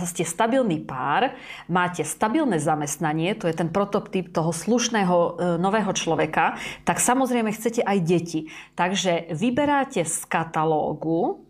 ste 0.10 0.26
stabilný 0.26 0.82
pár, 0.82 1.34
máte 1.70 2.02
stabilné 2.02 2.58
zamestnanie, 2.58 3.38
to 3.38 3.46
je 3.46 3.56
ten 3.56 3.70
prototyp 3.70 4.34
toho 4.34 4.50
slušného 4.50 5.18
e, 5.18 5.30
nového 5.62 5.94
človeka, 5.94 6.58
tak 6.82 6.98
samozrejme 6.98 7.54
chcete 7.54 7.86
aj 7.86 7.98
deti. 8.02 8.50
Takže 8.74 9.34
vyberáte 9.34 10.02
z 10.02 10.18
katalógu 10.26 11.46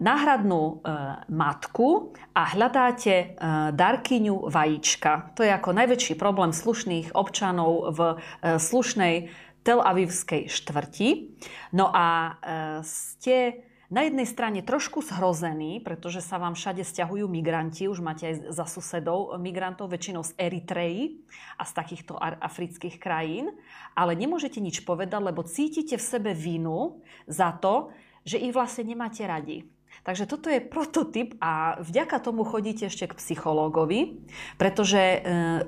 náhradnú 0.00 0.62
e, 0.62 0.74
matku 1.28 2.16
a 2.32 2.56
hľadáte 2.56 3.12
e, 3.12 3.26
darkyňu 3.76 4.48
vajíčka. 4.48 5.36
To 5.36 5.44
je 5.44 5.52
ako 5.52 5.70
najväčší 5.76 6.14
problém 6.16 6.56
slušných 6.56 7.12
občanov 7.12 7.92
v 7.92 8.00
slušnej 8.42 9.14
Tel 9.62 9.78
Avivskej 9.78 10.50
štvrti. 10.50 11.38
No 11.70 11.86
a 11.94 12.34
ste 12.82 13.62
na 13.92 14.08
jednej 14.08 14.24
strane 14.24 14.64
trošku 14.64 15.04
zhrozený, 15.04 15.84
pretože 15.84 16.24
sa 16.24 16.40
vám 16.40 16.56
všade 16.56 16.80
stiahujú 16.80 17.28
migranti, 17.28 17.92
už 17.92 18.00
máte 18.00 18.32
aj 18.32 18.48
za 18.48 18.64
susedov 18.64 19.36
migrantov, 19.36 19.92
väčšinou 19.92 20.24
z 20.24 20.32
Eritreji 20.40 21.20
a 21.60 21.68
z 21.68 21.72
takýchto 21.76 22.16
afrických 22.16 22.96
krajín, 22.96 23.52
ale 23.92 24.16
nemôžete 24.16 24.64
nič 24.64 24.88
povedať, 24.88 25.20
lebo 25.20 25.44
cítite 25.44 26.00
v 26.00 26.08
sebe 26.08 26.32
vinu 26.32 27.04
za 27.28 27.52
to, 27.52 27.92
že 28.24 28.40
ich 28.40 28.56
vlastne 28.56 28.88
nemáte 28.88 29.28
radi. 29.28 29.68
Takže 30.08 30.24
toto 30.24 30.48
je 30.48 30.64
prototyp 30.64 31.36
a 31.36 31.76
vďaka 31.84 32.16
tomu 32.24 32.48
chodíte 32.48 32.88
ešte 32.88 33.04
k 33.04 33.18
psychológovi, 33.20 34.24
pretože 34.56 34.98
e, 34.98 35.18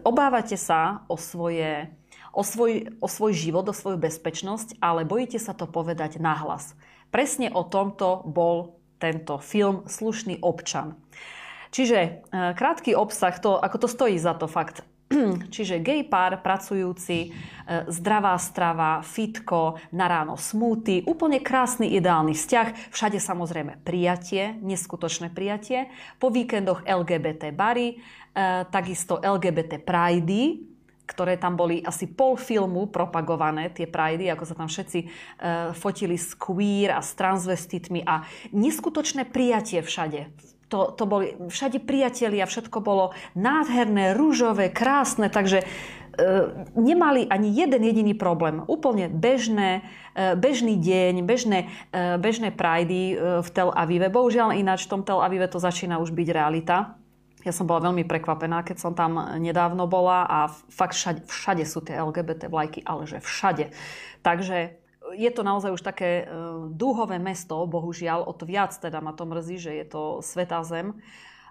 obávate 0.00 0.56
sa 0.56 1.04
o 1.12 1.20
svoje 1.20 1.92
o 2.34 2.42
svoj, 2.42 2.98
o 2.98 3.06
svoj 3.06 3.30
život, 3.30 3.62
o 3.70 3.74
svoju 3.76 3.94
bezpečnosť, 3.94 4.82
ale 4.82 5.06
bojíte 5.06 5.38
sa 5.38 5.54
to 5.54 5.70
povedať 5.70 6.18
nahlas. 6.18 6.74
Presne 7.14 7.46
o 7.54 7.62
tomto 7.62 8.26
bol 8.26 8.74
tento 8.98 9.38
film 9.38 9.86
Slušný 9.86 10.42
občan. 10.42 10.98
Čiže 11.70 11.98
e, 12.02 12.10
krátky 12.58 12.98
obsah, 12.98 13.38
to, 13.38 13.54
ako 13.54 13.86
to 13.86 13.88
stojí 13.90 14.18
za 14.18 14.34
to 14.34 14.50
fakt. 14.50 14.82
Čiže 15.54 15.78
gay 15.78 16.02
pár, 16.02 16.42
pracujúci, 16.42 17.18
e, 17.22 17.86
zdravá 17.86 18.34
strava, 18.42 18.98
fitko, 19.06 19.78
na 19.94 20.10
ráno 20.10 20.34
smúty, 20.34 21.06
úplne 21.06 21.38
krásny 21.38 21.94
ideálny 21.94 22.34
vzťah, 22.34 22.90
všade 22.90 23.22
samozrejme 23.22 23.78
prijatie, 23.86 24.58
neskutočné 24.58 25.30
prijatie, 25.30 25.94
po 26.18 26.34
víkendoch 26.34 26.82
LGBT 26.82 27.54
bary, 27.54 27.94
e, 27.94 27.96
takisto 28.74 29.22
LGBT 29.22 29.78
pridey, 29.86 30.73
ktoré 31.04 31.36
tam 31.36 31.54
boli 31.54 31.84
asi 31.84 32.08
pol 32.08 32.40
filmu 32.40 32.88
propagované, 32.88 33.68
tie 33.68 33.84
prajdy, 33.84 34.32
ako 34.32 34.44
sa 34.48 34.56
tam 34.56 34.68
všetci 34.72 34.98
e, 35.04 35.06
fotili 35.76 36.16
s 36.16 36.32
queer 36.32 36.96
a 36.96 37.00
s 37.04 37.12
transvestitmi 37.12 38.04
a 38.08 38.24
neskutočné 38.56 39.28
prijatie 39.28 39.84
všade. 39.84 40.32
To 40.72 40.90
to, 40.96 41.04
boli 41.04 41.36
všade 41.52 41.84
priatelia, 41.84 42.48
všetko 42.48 42.80
bolo 42.80 43.12
nádherné, 43.36 44.16
rúžové, 44.16 44.72
krásne, 44.72 45.28
takže 45.28 45.62
e, 45.62 45.66
nemali 46.72 47.28
ani 47.28 47.52
jeden 47.52 47.84
jediný 47.84 48.16
problém. 48.16 48.64
Úplne 48.64 49.12
bežné, 49.12 49.84
e, 50.16 50.32
bežný 50.34 50.80
deň, 50.80 51.14
bežné, 51.22 51.68
e, 51.92 52.16
bežné 52.16 52.48
prajdy 52.48 53.00
v 53.44 53.48
Tel 53.52 53.70
Avive. 53.76 54.08
Bohužiaľ 54.08 54.56
ináč 54.56 54.88
v 54.88 54.98
tom 54.98 55.02
Tel 55.04 55.20
Avive 55.20 55.52
to 55.52 55.60
začína 55.60 56.00
už 56.00 56.16
byť 56.16 56.28
realita. 56.32 57.03
Ja 57.44 57.52
som 57.52 57.68
bola 57.68 57.92
veľmi 57.92 58.08
prekvapená, 58.08 58.64
keď 58.64 58.76
som 58.80 58.92
tam 58.96 59.20
nedávno 59.36 59.84
bola 59.84 60.24
a 60.24 60.38
fakt 60.48 60.96
všade, 60.96 61.28
všade 61.28 61.64
sú 61.68 61.84
tie 61.84 62.00
LGBT 62.00 62.48
vlajky, 62.48 62.80
ale 62.88 63.04
že 63.04 63.20
všade. 63.20 63.68
Takže 64.24 64.80
je 65.12 65.30
to 65.30 65.42
naozaj 65.44 65.76
už 65.76 65.82
také 65.84 66.24
e, 66.24 66.34
dúhové 66.72 67.20
mesto, 67.20 67.60
bohužiaľ, 67.68 68.24
o 68.24 68.32
to 68.32 68.48
viac 68.48 68.72
teda 68.72 69.04
ma 69.04 69.12
to 69.12 69.28
mrzí, 69.28 69.56
že 69.60 69.72
je 69.76 69.86
to 69.86 70.02
svetá 70.24 70.64
zem. 70.64 70.96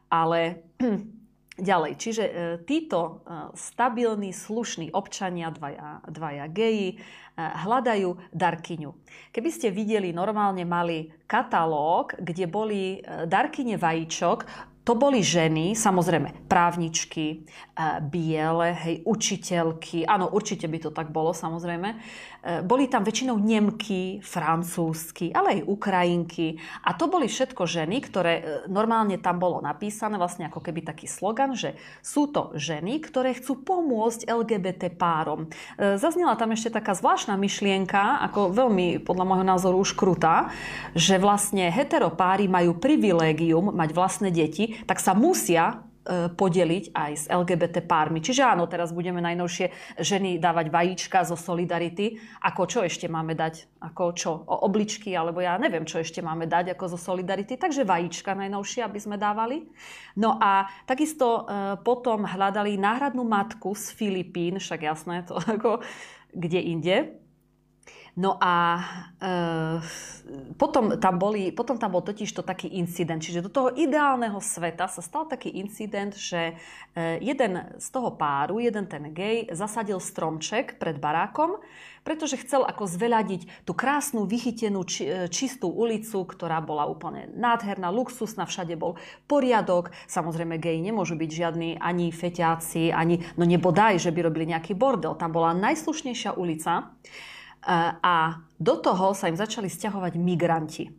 Ale 0.10 0.66
ďalej, 1.62 1.92
čiže 2.02 2.24
e, 2.26 2.34
títo 2.66 3.00
e, 3.00 3.12
stabilní, 3.54 4.34
slušní 4.34 4.90
občania, 4.92 5.54
dvaja, 5.54 6.02
dvaja 6.10 6.46
geji, 6.50 6.98
hľadajú 7.34 8.30
darkyňu. 8.30 8.94
Keby 9.34 9.50
ste 9.50 9.74
videli, 9.74 10.14
normálne 10.14 10.62
mali 10.70 11.10
katalóg, 11.26 12.14
kde 12.22 12.46
boli 12.46 13.02
darkyne 13.26 13.82
vajíčok, 13.82 14.46
to 14.84 15.00
boli 15.00 15.24
ženy, 15.24 15.80
samozrejme 15.80 16.48
právničky, 16.52 17.48
biele, 18.12 18.76
hej, 18.84 18.96
učiteľky, 19.08 20.04
áno, 20.04 20.28
určite 20.36 20.68
by 20.68 20.78
to 20.84 20.92
tak 20.92 21.08
bolo, 21.08 21.32
samozrejme. 21.32 21.96
E, 22.44 22.60
boli 22.60 22.92
tam 22.92 23.08
väčšinou 23.08 23.40
Nemky, 23.40 24.20
Francúzsky, 24.20 25.32
ale 25.32 25.60
aj 25.64 25.68
Ukrajinky. 25.72 26.60
A 26.84 26.92
to 26.92 27.08
boli 27.08 27.32
všetko 27.32 27.64
ženy, 27.64 28.04
ktoré 28.04 28.34
e, 28.36 28.44
normálne 28.68 29.16
tam 29.16 29.40
bolo 29.40 29.64
napísané, 29.64 30.20
vlastne 30.20 30.52
ako 30.52 30.60
keby 30.60 30.84
taký 30.84 31.08
slogan, 31.08 31.56
že 31.56 31.80
sú 32.04 32.28
to 32.28 32.52
ženy, 32.60 33.00
ktoré 33.00 33.32
chcú 33.32 33.64
pomôcť 33.64 34.28
LGBT 34.28 34.92
párom. 34.92 35.48
E, 35.80 35.96
zaznela 35.96 36.36
tam 36.36 36.52
ešte 36.52 36.76
taká 36.76 36.92
zvláštna 36.92 37.40
myšlienka, 37.40 38.20
ako 38.28 38.52
veľmi 38.52 39.00
podľa 39.08 39.24
môjho 39.24 39.46
názoru 39.48 39.80
už 39.80 39.96
krutá, 39.96 40.52
že 40.92 41.16
vlastne 41.16 41.72
heteropáry 41.72 42.52
majú 42.52 42.76
privilégium 42.76 43.72
mať 43.72 43.90
vlastné 43.96 44.30
deti, 44.36 44.76
tak 44.84 45.00
sa 45.00 45.16
musia 45.16 45.80
podeliť 46.12 46.92
aj 46.92 47.12
s 47.16 47.26
LGBT 47.32 47.80
pármi. 47.88 48.20
Čiže 48.20 48.44
áno, 48.44 48.68
teraz 48.68 48.92
budeme 48.92 49.24
najnovšie 49.24 49.98
ženy 50.04 50.36
dávať 50.36 50.68
vajíčka 50.68 51.24
zo 51.24 51.40
Solidarity. 51.40 52.20
Ako 52.44 52.68
čo 52.68 52.80
ešte 52.84 53.08
máme 53.08 53.34
dať? 53.40 53.72
Ako 53.80 54.12
čo? 54.12 54.32
O 54.44 54.68
obličky? 54.68 55.16
Alebo 55.16 55.40
ja 55.40 55.56
neviem, 55.56 55.88
čo 55.88 56.04
ešte 56.04 56.20
máme 56.20 56.44
dať 56.44 56.76
ako 56.76 56.96
zo 56.96 57.00
Solidarity. 57.00 57.56
Takže 57.56 57.88
vajíčka 57.88 58.36
najnovšie, 58.36 58.84
aby 58.84 59.00
sme 59.00 59.16
dávali. 59.16 59.64
No 60.20 60.36
a 60.44 60.68
takisto 60.84 61.48
e, 61.48 61.80
potom 61.82 62.28
hľadali 62.28 62.76
náhradnú 62.76 63.24
matku 63.24 63.72
z 63.72 63.96
Filipín, 63.96 64.60
však 64.60 64.84
jasné, 64.84 65.24
to 65.24 65.40
ako 65.56 65.80
kde 66.36 66.60
inde. 66.60 67.23
No 68.14 68.38
a 68.38 68.78
e, 69.18 69.32
potom, 70.54 71.02
tam 71.02 71.18
boli, 71.18 71.50
potom 71.50 71.82
tam 71.82 71.98
bol 71.98 72.06
totiž 72.06 72.30
to 72.30 72.46
taký 72.46 72.70
incident. 72.78 73.26
Čiže 73.26 73.42
do 73.42 73.50
toho 73.50 73.74
ideálneho 73.74 74.38
sveta 74.38 74.86
sa 74.86 75.02
stal 75.02 75.26
taký 75.26 75.50
incident, 75.58 76.14
že 76.14 76.54
e, 76.94 77.18
jeden 77.26 77.74
z 77.82 77.88
toho 77.90 78.14
páru, 78.14 78.62
jeden 78.62 78.86
ten 78.86 79.10
gej, 79.18 79.50
zasadil 79.58 79.98
stromček 79.98 80.78
pred 80.78 81.02
barákom, 81.02 81.58
pretože 82.06 82.38
chcel 82.46 82.62
ako 82.62 82.86
zveľadiť 82.86 83.66
tú 83.66 83.74
krásnu, 83.74 84.30
vychytenú, 84.30 84.86
či, 84.86 85.10
e, 85.10 85.26
čistú 85.34 85.74
ulicu, 85.74 86.22
ktorá 86.22 86.62
bola 86.62 86.86
úplne 86.86 87.34
nádherná, 87.34 87.90
luxusná, 87.90 88.46
všade 88.46 88.78
bol 88.78 88.94
poriadok. 89.26 89.90
Samozrejme, 90.06 90.62
gej 90.62 90.86
nemôžu 90.86 91.18
byť 91.18 91.30
žiadni 91.34 91.70
ani 91.82 92.14
feťáci, 92.14 92.94
ani, 92.94 93.26
no 93.42 93.50
nebodaj, 93.50 93.98
že 93.98 94.14
by 94.14 94.22
robili 94.22 94.54
nejaký 94.54 94.78
bordel. 94.78 95.18
Tam 95.18 95.34
bola 95.34 95.58
najslušnejšia 95.58 96.38
ulica. 96.38 96.94
A 98.04 98.44
do 98.60 98.76
toho 98.80 99.16
sa 99.16 99.32
im 99.32 99.40
začali 99.40 99.72
stiahovať 99.72 100.20
migranti. 100.20 100.92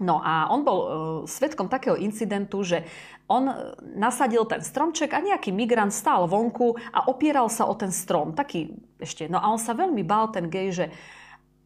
No 0.00 0.16
a 0.24 0.48
on 0.48 0.64
bol 0.64 0.78
uh, 0.80 0.88
svetkom 1.28 1.68
takého 1.68 1.92
incidentu, 1.92 2.64
že 2.64 2.88
on 3.28 3.52
nasadil 3.94 4.48
ten 4.48 4.64
stromček 4.64 5.12
a 5.12 5.20
nejaký 5.20 5.52
migrant 5.52 5.92
stál 5.92 6.24
vonku 6.24 6.72
a 6.90 7.12
opieral 7.12 7.52
sa 7.52 7.68
o 7.68 7.76
ten 7.76 7.92
strom. 7.92 8.32
Taký 8.32 8.72
ešte. 8.96 9.28
No 9.28 9.38
a 9.44 9.52
on 9.52 9.60
sa 9.60 9.76
veľmi 9.76 10.00
bál, 10.00 10.32
ten 10.32 10.48
gej, 10.48 10.68
že 10.72 10.86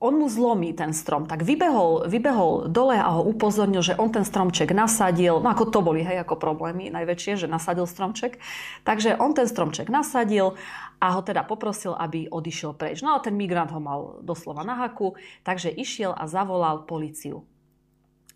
on 0.04 0.20
mu 0.20 0.28
zlomí 0.28 0.76
ten 0.76 0.92
strom. 0.92 1.24
Tak 1.24 1.40
vybehol, 1.40 2.04
vybehol 2.04 2.68
dole 2.68 3.00
a 3.00 3.08
ho 3.16 3.24
upozornil, 3.24 3.80
že 3.80 3.96
on 3.96 4.12
ten 4.12 4.28
stromček 4.28 4.76
nasadil. 4.76 5.40
No 5.40 5.48
ako 5.48 5.72
to 5.72 5.80
boli, 5.80 6.04
hej, 6.04 6.20
ako 6.20 6.36
problémy 6.36 6.92
najväčšie, 6.92 7.40
že 7.40 7.46
nasadil 7.48 7.88
stromček. 7.88 8.36
Takže 8.84 9.16
on 9.16 9.32
ten 9.32 9.48
stromček 9.48 9.88
nasadil 9.88 10.60
a 11.00 11.06
ho 11.16 11.24
teda 11.24 11.48
poprosil, 11.48 11.96
aby 11.96 12.28
odišiel 12.28 12.76
preč. 12.76 13.00
No 13.00 13.16
a 13.16 13.24
ten 13.24 13.32
migrant 13.32 13.72
ho 13.72 13.80
mal 13.80 14.20
doslova 14.20 14.60
na 14.60 14.76
haku, 14.76 15.16
takže 15.40 15.72
išiel 15.72 16.12
a 16.12 16.28
zavolal 16.28 16.84
policiu. 16.84 17.48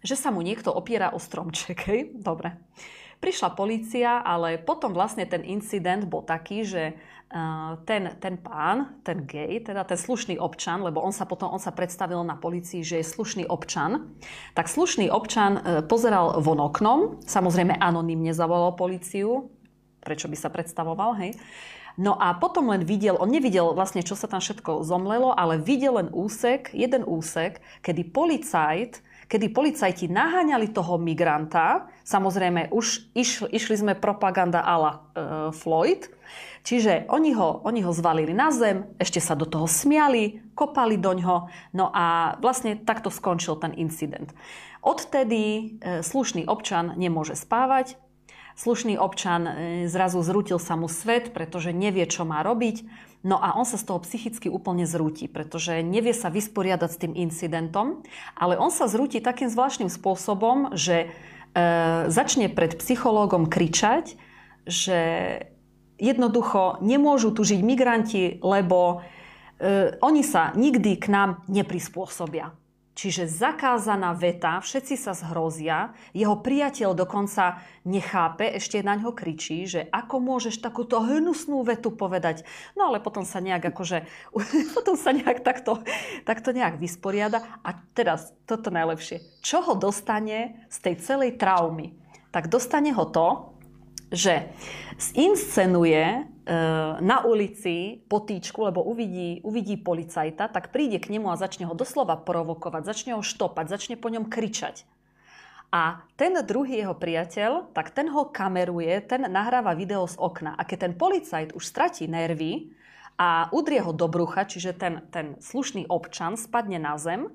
Že 0.00 0.16
sa 0.16 0.28
mu 0.32 0.40
niekto 0.40 0.72
opiera 0.72 1.12
o 1.12 1.20
stromček, 1.20 1.78
hej? 1.84 2.00
Dobre. 2.16 2.56
Prišla 3.18 3.58
policia, 3.58 4.22
ale 4.22 4.62
potom 4.62 4.94
vlastne 4.94 5.26
ten 5.26 5.42
incident 5.42 6.06
bol 6.06 6.22
taký, 6.22 6.62
že 6.62 6.94
ten, 7.84 8.16
ten 8.24 8.34
pán, 8.40 8.96
ten 9.04 9.28
gay, 9.28 9.60
teda 9.60 9.84
ten 9.84 10.00
slušný 10.00 10.40
občan, 10.40 10.80
lebo 10.80 11.04
on 11.04 11.12
sa 11.12 11.28
potom 11.28 11.52
on 11.52 11.60
sa 11.60 11.76
predstavil 11.76 12.24
na 12.24 12.40
policii, 12.40 12.80
že 12.80 13.04
je 13.04 13.04
slušný 13.04 13.44
občan, 13.44 14.16
tak 14.56 14.72
slušný 14.72 15.12
občan 15.12 15.60
e, 15.60 15.84
pozeral 15.84 16.40
von 16.40 16.56
oknom, 16.56 17.20
samozrejme 17.28 17.76
anonymne 17.76 18.32
zavolal 18.32 18.72
policiu, 18.72 19.52
prečo 20.00 20.24
by 20.24 20.36
sa 20.40 20.48
predstavoval, 20.48 21.20
hej. 21.20 21.36
No 22.00 22.16
a 22.16 22.32
potom 22.32 22.72
len 22.72 22.86
videl, 22.86 23.18
on 23.20 23.28
nevidel 23.28 23.76
vlastne, 23.76 24.00
čo 24.00 24.16
sa 24.16 24.30
tam 24.30 24.40
všetko 24.40 24.86
zomlelo, 24.86 25.34
ale 25.34 25.60
videl 25.60 26.00
len 26.00 26.08
úsek, 26.14 26.72
jeden 26.72 27.04
úsek, 27.04 27.60
kedy 27.84 28.08
policajt, 28.08 29.04
kedy 29.28 29.52
policajti 29.52 30.08
naháňali 30.08 30.72
toho 30.72 30.96
migranta, 30.96 31.92
samozrejme 32.08 32.72
už 32.72 33.12
iš, 33.12 33.44
išli 33.52 33.76
sme 33.76 33.92
propaganda 33.92 34.64
ala 34.64 34.90
e, 34.94 34.98
Floyd, 35.52 36.08
čiže 36.68 37.08
oni 37.08 37.32
ho, 37.32 37.64
oni 37.64 37.80
ho 37.80 37.96
zvalili 37.96 38.36
na 38.36 38.52
zem, 38.52 38.84
ešte 39.00 39.24
sa 39.24 39.32
do 39.32 39.48
toho 39.48 39.64
smiali, 39.64 40.44
kopali 40.52 41.00
do 41.00 41.16
ňoho, 41.16 41.48
no 41.72 41.88
a 41.88 42.36
vlastne 42.44 42.76
takto 42.76 43.08
skončil 43.08 43.56
ten 43.56 43.72
incident. 43.72 44.36
Odtedy 44.84 45.40
e, 45.80 46.04
slušný 46.04 46.44
občan 46.44 46.92
nemôže 47.00 47.32
spávať, 47.40 47.96
slušný 48.60 49.00
občan 49.00 49.48
e, 49.48 49.52
zrazu 49.88 50.20
zrútil 50.20 50.60
sa 50.60 50.76
mu 50.76 50.92
svet, 50.92 51.32
pretože 51.32 51.72
nevie, 51.72 52.04
čo 52.04 52.28
má 52.28 52.44
robiť. 52.44 52.84
No 53.26 53.40
a 53.42 53.58
on 53.58 53.66
sa 53.66 53.80
z 53.80 53.88
toho 53.90 53.98
psychicky 54.04 54.46
úplne 54.46 54.86
zrúti, 54.86 55.26
pretože 55.26 55.82
nevie 55.82 56.14
sa 56.14 56.30
vysporiadať 56.30 56.90
s 56.90 57.00
tým 57.02 57.12
incidentom, 57.18 58.06
ale 58.38 58.54
on 58.54 58.70
sa 58.70 58.86
zrúti 58.86 59.18
takým 59.18 59.50
zvláštnym 59.50 59.90
spôsobom, 59.90 60.76
že 60.76 61.06
e, 61.06 61.08
začne 62.06 62.46
pred 62.46 62.78
psychológom 62.78 63.50
kričať, 63.50 64.14
že 64.68 65.00
jednoducho 65.98 66.80
nemôžu 66.80 67.34
tu 67.34 67.42
žiť 67.44 67.60
migranti, 67.60 68.38
lebo 68.40 69.02
e, 69.58 69.98
oni 69.98 70.22
sa 70.22 70.54
nikdy 70.54 70.96
k 70.96 71.06
nám 71.10 71.42
neprispôsobia. 71.50 72.54
Čiže 72.98 73.30
zakázaná 73.30 74.10
veta, 74.10 74.58
všetci 74.58 74.98
sa 74.98 75.14
zhrozia, 75.14 75.94
jeho 76.10 76.34
priateľ 76.42 76.98
dokonca 76.98 77.62
nechápe, 77.86 78.42
ešte 78.58 78.82
na 78.82 78.98
ňo 78.98 79.14
kričí, 79.14 79.70
že 79.70 79.86
ako 79.86 80.18
môžeš 80.18 80.58
takúto 80.58 80.98
hnusnú 80.98 81.62
vetu 81.62 81.94
povedať. 81.94 82.42
No 82.74 82.90
ale 82.90 82.98
potom 82.98 83.22
sa 83.22 83.38
nejak 83.38 83.70
akože, 83.70 84.02
potom 84.74 84.98
sa 84.98 85.14
nejak 85.14 85.46
takto, 85.46 85.78
takto 86.26 86.50
nejak 86.50 86.82
vysporiada. 86.82 87.38
A 87.62 87.78
teraz 87.94 88.34
toto 88.50 88.74
najlepšie. 88.74 89.22
Čo 89.46 89.62
ho 89.62 89.74
dostane 89.78 90.66
z 90.66 90.76
tej 90.82 90.94
celej 90.98 91.38
traumy? 91.38 91.94
Tak 92.34 92.50
dostane 92.50 92.90
ho 92.90 93.06
to, 93.06 93.57
že 94.08 94.48
zinscenuje 94.96 96.00
e, 96.00 96.20
na 97.00 97.22
ulici 97.24 98.00
potýčku, 98.08 98.64
lebo 98.64 98.80
uvidí, 98.82 99.40
uvidí 99.44 99.76
policajta, 99.76 100.48
tak 100.48 100.72
príde 100.72 100.98
k 100.98 101.12
nemu 101.12 101.28
a 101.28 101.40
začne 101.40 101.68
ho 101.68 101.74
doslova 101.76 102.16
provokovať, 102.16 102.82
začne 102.88 103.12
ho 103.16 103.22
štopať, 103.22 103.68
začne 103.68 103.94
po 104.00 104.08
ňom 104.08 104.26
kričať. 104.26 104.88
A 105.68 106.00
ten 106.16 106.32
druhý 106.48 106.80
jeho 106.80 106.96
priateľ, 106.96 107.76
tak 107.76 107.92
ten 107.92 108.08
ho 108.08 108.24
kameruje, 108.32 109.04
ten 109.04 109.28
nahráva 109.28 109.76
video 109.76 110.08
z 110.08 110.16
okna. 110.16 110.56
A 110.56 110.64
keď 110.64 110.88
ten 110.88 110.94
policajt 110.96 111.52
už 111.52 111.60
stratí 111.60 112.08
nervy 112.08 112.72
a 113.20 113.52
udrie 113.52 113.84
ho 113.84 113.92
do 113.92 114.08
brucha, 114.08 114.48
čiže 114.48 114.72
ten, 114.72 115.04
ten 115.12 115.36
slušný 115.36 115.84
občan 115.92 116.40
spadne 116.40 116.80
na 116.80 116.96
zem, 116.96 117.28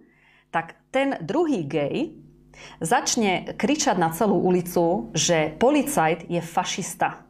tak 0.49 0.73
ten 0.89 1.21
druhý 1.21 1.61
gej, 1.61 2.17
začne 2.79 3.55
kričať 3.57 3.95
na 3.97 4.09
celú 4.11 4.39
ulicu, 4.39 5.13
že 5.13 5.53
policajt 5.57 6.29
je 6.29 6.41
fašista. 6.41 7.23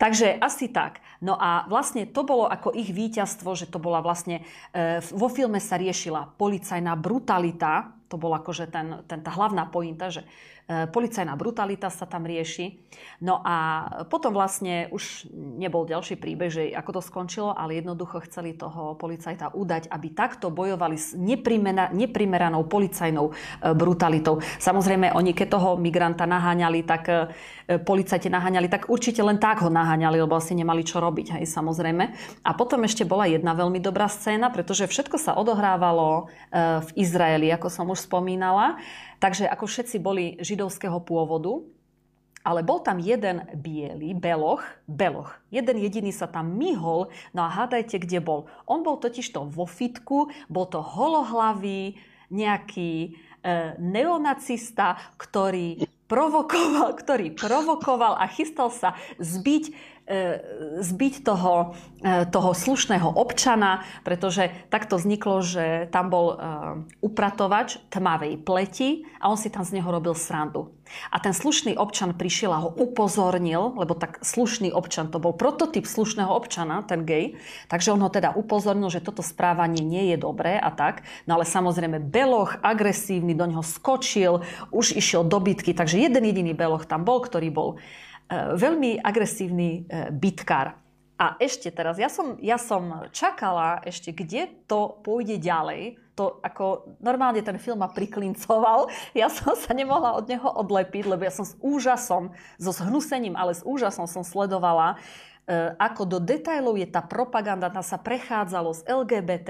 Takže 0.00 0.38
asi 0.40 0.72
tak. 0.72 1.04
No 1.20 1.36
a 1.36 1.66
vlastne 1.66 2.06
to 2.06 2.22
bolo 2.22 2.46
ako 2.46 2.72
ich 2.72 2.94
víťazstvo, 2.94 3.52
že 3.58 3.66
to 3.66 3.82
bola 3.82 3.98
vlastne, 4.00 4.46
e, 4.70 5.02
vo 5.12 5.28
filme 5.28 5.58
sa 5.58 5.76
riešila 5.76 6.38
policajná 6.38 6.94
brutalita 6.94 7.92
To 8.08 8.16
bola 8.16 8.40
akože 8.40 8.72
ten, 8.72 9.04
ten, 9.04 9.20
tá 9.20 9.30
hlavná 9.36 9.68
pointa, 9.68 10.08
že 10.08 10.24
policajná 10.68 11.32
brutalita 11.32 11.88
sa 11.88 12.04
tam 12.04 12.28
rieši. 12.28 12.76
No 13.24 13.40
a 13.40 13.88
potom 14.12 14.36
vlastne 14.36 14.92
už 14.92 15.24
nebol 15.32 15.88
ďalší 15.88 16.20
príbeh, 16.20 16.52
že 16.52 16.62
ako 16.76 17.00
to 17.00 17.02
skončilo, 17.02 17.56
ale 17.56 17.80
jednoducho 17.80 18.20
chceli 18.28 18.52
toho 18.52 18.92
policajta 19.00 19.56
udať, 19.56 19.88
aby 19.88 20.08
takto 20.12 20.52
bojovali 20.52 21.00
s 21.00 21.16
neprimeranou 21.96 22.68
policajnou 22.68 23.26
e, 23.28 23.32
brutalitou. 23.72 24.44
Samozrejme, 24.60 25.16
oni 25.16 25.32
keď 25.32 25.48
toho 25.56 25.70
migranta 25.80 26.28
naháňali, 26.28 26.84
tak 26.84 27.02
e, 27.08 27.16
policajti 27.80 28.28
naháňali, 28.28 28.68
tak 28.68 28.92
určite 28.92 29.24
len 29.24 29.40
tak 29.40 29.64
ho 29.64 29.72
naháňali, 29.72 30.20
lebo 30.20 30.36
asi 30.36 30.52
nemali 30.52 30.84
čo 30.84 31.00
robiť, 31.00 31.40
hej, 31.40 31.44
samozrejme. 31.48 32.04
A 32.44 32.50
potom 32.52 32.84
ešte 32.84 33.08
bola 33.08 33.24
jedna 33.24 33.56
veľmi 33.56 33.80
dobrá 33.80 34.04
scéna, 34.04 34.52
pretože 34.52 34.84
všetko 34.84 35.16
sa 35.16 35.32
odohrávalo 35.32 36.28
v 36.84 36.90
Izraeli, 36.96 37.48
ako 37.52 37.68
som 37.68 37.88
už 37.88 38.04
spomínala. 38.04 38.80
Takže 39.18 39.50
ako 39.50 39.66
všetci 39.66 39.96
boli 39.98 40.38
židovského 40.38 41.02
pôvodu, 41.02 41.62
ale 42.46 42.62
bol 42.62 42.80
tam 42.80 43.02
jeden 43.02 43.44
biely, 43.58 44.14
beloch, 44.14 44.62
beloch. 44.86 45.36
Jeden 45.50 45.76
jediný 45.82 46.14
sa 46.14 46.30
tam 46.30 46.54
myhol, 46.54 47.10
no 47.34 47.40
a 47.44 47.50
hádajte, 47.50 47.98
kde 47.98 48.22
bol. 48.22 48.46
On 48.64 48.80
bol 48.86 48.96
totižto 48.96 49.50
vo 49.50 49.66
fitku, 49.66 50.30
bol 50.46 50.64
to 50.70 50.78
holohlavý, 50.80 51.98
nejaký 52.28 52.92
e, 53.04 53.10
neonacista, 53.80 55.00
ktorý 55.16 55.88
provokoval, 56.08 56.96
ktorý 56.96 57.36
provokoval 57.36 58.16
a 58.16 58.24
chystal 58.28 58.72
sa 58.72 58.96
zbiť 59.20 59.72
zbiť 60.80 61.14
toho, 61.20 61.76
e, 62.00 62.24
toho 62.24 62.50
slušného 62.56 63.12
občana, 63.12 63.84
pretože 64.08 64.48
takto 64.72 64.96
vzniklo, 64.96 65.44
že 65.44 65.84
tam 65.92 66.08
bol 66.08 66.26
e, 66.32 66.36
upratovač 67.04 67.76
tmavej 67.92 68.40
pleti 68.40 69.04
a 69.20 69.28
on 69.28 69.36
si 69.36 69.52
tam 69.52 69.68
z 69.68 69.76
neho 69.76 69.88
robil 69.92 70.16
srandu. 70.16 70.72
A 71.12 71.20
ten 71.20 71.36
slušný 71.36 71.76
občan 71.76 72.16
prišiel 72.16 72.48
a 72.56 72.64
ho 72.64 72.72
upozornil, 72.72 73.76
lebo 73.76 73.92
tak 73.92 74.24
slušný 74.24 74.72
občan, 74.72 75.12
to 75.12 75.20
bol 75.20 75.36
prototyp 75.36 75.84
slušného 75.84 76.32
občana, 76.32 76.80
ten 76.80 77.04
gej, 77.04 77.36
takže 77.68 77.92
on 77.92 78.00
ho 78.00 78.08
teda 78.08 78.32
upozornil, 78.32 78.88
že 78.88 79.04
toto 79.04 79.20
správanie 79.20 79.84
nie 79.84 80.16
je 80.16 80.16
dobré 80.16 80.56
a 80.56 80.72
tak. 80.72 81.04
No 81.28 81.36
ale 81.36 81.44
samozrejme 81.44 82.00
Beloch, 82.00 82.56
agresívny, 82.64 83.36
do 83.36 83.44
neho 83.44 83.60
skočil, 83.60 84.40
už 84.72 84.96
išiel 84.96 85.28
do 85.28 85.36
bitky, 85.36 85.76
takže 85.76 86.00
jeden 86.00 86.24
jediný 86.24 86.56
Beloch 86.56 86.88
tam 86.88 87.04
bol, 87.04 87.20
ktorý 87.20 87.52
bol 87.52 87.76
E, 87.76 88.17
veľmi 88.30 89.00
agresívny 89.00 89.88
e, 89.88 90.12
bitkár. 90.12 90.76
A 91.18 91.34
ešte 91.42 91.74
teraz, 91.74 91.98
ja 91.98 92.06
som, 92.06 92.38
ja 92.38 92.60
som 92.60 93.10
čakala 93.10 93.82
ešte, 93.82 94.14
kde 94.14 94.46
to 94.70 95.02
pôjde 95.02 95.42
ďalej. 95.42 95.98
To 96.14 96.38
ako 96.46 96.94
normálne 97.02 97.42
ten 97.42 97.58
film 97.58 97.82
ma 97.82 97.90
priklincoval. 97.90 98.86
Ja 99.18 99.26
som 99.26 99.58
sa 99.58 99.74
nemohla 99.74 100.14
od 100.14 100.30
neho 100.30 100.46
odlepiť, 100.46 101.10
lebo 101.10 101.26
ja 101.26 101.34
som 101.34 101.42
s 101.42 101.58
úžasom, 101.58 102.30
so 102.60 102.70
zhnusením, 102.70 103.34
ale 103.34 103.56
s 103.56 103.66
úžasom 103.66 104.06
som 104.06 104.22
sledovala, 104.22 104.94
e, 104.94 105.74
ako 105.74 106.06
do 106.06 106.18
detajlov 106.22 106.78
je 106.78 106.86
tá 106.86 107.02
propaganda, 107.02 107.72
tam 107.72 107.82
sa 107.82 107.98
prechádzalo 107.98 108.76
z 108.76 108.80
LGBT, 108.86 109.48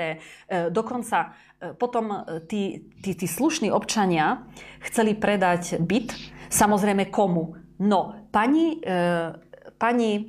dokonca 0.73 1.37
potom 1.75 2.23
tí, 2.47 2.87
tí, 3.03 3.19
tí 3.19 3.27
slušní 3.27 3.75
občania 3.75 4.47
chceli 4.87 5.19
predať 5.19 5.83
byt, 5.83 6.15
samozrejme 6.55 7.11
komu? 7.11 7.68
No, 7.79 8.27
pani, 8.35 8.83
e, 8.83 8.99
pani 9.79 10.11
e, 10.19 10.23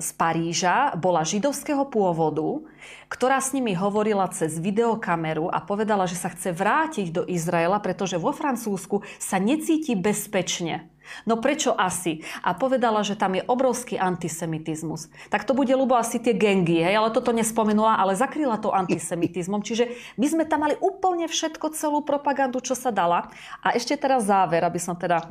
z 0.00 0.08
Paríža 0.16 0.96
bola 0.96 1.28
židovského 1.28 1.84
pôvodu, 1.92 2.64
ktorá 3.12 3.36
s 3.36 3.52
nimi 3.52 3.76
hovorila 3.76 4.24
cez 4.32 4.56
videokameru 4.56 5.52
a 5.52 5.60
povedala, 5.60 6.08
že 6.08 6.16
sa 6.16 6.32
chce 6.32 6.56
vrátiť 6.56 7.12
do 7.12 7.22
Izraela, 7.28 7.84
pretože 7.84 8.16
vo 8.16 8.32
Francúzsku 8.32 9.04
sa 9.20 9.36
necíti 9.36 9.92
bezpečne. 9.92 10.88
No 11.22 11.38
prečo 11.38 11.70
asi? 11.76 12.24
A 12.42 12.56
povedala, 12.56 13.06
že 13.06 13.14
tam 13.14 13.38
je 13.38 13.46
obrovský 13.46 13.94
antisemitizmus. 13.94 15.06
Tak 15.30 15.46
to 15.46 15.54
bude, 15.54 15.70
ľubo, 15.70 15.94
asi 15.94 16.18
tie 16.18 16.34
gengy, 16.34 16.82
hej, 16.82 16.98
ale 16.98 17.14
toto 17.14 17.30
nespomenula, 17.30 18.00
ale 18.00 18.18
zakryla 18.18 18.58
to 18.58 18.74
antisemitizmom. 18.74 19.62
Čiže 19.62 19.92
my 20.18 20.26
sme 20.26 20.44
tam 20.48 20.66
mali 20.66 20.74
úplne 20.82 21.30
všetko, 21.30 21.76
celú 21.78 22.02
propagandu, 22.02 22.58
čo 22.58 22.74
sa 22.74 22.90
dala. 22.90 23.30
A 23.62 23.76
ešte 23.78 23.94
teraz 23.94 24.26
záver, 24.26 24.66
aby 24.66 24.82
som 24.82 24.98
teda 24.98 25.22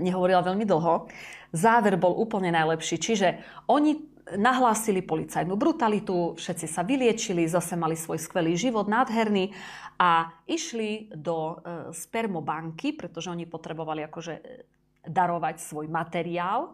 nehovorila 0.00 0.44
veľmi 0.44 0.68
dlho. 0.68 1.08
Záver 1.54 1.96
bol 1.96 2.14
úplne 2.18 2.52
najlepší. 2.52 2.96
Čiže 3.00 3.28
oni 3.70 4.14
nahlásili 4.32 5.04
policajnú 5.04 5.52
brutalitu, 5.54 6.32
všetci 6.40 6.66
sa 6.66 6.80
vyliečili, 6.80 7.44
zase 7.44 7.76
mali 7.76 7.92
svoj 7.92 8.16
skvelý 8.16 8.56
život, 8.56 8.88
nádherný 8.88 9.52
a 10.00 10.32
išli 10.48 11.12
do 11.12 11.36
e, 11.36 11.56
spermobanky, 11.92 12.96
pretože 12.96 13.28
oni 13.28 13.44
potrebovali 13.44 14.00
akože 14.08 14.34
e, 14.34 14.42
darovať 15.04 15.60
svoj 15.60 15.86
materiál. 15.92 16.72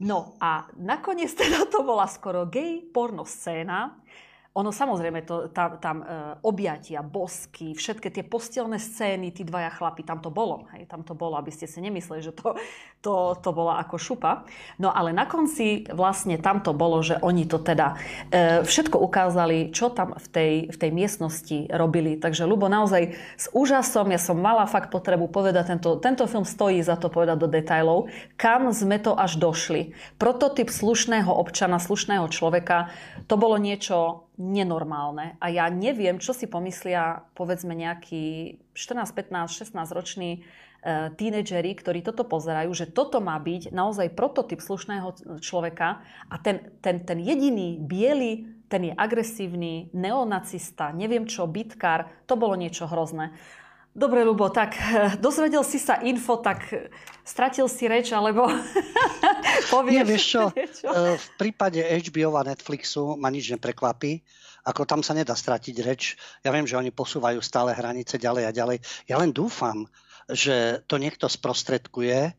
No 0.00 0.38
a 0.38 0.70
nakoniec 0.78 1.34
teda 1.40 1.66
to 1.66 1.82
bola 1.82 2.06
skoro 2.06 2.46
gay 2.46 2.86
porno 2.86 3.26
scéna, 3.26 3.98
ono 4.50 4.74
samozrejme, 4.74 5.22
to, 5.22 5.46
tam, 5.54 5.78
tam 5.78 5.96
e, 6.02 6.06
objatia, 6.42 7.06
bosky, 7.06 7.70
všetky 7.70 8.10
tie 8.10 8.26
postelné 8.26 8.82
scény, 8.82 9.30
tí 9.30 9.46
dvaja 9.46 9.70
chlapi, 9.70 10.02
tam 10.02 10.18
to 10.18 10.26
bolo. 10.26 10.66
Hej, 10.74 10.90
tam 10.90 11.06
to 11.06 11.14
bolo, 11.14 11.38
aby 11.38 11.54
ste 11.54 11.70
si 11.70 11.78
nemysleli, 11.78 12.18
že 12.18 12.34
to, 12.34 12.58
to, 12.98 13.38
to 13.38 13.50
bola 13.54 13.78
ako 13.78 13.94
šupa. 13.94 14.42
No 14.82 14.90
ale 14.90 15.14
na 15.14 15.30
konci 15.30 15.86
vlastne 15.94 16.34
tam 16.34 16.66
to 16.66 16.74
bolo, 16.74 16.98
že 16.98 17.22
oni 17.22 17.46
to 17.46 17.62
teda 17.62 17.94
e, 18.34 18.66
všetko 18.66 18.98
ukázali, 18.98 19.70
čo 19.70 19.86
tam 19.94 20.18
v 20.18 20.26
tej, 20.26 20.52
v 20.66 20.76
tej 20.82 20.90
miestnosti 20.90 21.70
robili. 21.70 22.18
Takže 22.18 22.42
Lubo, 22.42 22.66
naozaj 22.66 23.14
s 23.38 23.46
úžasom, 23.54 24.10
ja 24.10 24.18
som 24.18 24.34
mala 24.34 24.66
fakt 24.66 24.90
potrebu 24.90 25.30
povedať, 25.30 25.78
tento, 25.78 25.94
tento 26.02 26.26
film 26.26 26.42
stojí 26.42 26.82
za 26.82 26.98
to 26.98 27.06
povedať 27.06 27.38
do 27.38 27.46
detajlov, 27.46 28.10
kam 28.34 28.74
sme 28.74 28.98
to 28.98 29.14
až 29.14 29.38
došli. 29.38 29.94
Prototyp 30.18 30.74
slušného 30.74 31.30
občana, 31.30 31.78
slušného 31.78 32.26
človeka, 32.34 32.90
to 33.30 33.38
bolo 33.38 33.54
niečo 33.54 34.26
nenormálne. 34.40 35.36
A 35.36 35.52
ja 35.52 35.68
neviem, 35.68 36.16
čo 36.16 36.32
si 36.32 36.48
pomyslia, 36.48 37.28
povedzme, 37.36 37.76
nejakí 37.76 38.56
14, 38.72 39.12
15, 39.12 39.76
16 39.76 39.92
roční 39.92 40.40
e, 40.40 41.12
tínedžeri, 41.12 41.76
ktorí 41.76 42.00
toto 42.00 42.24
pozerajú, 42.24 42.72
že 42.72 42.88
toto 42.88 43.20
má 43.20 43.36
byť 43.36 43.68
naozaj 43.68 44.16
prototyp 44.16 44.64
slušného 44.64 45.38
človeka 45.44 46.00
a 46.32 46.34
ten, 46.40 46.72
ten, 46.80 47.04
ten 47.04 47.20
jediný 47.20 47.76
biely, 47.84 48.64
ten 48.72 48.88
je 48.88 48.92
agresívny, 48.96 49.92
neonacista, 49.92 50.96
neviem 50.96 51.28
čo, 51.28 51.44
bitkár, 51.44 52.08
to 52.24 52.40
bolo 52.40 52.56
niečo 52.56 52.88
hrozné. 52.88 53.36
Dobre, 53.90 54.22
Lubo, 54.22 54.46
tak 54.54 54.78
eh, 54.78 55.18
dozvedel 55.24 55.66
si 55.66 55.82
sa 55.82 55.98
info, 55.98 56.38
tak 56.38 56.70
eh, 56.70 56.86
stratil 57.26 57.66
si 57.66 57.90
reč, 57.90 58.14
alebo 58.14 58.46
povieš 59.74 59.92
Nie, 59.92 60.04
vieš 60.06 60.24
čo, 60.24 60.42
niečo? 60.54 60.86
Eh, 60.86 61.16
v 61.18 61.28
prípade 61.34 61.82
HBO 61.82 62.38
a 62.38 62.46
Netflixu 62.46 63.18
ma 63.18 63.34
nič 63.34 63.50
neprekvapí, 63.50 64.22
ako 64.62 64.86
tam 64.86 65.00
sa 65.02 65.10
nedá 65.10 65.34
stratiť 65.34 65.76
reč. 65.82 66.14
Ja 66.46 66.54
viem, 66.54 66.70
že 66.70 66.78
oni 66.78 66.94
posúvajú 66.94 67.42
stále 67.42 67.74
hranice 67.74 68.14
ďalej 68.14 68.44
a 68.46 68.52
ďalej. 68.54 68.78
Ja 69.10 69.18
len 69.18 69.34
dúfam, 69.34 69.90
že 70.30 70.86
to 70.86 70.94
niekto 71.00 71.26
sprostredkuje 71.26 72.38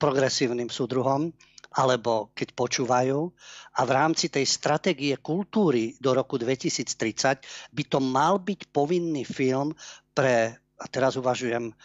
progresívnym 0.00 0.72
súdruhom, 0.72 1.28
alebo 1.76 2.32
keď 2.32 2.56
počúvajú. 2.56 3.20
A 3.78 3.80
v 3.86 3.90
rámci 3.92 4.32
tej 4.32 4.48
stratégie 4.48 5.14
kultúry 5.20 5.94
do 6.00 6.16
roku 6.16 6.40
2030 6.40 7.76
by 7.76 7.82
to 7.86 7.98
mal 8.00 8.40
byť 8.40 8.72
povinný 8.72 9.22
film 9.28 9.76
pre 10.10 10.56
a 10.80 10.88
teraz 10.88 11.20
uvažujem 11.20 11.76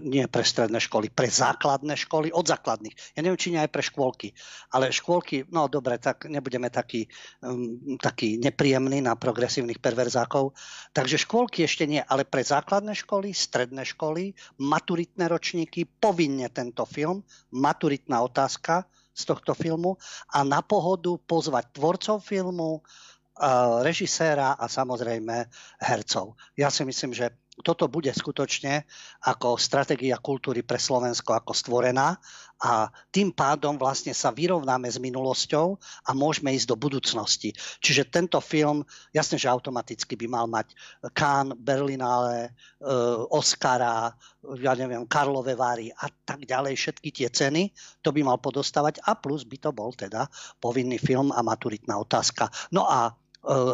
nie 0.00 0.24
pre 0.24 0.40
stredné 0.40 0.80
školy, 0.80 1.12
pre 1.12 1.28
základné 1.28 2.00
školy 2.00 2.32
od 2.32 2.48
základných. 2.48 2.96
Ja 3.12 3.20
neviem, 3.20 3.36
či 3.36 3.52
nie 3.52 3.60
aj 3.60 3.68
pre 3.68 3.84
škôlky. 3.84 4.32
Ale 4.72 4.88
škôlky, 4.88 5.44
no 5.52 5.68
dobre, 5.68 6.00
tak 6.00 6.24
nebudeme 6.32 6.72
takí, 6.72 7.04
um, 7.44 7.96
taký 8.00 8.40
nepríjemní 8.40 9.04
na 9.04 9.20
progresívnych 9.20 9.76
perverzákov. 9.76 10.56
Takže 10.96 11.20
škôlky 11.20 11.68
ešte 11.68 11.84
nie, 11.84 12.00
ale 12.00 12.24
pre 12.24 12.40
základné 12.40 12.96
školy, 12.96 13.36
stredné 13.36 13.84
školy, 13.84 14.32
maturitné 14.64 15.28
ročníky, 15.28 15.84
povinne 15.84 16.48
tento 16.48 16.88
film, 16.88 17.20
maturitná 17.52 18.24
otázka, 18.24 18.88
z 19.16 19.22
tohto 19.24 19.56
filmu 19.56 19.96
a 20.28 20.44
na 20.44 20.60
pohodu 20.60 21.16
pozvať 21.24 21.72
tvorcov 21.72 22.20
filmu, 22.20 22.84
režiséra 23.80 24.56
a 24.56 24.64
samozrejme 24.68 25.48
hercov. 25.80 26.36
Ja 26.56 26.72
si 26.72 26.84
myslím, 26.84 27.12
že 27.12 27.32
toto 27.64 27.88
bude 27.88 28.12
skutočne 28.12 28.84
ako 29.24 29.56
stratégia 29.56 30.20
kultúry 30.20 30.60
pre 30.60 30.76
Slovensko 30.76 31.32
ako 31.32 31.56
stvorená 31.56 32.20
a 32.56 32.88
tým 33.12 33.36
pádom 33.36 33.76
vlastne 33.76 34.16
sa 34.16 34.32
vyrovnáme 34.32 34.88
s 34.88 34.96
minulosťou 34.96 35.76
a 36.08 36.10
môžeme 36.16 36.56
ísť 36.56 36.72
do 36.72 36.76
budúcnosti. 36.76 37.52
Čiže 37.84 38.08
tento 38.08 38.40
film, 38.40 38.80
jasne, 39.12 39.36
že 39.36 39.52
automaticky 39.52 40.16
by 40.16 40.26
mal 40.28 40.46
mať 40.48 40.72
Cannes, 41.12 41.52
Berlinale, 41.60 42.48
e, 42.48 42.90
Oscara, 43.28 44.08
ja 44.56 44.72
neviem, 44.72 45.04
Karlové 45.04 45.52
Vary 45.52 45.92
a 45.92 46.08
tak 46.24 46.48
ďalej, 46.48 46.80
všetky 46.80 47.08
tie 47.12 47.28
ceny, 47.28 47.72
to 48.00 48.08
by 48.08 48.24
mal 48.24 48.40
podostávať 48.40 49.04
a 49.04 49.12
plus 49.16 49.44
by 49.44 49.60
to 49.60 49.70
bol 49.76 49.92
teda 49.92 50.24
povinný 50.56 50.96
film 50.96 51.36
a 51.36 51.44
maturitná 51.44 52.00
otázka. 52.00 52.48
No 52.72 52.88
a 52.88 53.12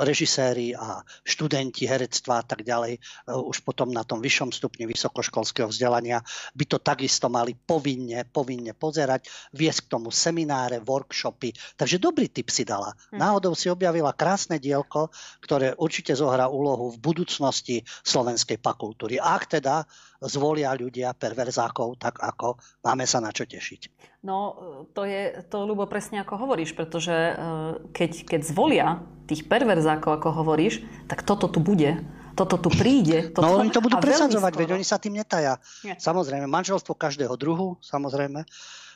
režiséri 0.04 0.76
a 0.76 1.00
študenti 1.24 1.88
herectva 1.88 2.40
a 2.40 2.44
tak 2.44 2.60
ďalej, 2.62 3.00
už 3.28 3.64
potom 3.64 3.88
na 3.88 4.04
tom 4.04 4.20
vyššom 4.20 4.52
stupni 4.52 4.84
vysokoškolského 4.84 5.72
vzdelania 5.72 6.20
by 6.52 6.64
to 6.68 6.78
takisto 6.78 7.32
mali 7.32 7.56
povinne, 7.56 8.28
povinne 8.28 8.76
pozerať, 8.76 9.26
viesť 9.56 9.88
k 9.88 9.90
tomu 9.96 10.12
semináre, 10.12 10.84
workshopy. 10.84 11.56
Takže 11.80 11.96
dobrý 11.96 12.28
tip 12.28 12.52
si 12.52 12.68
dala. 12.68 12.92
Hm. 13.10 13.18
Náhodou 13.18 13.56
si 13.56 13.72
objavila 13.72 14.12
krásne 14.12 14.60
dielko, 14.60 15.08
ktoré 15.40 15.72
určite 15.80 16.12
zohrá 16.12 16.52
úlohu 16.52 16.92
v 16.92 17.00
budúcnosti 17.00 17.80
slovenskej 18.04 18.60
pakultúry. 18.60 19.16
Ak 19.16 19.48
teda 19.48 19.88
zvolia 20.26 20.74
ľudia 20.74 21.14
perverzákov, 21.18 21.98
tak 21.98 22.22
ako 22.22 22.58
máme 22.86 23.04
sa 23.06 23.18
na 23.18 23.34
čo 23.34 23.42
tešiť. 23.46 24.12
No, 24.22 24.54
to 24.94 25.02
je 25.02 25.42
to, 25.50 25.66
Ľubo, 25.66 25.90
presne 25.90 26.22
ako 26.22 26.38
hovoríš, 26.46 26.78
pretože 26.78 27.12
e, 27.12 27.34
keď, 27.90 28.10
keď 28.26 28.40
zvolia 28.46 28.88
tých 29.26 29.50
perverzákov, 29.50 30.22
ako 30.22 30.28
hovoríš, 30.42 30.82
tak 31.10 31.26
toto 31.26 31.50
tu 31.50 31.58
bude. 31.58 31.98
Toto 32.32 32.56
tu 32.56 32.72
príde. 32.72 33.28
Toto... 33.34 33.44
No 33.44 33.60
oni 33.60 33.68
to 33.74 33.84
budú 33.84 34.00
presadzovať, 34.00 34.52
veď 34.56 34.68
oni 34.78 34.86
sa 34.86 34.96
tým 34.96 35.18
netaja. 35.20 35.60
Nie. 35.84 36.00
Samozrejme, 36.00 36.48
manželstvo 36.48 36.96
každého 36.96 37.36
druhu, 37.36 37.76
samozrejme 37.84 38.46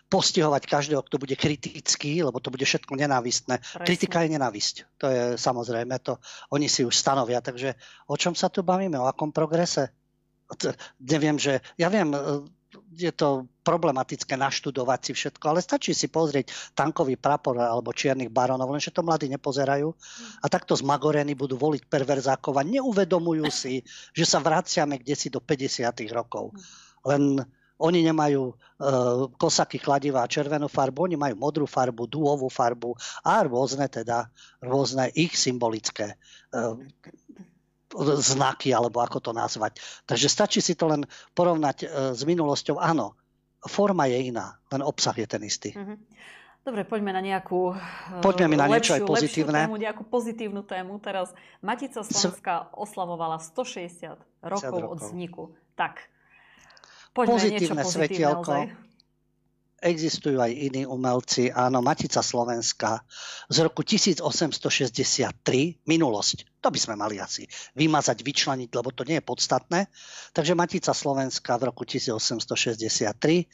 postihovať 0.06 0.62
každého, 0.70 1.02
kto 1.02 1.18
bude 1.18 1.34
kritický, 1.34 2.22
lebo 2.22 2.38
to 2.38 2.54
bude 2.54 2.62
všetko 2.62 2.94
nenávistné. 2.94 3.58
Presne. 3.58 3.82
Kritika 3.82 4.22
je 4.22 4.38
nenávisť. 4.38 4.74
To 5.02 5.06
je 5.10 5.22
samozrejme, 5.34 5.98
to 5.98 6.22
oni 6.54 6.70
si 6.70 6.86
už 6.86 6.94
stanovia. 6.94 7.42
Takže 7.42 7.74
o 8.06 8.14
čom 8.14 8.38
sa 8.38 8.46
tu 8.46 8.62
bavíme? 8.62 8.94
O 9.02 9.10
akom 9.10 9.34
progrese? 9.34 9.90
Neviem, 11.02 11.36
že, 11.38 11.58
ja 11.78 11.90
viem, 11.90 12.14
e, 12.14 12.18
je 12.96 13.12
to 13.12 13.48
problematické 13.62 14.36
naštudovať 14.36 15.00
si 15.00 15.12
všetko, 15.16 15.44
ale 15.48 15.60
stačí 15.64 15.92
si 15.92 16.06
pozrieť 16.08 16.52
tankový 16.76 17.18
prapor 17.18 17.58
alebo 17.58 17.92
čiernych 17.92 18.30
baronov, 18.30 18.70
lenže 18.70 18.94
to 18.94 19.02
mladí 19.02 19.26
nepozerajú 19.32 19.88
a 20.42 20.46
takto 20.46 20.76
zmagorení 20.76 21.34
budú 21.34 21.58
voliť 21.58 21.88
perverzákov 21.88 22.56
a 22.56 22.66
neuvedomujú 22.66 23.46
si, 23.50 23.82
že 24.14 24.24
sa 24.24 24.38
vraciame 24.38 25.02
kde 25.02 25.14
si 25.18 25.28
do 25.32 25.42
50. 25.42 25.88
rokov. 26.12 26.54
Len 27.06 27.42
oni 27.76 28.00
nemajú 28.08 28.42
e, 28.48 28.54
kosaky, 29.36 29.76
kladiva 29.76 30.24
a 30.24 30.30
červenú 30.30 30.64
farbu, 30.64 31.12
oni 31.12 31.16
majú 31.20 31.36
modrú 31.36 31.66
farbu, 31.68 32.08
dúhovú 32.08 32.48
farbu 32.48 32.96
a 33.20 33.44
rôzne 33.44 33.84
teda, 33.92 34.32
rôzne 34.64 35.12
ich 35.12 35.36
symbolické 35.36 36.16
e, 36.16 36.16
znaky, 38.20 38.74
alebo 38.74 38.98
ako 39.00 39.30
to 39.30 39.32
nazvať. 39.32 39.78
Takže 40.06 40.26
stačí 40.26 40.60
si 40.62 40.74
to 40.74 40.90
len 40.90 41.06
porovnať 41.32 41.76
e, 41.82 41.86
s 42.14 42.22
minulosťou. 42.26 42.82
Áno, 42.82 43.14
forma 43.62 44.10
je 44.10 44.34
iná, 44.34 44.58
len 44.74 44.82
obsah 44.82 45.14
je 45.14 45.26
ten 45.26 45.42
istý. 45.46 45.70
Mm-hmm. 45.74 45.98
Dobre, 46.66 46.82
poďme 46.82 47.14
na 47.14 47.22
nejakú 47.22 47.78
e, 47.78 48.22
poďme 48.26 48.58
na 48.58 48.66
niečo 48.66 48.74
lepšiu, 48.74 48.94
aj 48.98 49.02
pozitívne. 49.06 49.60
tému, 49.70 49.76
nejakú 49.78 50.02
pozitívnu 50.02 50.62
tému. 50.66 50.98
Teraz 50.98 51.30
Matica 51.62 52.02
Slovenská 52.02 52.74
oslavovala 52.74 53.38
160 53.38 54.18
rokov, 54.42 54.74
rokov. 54.74 54.90
od 54.90 54.98
vzniku. 54.98 55.42
Tak, 55.78 56.10
poďme 57.14 57.38
pozitívne 57.38 57.54
niečo 57.54 57.74
pozitívne 57.78 57.84
svetielko. 57.86 58.50
Ozaj 58.50 58.85
existujú 59.82 60.40
aj 60.40 60.52
iní 60.52 60.86
umelci. 60.88 61.52
Áno, 61.52 61.84
Matica 61.84 62.24
Slovenska 62.24 63.04
z 63.52 63.60
roku 63.60 63.84
1863, 63.84 65.84
minulosť, 65.84 66.36
to 66.64 66.72
by 66.72 66.78
sme 66.80 66.96
mali 66.96 67.20
asi 67.20 67.44
vymazať, 67.76 68.24
vyčleniť, 68.24 68.70
lebo 68.72 68.88
to 68.92 69.04
nie 69.04 69.20
je 69.20 69.24
podstatné. 69.24 69.86
Takže 70.32 70.54
Matica 70.56 70.96
Slovenska 70.96 71.60
v 71.60 71.62
roku 71.68 71.84
1863 71.84 73.44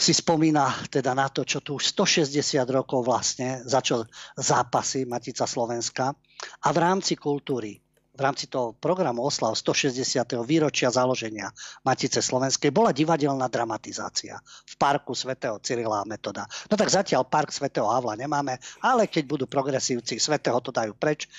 si 0.00 0.16
spomína 0.16 0.88
teda 0.88 1.12
na 1.12 1.28
to, 1.28 1.44
čo 1.44 1.60
tu 1.60 1.76
už 1.76 1.92
160 1.92 2.32
rokov 2.72 3.04
vlastne 3.04 3.60
začal 3.68 4.08
zápasy 4.32 5.04
Matica 5.04 5.44
Slovenska 5.44 6.16
a 6.64 6.68
v 6.72 6.78
rámci 6.80 7.20
kultúry 7.20 7.76
v 8.20 8.28
rámci 8.28 8.52
toho 8.52 8.76
programu 8.76 9.24
oslav 9.24 9.56
160. 9.56 10.04
výročia 10.44 10.92
založenia 10.92 11.48
Matice 11.80 12.20
Slovenskej 12.20 12.68
bola 12.68 12.92
divadelná 12.92 13.48
dramatizácia 13.48 14.36
v 14.44 14.74
parku 14.76 15.16
svätého 15.16 15.56
Cyrila 15.64 16.04
a 16.04 16.08
Metoda. 16.08 16.44
No 16.68 16.76
tak 16.76 16.92
zatiaľ 16.92 17.24
park 17.24 17.48
svätého 17.48 17.88
Havla 17.88 18.20
nemáme, 18.20 18.60
ale 18.84 19.08
keď 19.08 19.24
budú 19.24 19.44
progresívci 19.48 20.20
svätého 20.20 20.60
to 20.60 20.68
dajú 20.68 20.92
preč, 20.92 21.32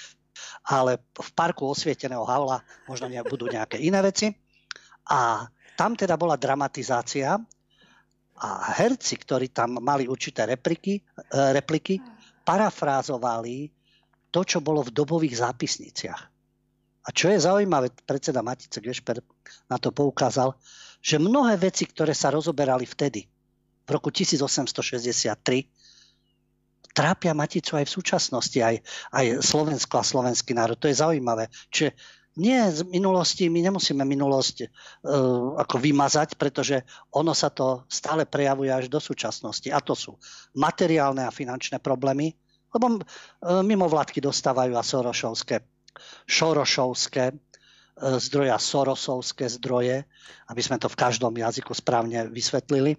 ale 0.66 0.98
v 1.14 1.30
parku 1.38 1.70
osvieteného 1.70 2.26
Havla 2.26 2.66
možno 2.90 3.14
ne, 3.14 3.22
budú 3.22 3.46
nejaké 3.46 3.78
iné 3.78 4.02
veci. 4.02 4.34
A 5.06 5.46
tam 5.78 5.94
teda 5.94 6.18
bola 6.18 6.34
dramatizácia 6.34 7.38
a 8.42 8.50
herci, 8.74 9.22
ktorí 9.22 9.54
tam 9.54 9.78
mali 9.78 10.10
určité 10.10 10.50
repliky, 10.50 10.98
e, 10.98 11.02
repliky 11.54 12.02
parafrázovali 12.42 13.70
to, 14.34 14.42
čo 14.42 14.66
bolo 14.66 14.82
v 14.82 14.90
dobových 14.98 15.46
zápisniciach. 15.46 16.31
A 17.02 17.10
čo 17.10 17.34
je 17.34 17.42
zaujímavé, 17.42 17.90
predseda 18.06 18.46
Matice 18.46 18.78
Gešper 18.78 19.26
na 19.66 19.82
to 19.82 19.90
poukázal, 19.90 20.54
že 21.02 21.18
mnohé 21.18 21.58
veci, 21.58 21.90
ktoré 21.90 22.14
sa 22.14 22.30
rozoberali 22.30 22.86
vtedy, 22.86 23.26
v 23.82 23.90
roku 23.90 24.14
1863, 24.14 25.34
trápia 26.94 27.34
Maticu 27.34 27.80
aj 27.80 27.86
v 27.90 27.96
súčasnosti, 27.98 28.60
aj, 28.62 28.76
aj 29.12 29.26
Slovensko 29.42 29.98
a 29.98 30.06
slovenský 30.06 30.54
národ. 30.54 30.78
To 30.78 30.86
je 30.86 31.02
zaujímavé. 31.02 31.50
Čiže 31.74 31.98
nie 32.40 32.56
z 32.72 32.88
minulosti, 32.88 33.52
my 33.52 33.60
nemusíme 33.68 34.08
minulosť 34.08 34.56
uh, 34.64 35.60
ako 35.60 35.76
vymazať, 35.84 36.40
pretože 36.40 36.80
ono 37.12 37.36
sa 37.36 37.52
to 37.52 37.84
stále 37.92 38.24
prejavuje 38.24 38.72
až 38.72 38.88
do 38.88 39.04
súčasnosti. 39.04 39.68
A 39.68 39.84
to 39.84 39.98
sú 39.98 40.16
materiálne 40.56 41.28
a 41.28 41.34
finančné 41.34 41.84
problémy, 41.84 42.32
lebo 42.72 42.86
uh, 42.96 43.00
mimovládky 43.66 44.24
dostávajú 44.24 44.78
a 44.80 44.84
Sorošovské 44.86 45.60
šorošovské 46.28 47.32
e, 47.32 47.36
zdroje 48.20 48.52
a 48.52 48.60
sorosovské 48.60 49.46
zdroje, 49.50 50.04
aby 50.50 50.62
sme 50.62 50.80
to 50.82 50.88
v 50.88 51.00
každom 51.00 51.34
jazyku 51.36 51.72
správne 51.76 52.28
vysvetlili. 52.32 52.98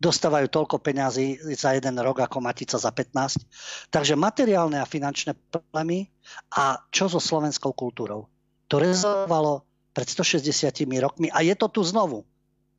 Dostávajú 0.00 0.48
toľko 0.48 0.80
peňazí 0.80 1.36
za 1.52 1.76
jeden 1.76 2.00
rok 2.00 2.24
ako 2.24 2.40
Matica 2.40 2.80
za 2.80 2.88
15. 2.88 3.92
Takže 3.92 4.16
materiálne 4.16 4.80
a 4.80 4.88
finančné 4.88 5.36
problémy 5.52 6.08
a 6.56 6.80
čo 6.88 7.12
so 7.12 7.20
slovenskou 7.20 7.76
kultúrou? 7.76 8.24
To 8.72 8.80
rezovalo 8.80 9.68
pred 9.92 10.08
160 10.08 10.72
rokmi 11.04 11.28
a 11.28 11.44
je 11.44 11.52
to 11.52 11.68
tu 11.68 11.84
znovu. 11.84 12.24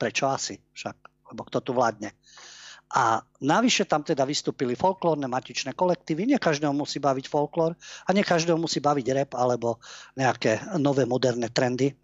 Prečo 0.02 0.26
asi 0.26 0.58
však? 0.74 1.30
Lebo 1.30 1.46
kto 1.46 1.62
tu 1.62 1.72
vládne? 1.78 2.10
A 2.92 3.24
navyše 3.40 3.88
tam 3.88 4.04
teda 4.04 4.28
vystúpili 4.28 4.76
folklórne 4.76 5.28
matičné 5.32 5.72
kolektívy. 5.72 6.28
Nie 6.28 6.40
každého 6.44 6.76
musí 6.76 7.00
baviť 7.00 7.26
folklór 7.32 7.72
a 7.80 8.10
nie 8.12 8.24
každého 8.24 8.60
musí 8.60 8.84
baviť 8.84 9.08
rap 9.16 9.32
alebo 9.40 9.80
nejaké 10.20 10.76
nové 10.76 11.08
moderné 11.08 11.48
trendy. 11.48 11.96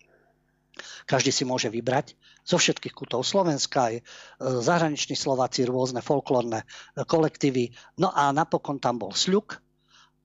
Každý 1.10 1.34
si 1.34 1.44
môže 1.44 1.68
vybrať 1.74 2.14
zo 2.46 2.62
všetkých 2.62 2.94
kútov 2.94 3.26
Slovenska, 3.26 3.90
aj 3.92 3.96
e, 3.98 4.04
zahraniční 4.62 5.18
Slováci, 5.18 5.66
rôzne 5.66 6.06
folklórne 6.06 6.64
e, 6.64 6.66
kolektívy. 7.02 7.74
No 7.98 8.14
a 8.14 8.30
napokon 8.30 8.78
tam 8.78 9.02
bol 9.02 9.12
Sľuk 9.12 9.58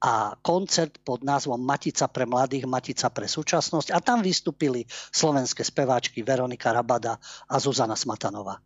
a 0.03 0.35
koncert 0.43 0.99
pod 1.07 1.23
názvom 1.23 1.63
Matica 1.63 2.11
pre 2.11 2.27
mladých, 2.27 2.67
Matica 2.67 3.07
pre 3.09 3.31
súčasnosť. 3.31 3.95
A 3.95 4.03
tam 4.03 4.19
vystúpili 4.19 4.83
slovenské 5.15 5.63
speváčky 5.63 6.27
Veronika 6.27 6.75
Rabada 6.75 7.23
a 7.47 7.55
Zuzana 7.63 7.95
Smatanová. 7.95 8.59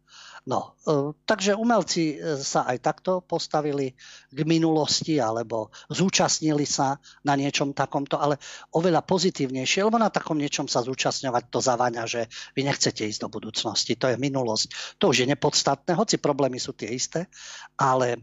No, 0.46 0.78
e, 0.86 1.10
takže 1.26 1.58
umelci 1.58 2.14
e, 2.14 2.38
sa 2.38 2.70
aj 2.70 2.78
takto 2.78 3.18
postavili 3.18 3.90
k 4.30 4.38
minulosti 4.46 5.18
alebo 5.18 5.74
zúčastnili 5.90 6.62
sa 6.62 6.94
na 7.26 7.34
niečom 7.34 7.74
takomto, 7.74 8.14
ale 8.14 8.38
oveľa 8.70 9.02
pozitívnejšie, 9.02 9.82
lebo 9.82 9.98
na 9.98 10.06
takom 10.06 10.38
niečom 10.38 10.70
sa 10.70 10.86
zúčastňovať 10.86 11.50
to 11.50 11.58
zaváňa, 11.58 12.06
že 12.06 12.30
vy 12.54 12.62
nechcete 12.62 13.02
ísť 13.02 13.26
do 13.26 13.28
budúcnosti. 13.34 13.98
To 13.98 14.06
je 14.06 14.22
minulosť. 14.22 14.98
To 15.02 15.10
už 15.10 15.26
je 15.26 15.30
nepodstatné, 15.34 15.98
hoci 15.98 16.22
problémy 16.22 16.62
sú 16.62 16.78
tie 16.78 16.94
isté, 16.94 17.26
ale 17.74 18.14
e, 18.14 18.18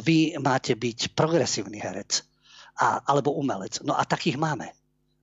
vy 0.00 0.40
máte 0.40 0.72
byť 0.72 1.12
progresívny 1.12 1.76
herec 1.76 2.24
a, 2.80 3.04
alebo 3.04 3.36
umelec. 3.36 3.84
No 3.84 3.92
a 3.92 4.08
takých 4.08 4.40
máme. 4.40 4.72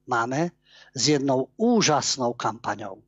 Máme 0.06 0.54
s 0.94 1.18
jednou 1.18 1.50
úžasnou 1.58 2.38
kampaňou 2.38 3.02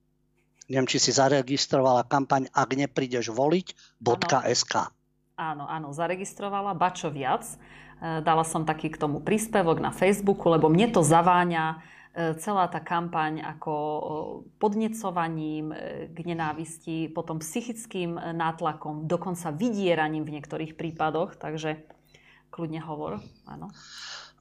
Neviem, 0.74 0.90
či 0.90 0.98
si 0.98 1.14
zaregistrovala 1.14 2.02
kampaň 2.10 2.50
Ak 2.50 2.74
neprídeš 2.74 3.30
voliť.sk. 3.30 4.74
Áno, 5.38 5.70
áno, 5.70 5.94
zaregistrovala, 5.94 6.74
bačo 6.74 7.14
viac. 7.14 7.46
E, 8.02 8.26
dala 8.26 8.42
som 8.42 8.66
taký 8.66 8.90
k 8.90 8.98
tomu 8.98 9.22
príspevok 9.22 9.78
na 9.78 9.94
Facebooku, 9.94 10.50
lebo 10.50 10.74
mne 10.74 10.90
to 10.90 11.06
zaváňa 11.06 11.78
e, 11.78 11.78
celá 12.42 12.66
tá 12.74 12.82
kampaň 12.82 13.46
ako 13.46 13.74
podnecovaním 14.58 15.78
e, 15.78 16.10
k 16.10 16.18
nenávisti, 16.26 17.06
potom 17.14 17.38
psychickým 17.38 18.18
nátlakom, 18.34 19.06
dokonca 19.06 19.54
vydieraním 19.54 20.26
v 20.26 20.42
niektorých 20.42 20.74
prípadoch, 20.74 21.38
takže 21.38 21.86
kľudne 22.50 22.82
hovor, 22.82 23.22
áno. 23.46 23.70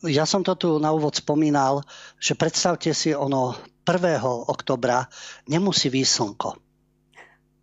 Ja 0.03 0.27
som 0.27 0.43
to 0.43 0.59
tu 0.59 0.83
na 0.83 0.91
úvod 0.91 1.15
spomínal, 1.15 1.87
že 2.19 2.35
predstavte 2.35 2.91
si 2.91 3.15
ono 3.15 3.55
1. 3.87 4.19
oktobra 4.51 5.07
nemusí 5.47 5.95
výjsť 5.95 6.11
slnko. 6.11 6.51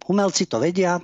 Umelci 0.08 0.48
to 0.48 0.64
vedia, 0.64 1.04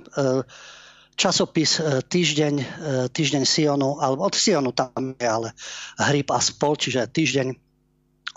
časopis 1.12 1.76
e, 1.76 2.00
Týždeň, 2.00 2.54
e, 2.56 2.66
týždeň 3.12 3.44
Sionu, 3.44 4.00
alebo 4.00 4.24
od 4.24 4.32
Sionu 4.32 4.72
tam 4.72 5.12
je 5.12 5.28
ale 5.28 5.52
Hryb 6.00 6.32
a 6.32 6.40
spol, 6.40 6.80
čiže 6.80 7.04
Týždeň 7.04 7.52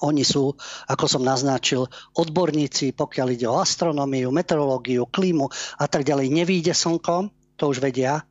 oni 0.03 0.23
sú, 0.27 0.55
ako 0.91 1.05
som 1.07 1.23
naznačil, 1.23 1.87
odborníci, 2.19 2.91
pokiaľ 2.95 3.27
ide 3.31 3.47
o 3.47 3.63
astronómiu, 3.63 4.27
meteorológiu, 4.31 5.07
klímu 5.07 5.47
a 5.79 5.87
tak 5.87 6.03
ďalej. 6.03 6.31
Nevíde 6.31 6.75
slnko, 6.75 7.31
to 7.55 7.63
už 7.71 7.79
vedia, 7.79 8.27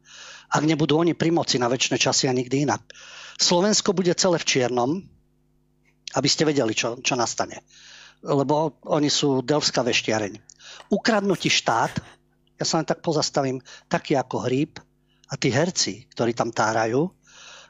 ak 0.48 0.64
nebudú 0.64 1.00
oni 1.00 1.12
pri 1.12 1.32
moci 1.32 1.56
na 1.56 1.68
väčšie 1.68 2.00
časy 2.00 2.24
a 2.28 2.36
nikdy 2.36 2.68
inak. 2.68 2.84
Slovensko 3.38 3.94
bude 3.94 4.10
celé 4.18 4.36
v 4.42 4.48
čiernom, 4.48 4.90
aby 6.18 6.28
ste 6.28 6.42
vedeli, 6.42 6.74
čo, 6.74 6.98
čo 6.98 7.14
nastane. 7.14 7.62
Lebo 8.26 8.82
oni 8.90 9.06
sú 9.06 9.46
Delfská 9.46 9.86
veštiareň. 9.86 10.34
Ukradnutí 10.90 11.46
štát, 11.46 11.94
ja 12.58 12.64
sa 12.66 12.82
len 12.82 12.86
tak 12.88 12.98
pozastavím, 12.98 13.62
taký 13.86 14.18
ako 14.18 14.50
hríb 14.50 14.82
a 15.30 15.38
tí 15.38 15.54
herci, 15.54 16.10
ktorí 16.10 16.34
tam 16.34 16.50
tárajú, 16.50 17.06
eh, 17.06 17.12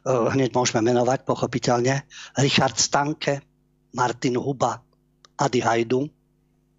hneď 0.09 0.57
môžeme 0.57 0.81
menovať, 0.89 1.29
pochopiteľne, 1.29 2.09
Richard 2.41 2.81
Stanke, 2.81 3.45
Martin 3.93 4.41
Huba, 4.41 4.81
Adi 5.37 5.61
Hajdu, 5.61 6.09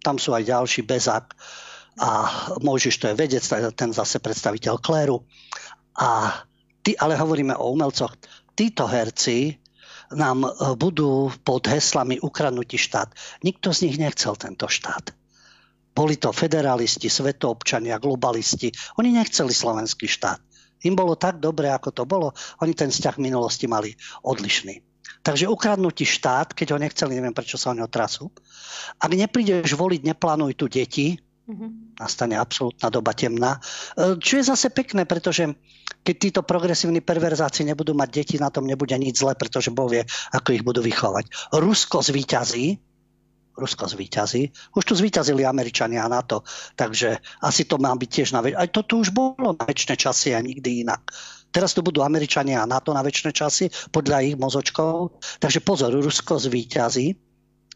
tam 0.00 0.16
sú 0.16 0.32
aj 0.32 0.48
ďalší, 0.48 0.82
Bezak 0.82 1.36
a 2.00 2.08
Mojžiš 2.64 2.96
to 2.96 3.06
je 3.12 3.14
vedec, 3.14 3.44
ten 3.76 3.90
zase 3.92 4.16
predstaviteľ 4.18 4.80
Kléru. 4.80 5.28
A 6.00 6.32
ty, 6.80 6.96
ale 6.96 7.20
hovoríme 7.20 7.52
o 7.60 7.76
umelcoch. 7.76 8.16
Títo 8.60 8.84
herci 8.84 9.56
nám 10.12 10.44
e, 10.44 10.48
budú 10.76 11.32
pod 11.40 11.64
heslami 11.64 12.20
ukradnutí 12.20 12.76
štát. 12.76 13.08
Nikto 13.40 13.72
z 13.72 13.88
nich 13.88 13.96
nechcel 13.96 14.36
tento 14.36 14.68
štát. 14.68 15.16
Boli 15.96 16.20
to 16.20 16.28
federalisti, 16.28 17.08
svetoobčania, 17.08 17.96
globalisti. 17.96 18.68
Oni 19.00 19.16
nechceli 19.16 19.48
slovenský 19.48 20.04
štát. 20.04 20.44
Im 20.84 20.92
bolo 20.92 21.16
tak 21.16 21.40
dobre, 21.40 21.72
ako 21.72 21.88
to 21.88 22.04
bolo. 22.04 22.36
Oni 22.60 22.76
ten 22.76 22.92
vzťah 22.92 23.16
v 23.16 23.24
minulosti 23.32 23.64
mali 23.64 23.96
odlišný. 24.28 24.84
Takže 25.24 25.48
ukradnutí 25.48 26.04
štát, 26.04 26.52
keď 26.52 26.76
ho 26.76 26.78
nechceli, 26.84 27.16
neviem 27.16 27.32
prečo 27.32 27.56
sa 27.56 27.72
o 27.72 27.76
neho 27.80 27.88
trasú. 27.88 28.28
Ak 29.00 29.08
neprídeš 29.08 29.72
voliť, 29.72 30.04
neplánuj 30.04 30.52
tu 30.60 30.68
deti. 30.68 31.16
Nastane 31.98 32.36
absolútna 32.38 32.88
doba 32.88 33.12
temná. 33.12 33.58
E, 33.96 34.16
čo 34.18 34.40
je 34.40 34.44
zase 34.50 34.70
pekné, 34.72 35.04
pretože 35.04 35.46
keď 36.00 36.16
títo 36.16 36.40
progresívni 36.40 37.04
perverzáci 37.04 37.66
nebudú 37.66 37.92
mať 37.92 38.08
deti, 38.08 38.36
na 38.40 38.48
tom 38.48 38.64
nebude 38.64 38.96
nič 38.96 39.20
zle, 39.20 39.36
pretože 39.36 39.74
Boh 39.74 39.90
vie, 39.90 40.02
ako 40.32 40.48
ich 40.56 40.64
budú 40.64 40.80
vychovať. 40.80 41.52
Rusko 41.52 42.00
zvíťazí, 42.00 42.80
Rusko 43.60 43.92
zvíťazí. 43.92 44.48
Už 44.72 44.84
tu 44.88 44.94
zvíťazili 44.96 45.44
Američania 45.44 46.08
na 46.08 46.24
to, 46.24 46.40
takže 46.80 47.20
asi 47.44 47.68
to 47.68 47.76
má 47.76 47.92
byť 47.92 48.08
tiež 48.08 48.28
na... 48.32 48.40
Aj 48.40 48.68
to 48.72 48.80
tu 48.80 49.04
už 49.04 49.12
bolo 49.12 49.52
na 49.52 49.64
väčšie 49.68 50.00
časy 50.00 50.32
a 50.32 50.40
nikdy 50.40 50.88
inak. 50.88 51.12
Teraz 51.50 51.76
tu 51.76 51.84
budú 51.84 52.00
Američania 52.00 52.62
a 52.62 52.70
NATO 52.70 52.94
na 52.96 53.04
väčšie 53.04 53.34
časy, 53.34 53.68
podľa 53.92 54.22
ich 54.24 54.36
mozočkov. 54.40 55.20
Takže 55.42 55.60
pozor, 55.60 55.92
Rusko 55.92 56.40
zvíťazí. 56.40 57.12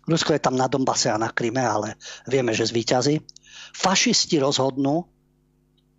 Rusko 0.05 0.37
je 0.37 0.41
tam 0.41 0.55
na 0.57 0.69
Donbase 0.69 1.11
a 1.11 1.21
na 1.21 1.33
Kryme, 1.33 1.65
ale 1.65 1.97
vieme, 2.29 2.57
že 2.57 2.69
zvíťazí. 2.69 3.21
Fašisti 3.75 4.39
rozhodnú, 4.39 5.05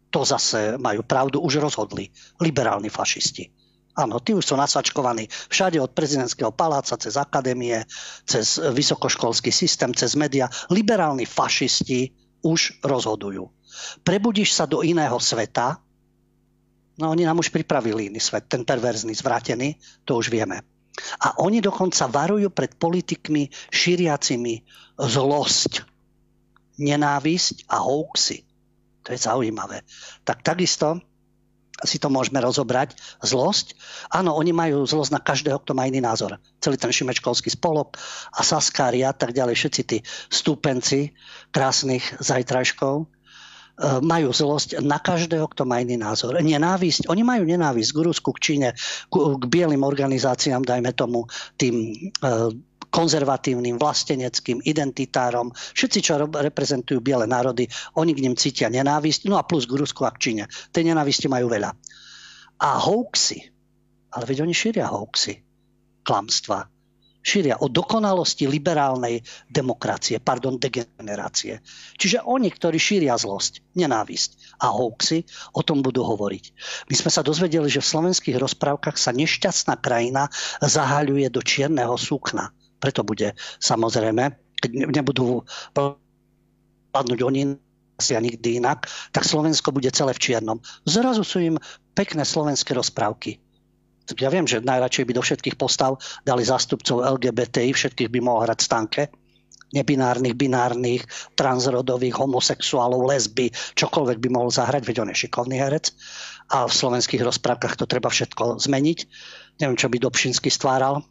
to 0.09 0.23
zase 0.23 0.79
majú 0.79 1.03
pravdu, 1.03 1.43
už 1.43 1.59
rozhodli. 1.59 2.07
Liberálni 2.39 2.87
fašisti. 2.87 3.51
Áno, 3.95 4.19
tí 4.19 4.35
už 4.35 4.43
sú 4.43 4.55
nasačkovaní 4.59 5.27
všade 5.51 5.79
od 5.79 5.91
prezidentského 5.91 6.51
paláca, 6.51 6.99
cez 6.99 7.15
akadémie, 7.15 7.83
cez 8.27 8.59
vysokoškolský 8.59 9.51
systém, 9.51 9.91
cez 9.95 10.15
média. 10.15 10.51
Liberálni 10.71 11.23
fašisti 11.27 12.11
už 12.43 12.79
rozhodujú. 12.83 13.47
Prebudíš 14.03 14.55
sa 14.55 14.67
do 14.67 14.83
iného 14.83 15.19
sveta, 15.19 15.79
No 16.95 17.11
oni 17.11 17.27
nám 17.27 17.43
už 17.43 17.51
pripravili 17.51 18.07
iný 18.07 18.23
svet, 18.23 18.47
ten 18.47 18.63
perverzný, 18.63 19.11
zvrátený, 19.11 19.75
to 20.07 20.15
už 20.15 20.31
vieme. 20.31 20.63
A 21.19 21.35
oni 21.43 21.59
dokonca 21.59 22.07
varujú 22.07 22.47
pred 22.55 22.71
politikmi 22.79 23.51
šíriacimi 23.67 24.63
zlosť, 24.95 25.83
nenávisť 26.79 27.69
a 27.71 27.81
hoaxy. 27.81 28.43
To 29.05 29.13
je 29.13 29.19
zaujímavé. 29.21 29.85
Tak 30.25 30.41
takisto 30.41 30.99
si 31.83 31.99
to 31.99 32.07
môžeme 32.07 32.39
rozobrať. 32.39 32.95
Zlosť. 33.19 33.75
Áno, 34.07 34.31
oni 34.39 34.55
majú 34.55 34.87
zlosť 34.87 35.11
na 35.11 35.19
každého, 35.19 35.59
kto 35.59 35.75
má 35.75 35.83
iný 35.85 35.99
názor. 35.99 36.39
Celý 36.63 36.79
ten 36.79 36.89
šimečkovský 36.89 37.51
spolok 37.51 37.99
a 38.31 38.41
Saskári 38.41 39.03
a 39.03 39.11
tak 39.11 39.35
ďalej, 39.35 39.59
všetci 39.59 39.81
tí 39.83 39.97
stúpenci 40.31 41.11
krásnych 41.51 42.15
zajtrajškov, 42.23 43.11
E, 43.75 43.99
majú 43.99 44.31
zlosť 44.31 44.79
na 44.79 45.03
každého, 45.03 45.51
kto 45.51 45.67
má 45.67 45.83
iný 45.83 45.99
názor. 45.99 46.39
Nenávisť, 46.39 47.11
oni 47.11 47.27
majú 47.27 47.43
nenávisť 47.43 47.91
k 47.91 47.99
Rusku, 48.07 48.31
k 48.31 48.39
Číne, 48.39 48.69
k, 49.11 49.15
k 49.35 49.43
bielým 49.51 49.83
organizáciám, 49.83 50.63
dajme 50.63 50.95
tomu, 50.95 51.27
tým 51.59 51.91
e, 51.91 51.95
konzervatívnym, 52.95 53.75
vlasteneckým, 53.75 54.63
identitárom, 54.63 55.51
všetci, 55.51 55.99
čo 55.99 56.15
reprezentujú 56.23 57.03
biele 57.03 57.27
národy, 57.27 57.67
oni 57.99 58.15
k 58.15 58.23
nim 58.23 58.39
cítia 58.39 58.71
nenávisť, 58.71 59.27
no 59.27 59.35
a 59.35 59.43
plus 59.43 59.67
k 59.67 59.75
Rusku 59.75 60.07
a 60.07 60.15
k 60.15 60.21
Číne. 60.23 60.43
Tej 60.71 60.95
nenávisti 60.95 61.27
majú 61.27 61.51
veľa. 61.51 61.75
A 62.63 62.69
hoaxy, 62.79 63.51
ale 64.15 64.23
veď 64.23 64.47
oni 64.47 64.55
šíria 64.55 64.87
hoaxy, 64.87 65.43
klamstva, 66.07 66.71
šíria 67.25 67.59
o 67.59 67.67
dokonalosti 67.67 68.47
liberálnej 68.47 69.19
demokracie, 69.49 70.21
pardon, 70.23 70.55
degenerácie. 70.55 71.59
Čiže 71.99 72.23
oni, 72.23 72.47
ktorí 72.53 72.77
šíria 72.79 73.17
zlosť, 73.17 73.75
nenávisť 73.75 74.61
a 74.61 74.71
hoaxy, 74.71 75.27
o 75.57 75.65
tom 75.65 75.83
budú 75.83 76.05
hovoriť. 76.05 76.45
My 76.87 76.95
sme 76.95 77.11
sa 77.11 77.25
dozvedeli, 77.25 77.67
že 77.67 77.83
v 77.83 77.91
slovenských 77.91 78.37
rozprávkach 78.39 78.95
sa 78.95 79.11
nešťastná 79.11 79.83
krajina 79.83 80.29
zahaľuje 80.63 81.27
do 81.33 81.41
čierneho 81.43 81.97
súkna. 81.99 82.55
Preto 82.85 83.01
bude 83.01 83.33
samozrejme, 83.57 84.23
keď 84.61 84.71
nebudú 84.93 85.41
padnúť 86.93 87.19
oni 87.25 87.57
a 87.95 88.19
nikdy 88.21 88.59
inak, 88.59 88.85
tak 89.15 89.23
Slovensko 89.23 89.71
bude 89.71 89.87
celé 89.89 90.11
v 90.13 90.19
čiernom. 90.19 90.59
Zrazu 90.83 91.23
sú 91.23 91.39
im 91.39 91.55
pekné 91.95 92.27
slovenské 92.27 92.75
rozprávky 92.75 93.39
ja 94.13 94.29
viem, 94.29 94.45
že 94.45 94.61
najradšej 94.61 95.05
by 95.09 95.13
do 95.17 95.23
všetkých 95.25 95.57
postav 95.57 95.97
dali 96.21 96.45
zástupcov 96.45 97.01
LGBTI, 97.17 97.73
všetkých 97.73 98.13
by 98.13 98.19
mohol 98.21 98.45
hrať 98.45 98.59
stanke, 98.61 99.09
nebinárnych, 99.73 100.37
binárnych, 100.37 101.01
transrodových, 101.33 102.21
homosexuálov, 102.21 103.09
lesby, 103.09 103.49
čokoľvek 103.73 104.21
by 104.21 104.29
mohol 104.29 104.53
zahrať, 104.53 104.85
veď 104.85 104.97
on 105.01 105.09
je 105.09 105.25
šikovný 105.25 105.57
herec. 105.57 105.89
A 106.53 106.69
v 106.69 106.77
slovenských 106.77 107.25
rozprávkach 107.25 107.81
to 107.81 107.89
treba 107.89 108.13
všetko 108.13 108.61
zmeniť. 108.61 108.99
Neviem, 109.65 109.79
čo 109.79 109.89
by 109.89 109.97
Dobšinsky 109.97 110.53
stváral 110.53 111.01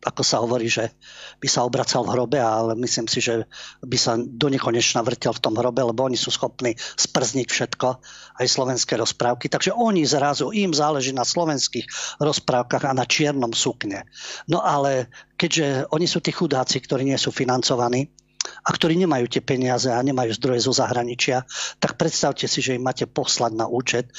ako 0.00 0.22
sa 0.24 0.40
hovorí, 0.40 0.70
že 0.70 0.96
by 1.42 1.48
sa 1.50 1.66
obracal 1.66 2.06
v 2.06 2.12
hrobe, 2.16 2.38
ale 2.40 2.72
myslím 2.78 3.04
si, 3.10 3.20
že 3.20 3.44
by 3.84 3.98
sa 4.00 4.16
do 4.16 4.48
nekonečna 4.48 5.04
vrtel 5.04 5.36
v 5.36 5.42
tom 5.44 5.54
hrobe, 5.58 5.84
lebo 5.84 6.06
oni 6.06 6.16
sú 6.16 6.32
schopní 6.32 6.78
sprzniť 6.78 7.46
všetko, 7.50 7.88
aj 8.40 8.46
slovenské 8.46 8.96
rozprávky. 8.96 9.52
Takže 9.52 9.76
oni 9.76 10.08
zrazu, 10.08 10.54
im 10.56 10.72
záleží 10.72 11.12
na 11.12 11.26
slovenských 11.26 12.16
rozprávkach 12.22 12.88
a 12.88 12.96
na 12.96 13.04
čiernom 13.04 13.52
sukne. 13.52 14.08
No 14.48 14.64
ale 14.64 15.12
keďže 15.36 15.90
oni 15.92 16.06
sú 16.08 16.24
tí 16.24 16.32
chudáci, 16.32 16.80
ktorí 16.80 17.04
nie 17.04 17.18
sú 17.20 17.28
financovaní, 17.34 18.08
a 18.60 18.68
ktorí 18.68 18.96
nemajú 19.00 19.26
tie 19.26 19.42
peniaze 19.44 19.88
a 19.88 20.00
nemajú 20.00 20.36
zdroje 20.36 20.68
zo 20.68 20.72
zahraničia, 20.76 21.44
tak 21.80 21.96
predstavte 21.96 22.44
si, 22.44 22.60
že 22.60 22.76
im 22.76 22.84
máte 22.84 23.08
poslať 23.08 23.52
na 23.56 23.66
účet 23.66 24.12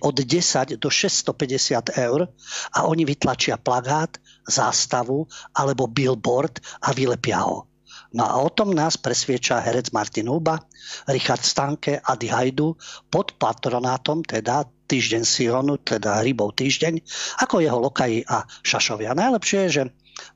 od 0.00 0.16
10 0.16 0.78
do 0.78 0.88
650 0.88 1.98
eur 1.98 2.30
a 2.74 2.78
oni 2.86 3.02
vytlačia 3.04 3.58
plagát, 3.58 4.16
zástavu 4.46 5.26
alebo 5.54 5.90
billboard 5.90 6.62
a 6.82 6.94
vylepia 6.94 7.42
ho. 7.42 7.70
No 8.10 8.26
a 8.26 8.42
o 8.42 8.50
tom 8.50 8.74
nás 8.74 8.98
presvieča 8.98 9.62
herec 9.62 9.94
Martin 9.94 10.26
Huba, 10.26 10.58
Richard 11.06 11.46
Stanke, 11.46 12.02
Adi 12.02 12.26
Hajdu 12.26 12.74
pod 13.06 13.38
patronátom, 13.38 14.26
teda 14.26 14.66
Týždeň 14.90 15.22
Sionu, 15.22 15.78
teda 15.78 16.18
Rybov 16.26 16.58
týždeň, 16.58 16.98
ako 17.46 17.62
jeho 17.62 17.78
lokaji 17.78 18.26
a 18.26 18.42
šašovia. 18.66 19.14
Najlepšie 19.14 19.70
je, 19.70 19.70
že 19.70 19.84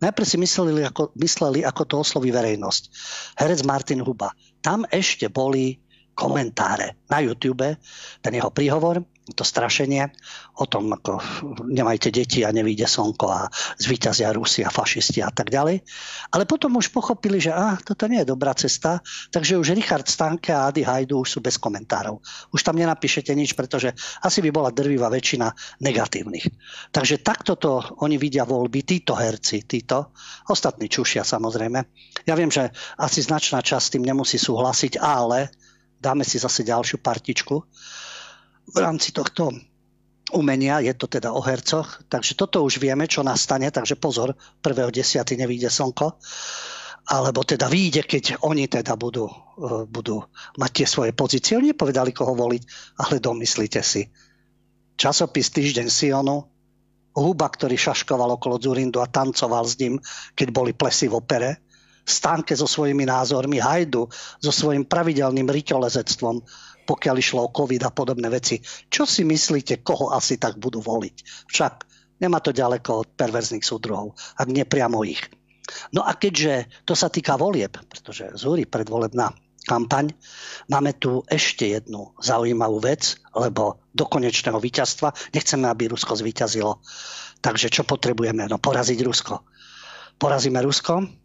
Najprv 0.01 0.25
si 0.25 0.37
mysleli 0.41 0.81
ako, 0.81 1.13
mysleli, 1.21 1.61
ako 1.61 1.83
to 1.85 1.95
osloví 2.01 2.33
verejnosť. 2.33 2.83
Herec 3.37 3.61
Martin 3.69 4.01
Huba. 4.01 4.33
Tam 4.65 4.89
ešte 4.89 5.29
boli 5.29 5.77
komentáre 6.17 7.05
na 7.11 7.21
YouTube, 7.21 7.77
ten 8.23 8.33
jeho 8.33 8.49
príhovor, 8.49 9.05
to 9.33 9.41
strašenie 9.41 10.12
o 10.61 10.68
tom, 10.68 10.93
ako 10.93 11.16
nemajte 11.64 12.12
deti 12.12 12.45
a 12.45 12.53
nevíde 12.53 12.85
slnko 12.85 13.27
a 13.33 13.49
zvíťazia 13.81 14.29
Rusi 14.37 14.61
a 14.61 14.68
fašisti 14.68 15.25
a 15.25 15.33
tak 15.33 15.49
ďalej. 15.49 15.81
Ale 16.37 16.45
potom 16.45 16.77
už 16.77 16.93
pochopili, 16.93 17.41
že 17.41 17.57
ah, 17.57 17.81
toto 17.81 18.05
nie 18.05 18.20
je 18.20 18.29
dobrá 18.29 18.53
cesta, 18.53 19.01
takže 19.33 19.57
už 19.57 19.72
Richard 19.72 20.05
Stanke 20.05 20.53
a 20.53 20.68
Adi 20.68 20.85
Hajdu 20.85 21.25
už 21.25 21.29
sú 21.33 21.39
bez 21.41 21.57
komentárov. 21.57 22.20
Už 22.53 22.61
tam 22.61 22.77
nenapíšete 22.77 23.33
nič, 23.33 23.57
pretože 23.57 23.97
asi 24.20 24.45
by 24.45 24.53
bola 24.53 24.68
drvivá 24.68 25.09
väčšina 25.09 25.49
negatívnych. 25.81 26.45
Takže 26.93 27.25
takto 27.25 27.57
to 27.57 27.81
oni 28.05 28.20
vidia 28.20 28.45
voľby, 28.45 28.85
títo 28.85 29.16
herci, 29.16 29.64
títo, 29.64 30.12
ostatní 30.53 30.93
čušia 30.93 31.25
samozrejme. 31.25 31.81
Ja 32.29 32.37
viem, 32.37 32.53
že 32.53 32.68
asi 33.01 33.25
značná 33.25 33.64
časť 33.64 33.97
tým 33.97 34.05
nemusí 34.05 34.37
súhlasiť, 34.37 35.01
ale 35.01 35.49
dáme 35.97 36.29
si 36.29 36.37
zase 36.37 36.61
ďalšiu 36.61 37.01
partičku 37.01 37.64
v 38.69 38.77
rámci 38.81 39.12
tohto 39.12 39.53
umenia, 40.33 40.81
je 40.81 40.95
to 40.97 41.07
teda 41.07 41.31
o 41.31 41.45
hercoch, 41.45 42.01
takže 42.09 42.35
toto 42.35 42.65
už 42.65 42.81
vieme, 42.81 43.05
čo 43.05 43.21
nastane, 43.21 43.69
takže 43.69 44.01
pozor, 44.01 44.33
1.10. 44.65 45.21
nevíde 45.37 45.69
slnko, 45.69 46.17
alebo 47.05 47.45
teda 47.45 47.69
vyjde, 47.69 48.09
keď 48.09 48.25
oni 48.41 48.65
teda 48.65 48.97
budú, 48.97 49.29
e, 49.29 49.85
budú 49.85 50.25
mať 50.57 50.71
tie 50.73 50.87
svoje 50.89 51.12
pozície. 51.12 51.53
Oni 51.53 51.77
nepovedali, 51.77 52.17
koho 52.17 52.33
voliť, 52.33 52.62
ale 53.05 53.21
domyslíte 53.21 53.85
si. 53.85 54.09
Časopis 54.97 55.53
Týždeň 55.53 55.93
Sionu, 55.93 56.49
Huba, 57.15 57.47
ktorý 57.47 57.77
šaškoval 57.77 58.41
okolo 58.41 58.59
Zurindu 58.59 58.99
a 59.05 59.07
tancoval 59.07 59.69
s 59.69 59.79
ním, 59.79 60.01
keď 60.35 60.49
boli 60.51 60.73
plesy 60.73 61.07
v 61.07 61.21
opere, 61.21 61.51
Stánke 62.05 62.53
so 62.53 62.69
svojimi 62.69 63.09
názormi, 63.09 63.57
Hajdu 63.57 64.12
so 64.37 64.53
svojím 64.53 64.85
pravidelným 64.85 65.49
ryťolezectvom, 65.49 66.37
pokiaľ 66.85 67.16
išlo 67.18 67.41
o 67.49 67.53
COVID 67.53 67.82
a 67.85 67.91
podobné 67.91 68.28
veci. 68.28 68.61
Čo 68.89 69.09
si 69.09 69.24
myslíte, 69.24 69.80
koho 69.80 70.12
asi 70.12 70.37
tak 70.37 70.61
budú 70.61 70.85
voliť? 70.85 71.49
Však 71.51 71.74
nemá 72.20 72.39
to 72.41 72.55
ďaleko 72.55 73.05
od 73.05 73.09
perverzných 73.16 73.64
súdruhov, 73.64 74.14
ak 74.39 74.49
nie 74.49 74.68
priamo 74.68 75.03
ich. 75.03 75.24
No 75.97 76.05
a 76.05 76.12
keďže 76.12 76.85
to 76.85 76.93
sa 76.93 77.09
týka 77.09 77.41
volieb, 77.41 77.72
pretože 77.89 78.37
zúri 78.37 78.68
predvolebná 78.68 79.32
kampaň, 79.64 80.12
máme 80.68 80.93
tu 81.01 81.24
ešte 81.24 81.72
jednu 81.72 82.12
zaujímavú 82.20 82.85
vec, 82.85 83.16
lebo 83.32 83.80
do 83.97 84.05
konečného 84.05 84.61
víťazstva 84.61 85.16
nechceme, 85.32 85.64
aby 85.64 85.89
Rusko 85.89 86.20
zvíťazilo. 86.20 86.85
Takže 87.41 87.72
čo 87.72 87.82
potrebujeme? 87.89 88.45
No 88.45 88.61
poraziť 88.61 89.01
Rusko. 89.01 89.41
Porazíme 90.20 90.61
Rusko, 90.61 91.24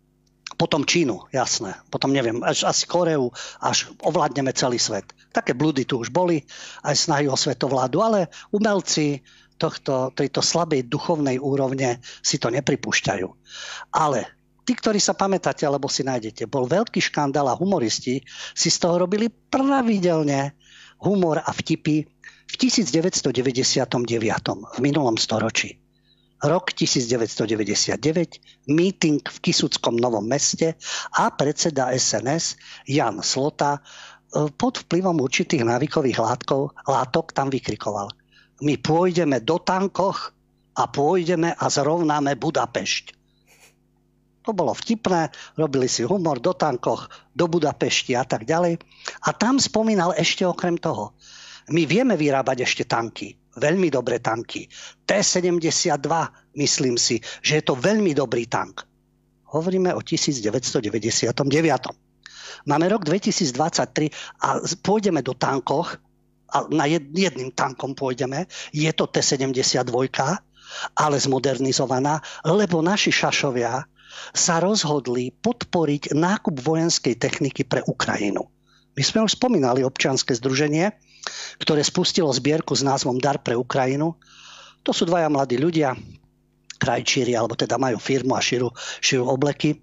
potom 0.60 0.84
Čínu, 0.84 1.32
jasné. 1.32 1.72
Potom 1.88 2.12
neviem, 2.12 2.44
až 2.44 2.68
asi 2.68 2.84
Koreu, 2.84 3.32
až 3.64 3.88
ovládneme 4.04 4.52
celý 4.52 4.76
svet. 4.76 5.08
Také 5.32 5.56
blúdy 5.56 5.88
tu 5.88 6.04
už 6.04 6.12
boli, 6.12 6.44
aj 6.84 7.08
snahy 7.08 7.32
o 7.32 7.40
svetovládu, 7.40 8.04
ale 8.04 8.28
umelci 8.52 9.24
tohto, 9.56 10.12
tejto 10.12 10.44
slabej 10.44 10.92
duchovnej 10.92 11.40
úrovne 11.40 12.04
si 12.20 12.36
to 12.36 12.52
nepripúšťajú. 12.52 13.28
Ale 13.96 14.28
tí, 14.68 14.76
ktorí 14.76 15.00
sa 15.00 15.16
pamätáte, 15.16 15.64
alebo 15.64 15.88
si 15.88 16.04
nájdete, 16.04 16.52
bol 16.52 16.68
veľký 16.68 17.00
škandál 17.00 17.48
a 17.48 17.56
humoristi 17.56 18.20
si 18.52 18.68
z 18.68 18.78
toho 18.84 19.08
robili 19.08 19.32
pravidelne 19.32 20.60
humor 21.00 21.40
a 21.40 21.56
vtipy 21.56 22.04
v 22.50 22.56
1999, 22.60 23.96
v 24.76 24.80
minulom 24.84 25.16
storočí 25.16 25.80
rok 26.44 26.72
1999, 26.72 28.70
meeting 28.72 29.20
v 29.20 29.38
Kisuckom 29.44 30.00
Novom 30.00 30.24
meste 30.24 30.80
a 31.20 31.28
predseda 31.36 31.92
SNS 31.92 32.56
Jan 32.88 33.20
Slota 33.20 33.80
e, 33.80 33.80
pod 34.48 34.80
vplyvom 34.88 35.20
určitých 35.20 35.68
návykových 35.68 36.20
látkov, 36.20 36.72
látok 36.88 37.36
tam 37.36 37.52
vykrikoval. 37.52 38.08
My 38.64 38.80
pôjdeme 38.80 39.44
do 39.44 39.60
tankoch 39.60 40.32
a 40.80 40.84
pôjdeme 40.88 41.56
a 41.56 41.66
zrovnáme 41.68 42.40
Budapešť. 42.40 43.20
To 44.48 44.56
bolo 44.56 44.72
vtipné, 44.72 45.32
robili 45.60 45.92
si 45.92 46.08
humor 46.08 46.40
do 46.40 46.56
tankoch, 46.56 47.12
do 47.36 47.52
Budapešti 47.52 48.16
a 48.16 48.24
tak 48.24 48.48
ďalej. 48.48 48.80
A 49.28 49.36
tam 49.36 49.60
spomínal 49.60 50.16
ešte 50.16 50.48
okrem 50.48 50.80
toho, 50.80 51.12
my 51.70 51.84
vieme 51.84 52.16
vyrábať 52.16 52.64
ešte 52.64 52.84
tanky 52.88 53.39
veľmi 53.58 53.90
dobré 53.90 54.22
tanky. 54.22 54.70
T-72, 55.10 56.06
myslím 56.60 56.96
si, 57.00 57.24
že 57.42 57.62
je 57.62 57.64
to 57.66 57.74
veľmi 57.74 58.14
dobrý 58.14 58.46
tank. 58.46 58.86
Hovoríme 59.50 59.96
o 59.98 60.02
1999. 60.06 61.34
Máme 62.70 62.86
rok 62.92 63.02
2023 63.08 64.46
a 64.46 64.62
pôjdeme 64.86 65.26
do 65.26 65.34
tankoch, 65.34 65.98
a 66.50 66.66
na 66.74 66.90
jedným 66.90 67.54
tankom 67.54 67.94
pôjdeme, 67.94 68.50
je 68.74 68.90
to 68.90 69.06
T-72, 69.06 70.10
ale 70.98 71.16
zmodernizovaná, 71.18 72.22
lebo 72.42 72.82
naši 72.82 73.14
šašovia 73.14 73.86
sa 74.34 74.56
rozhodli 74.58 75.30
podporiť 75.30 76.18
nákup 76.18 76.58
vojenskej 76.58 77.22
techniky 77.22 77.66
pre 77.66 77.86
Ukrajinu. 77.86 78.50
My 78.98 79.04
sme 79.06 79.24
už 79.24 79.38
spomínali 79.38 79.86
občianske 79.86 80.34
združenie, 80.36 80.92
ktoré 81.60 81.84
spustilo 81.84 82.32
zbierku 82.32 82.74
s 82.74 82.86
názvom 82.86 83.20
Dar 83.20 83.44
pre 83.44 83.54
Ukrajinu. 83.58 84.16
To 84.84 84.92
sú 84.96 85.04
dvaja 85.04 85.28
mladí 85.28 85.60
ľudia, 85.60 85.94
krajčíri, 86.80 87.36
alebo 87.36 87.60
teda 87.60 87.76
majú 87.76 88.00
firmu 88.00 88.34
a 88.34 88.42
širú, 88.42 88.72
širú 89.04 89.28
obleky. 89.28 89.78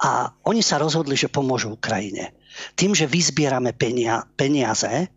A 0.00 0.32
oni 0.48 0.64
sa 0.64 0.80
rozhodli, 0.80 1.12
že 1.12 1.28
pomôžu 1.28 1.76
Ukrajine. 1.76 2.32
Tým, 2.72 2.96
že 2.96 3.04
vyzbierame 3.04 3.76
penia, 3.76 4.24
peniaze, 4.32 5.12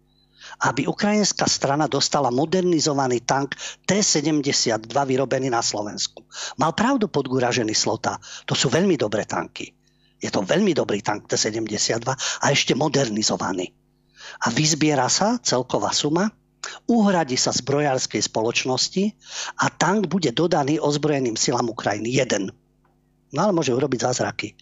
aby 0.68 0.86
ukrajinská 0.86 1.48
strana 1.48 1.88
dostala 1.88 2.30
modernizovaný 2.30 3.24
tank 3.24 3.56
T-72 3.88 4.92
vyrobený 4.92 5.50
na 5.50 5.64
Slovensku. 5.64 6.28
Mal 6.60 6.76
pravdu 6.76 7.08
podgúražený 7.08 7.72
Slota. 7.72 8.20
To 8.46 8.54
sú 8.54 8.68
veľmi 8.68 9.00
dobré 9.00 9.24
tanky. 9.24 9.72
Je 10.20 10.30
to 10.32 10.44
veľmi 10.44 10.76
dobrý 10.76 11.00
tank 11.00 11.32
T-72 11.32 12.04
a 12.44 12.46
ešte 12.52 12.76
modernizovaný 12.76 13.83
a 14.44 14.48
vyzbiera 14.52 15.08
sa 15.08 15.40
celková 15.40 15.92
suma, 15.92 16.32
uhradí 16.88 17.36
sa 17.36 17.52
zbrojárskej 17.52 18.24
spoločnosti 18.24 19.04
a 19.60 19.68
tank 19.70 20.08
bude 20.08 20.32
dodaný 20.32 20.80
ozbrojeným 20.80 21.36
silám 21.36 21.72
Ukrajiny. 21.72 22.10
Jeden. 22.10 22.52
No 23.34 23.50
ale 23.50 23.54
môže 23.56 23.74
urobiť 23.74 24.00
zázraky. 24.06 24.54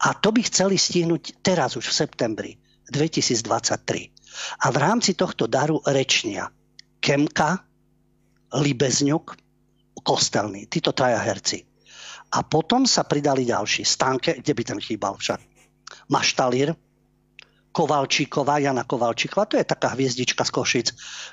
A 0.00 0.16
to 0.16 0.32
by 0.32 0.40
chceli 0.48 0.80
stihnúť 0.80 1.44
teraz 1.44 1.76
už 1.76 1.92
v 1.92 1.98
septembri 2.06 2.52
2023. 2.88 4.64
A 4.64 4.66
v 4.72 4.76
rámci 4.80 5.14
tohto 5.14 5.46
daru 5.46 5.78
rečnia 5.84 6.50
Kemka, 6.98 7.60
Libezňuk, 8.56 9.36
Kostelný, 10.04 10.68
títo 10.68 10.92
traja 10.92 11.20
herci. 11.20 11.64
A 12.34 12.42
potom 12.42 12.84
sa 12.88 13.06
pridali 13.06 13.46
ďalší. 13.46 13.86
Stánke, 13.86 14.40
kde 14.42 14.52
by 14.52 14.62
ten 14.64 14.80
chýbal 14.82 15.14
však. 15.16 15.40
Maštalír, 16.10 16.74
Kovalčíková, 17.74 18.62
Jana 18.62 18.86
Kovalčíková, 18.86 19.50
to 19.50 19.58
je 19.58 19.66
taká 19.66 19.98
hviezdička 19.98 20.46
z 20.46 20.54
Košic, 20.54 20.88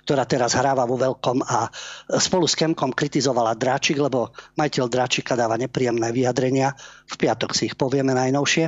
ktorá 0.09 0.25
teraz 0.25 0.57
hráva 0.57 0.89
vo 0.89 0.97
veľkom 0.97 1.45
a 1.45 1.69
spolu 2.17 2.49
s 2.49 2.57
Kemkom 2.57 2.97
kritizovala 2.97 3.53
Dráčik, 3.53 4.01
lebo 4.01 4.33
majiteľ 4.57 4.85
Dráčika 4.89 5.37
dáva 5.37 5.61
nepríjemné 5.61 6.09
vyjadrenia, 6.09 6.73
v 7.05 7.13
piatok 7.13 7.53
si 7.53 7.69
ich 7.69 7.77
povieme 7.77 8.17
najnovšie, 8.17 8.65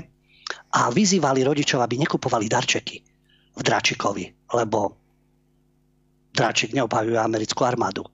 a 0.78 0.94
vyzývali 0.94 1.42
rodičov, 1.42 1.82
aby 1.82 1.98
nekupovali 2.06 2.46
darčeky 2.46 2.98
v 3.58 3.62
Dráčikovi, 3.66 4.54
lebo 4.54 4.94
Dráčik 6.34 6.78
neobhajuje 6.78 7.18
americkú 7.18 7.66
armádu. 7.66 8.06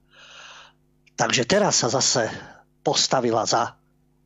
Takže 1.20 1.44
teraz 1.44 1.84
sa 1.84 1.92
zase 1.92 2.32
postavila 2.80 3.44
za 3.44 3.76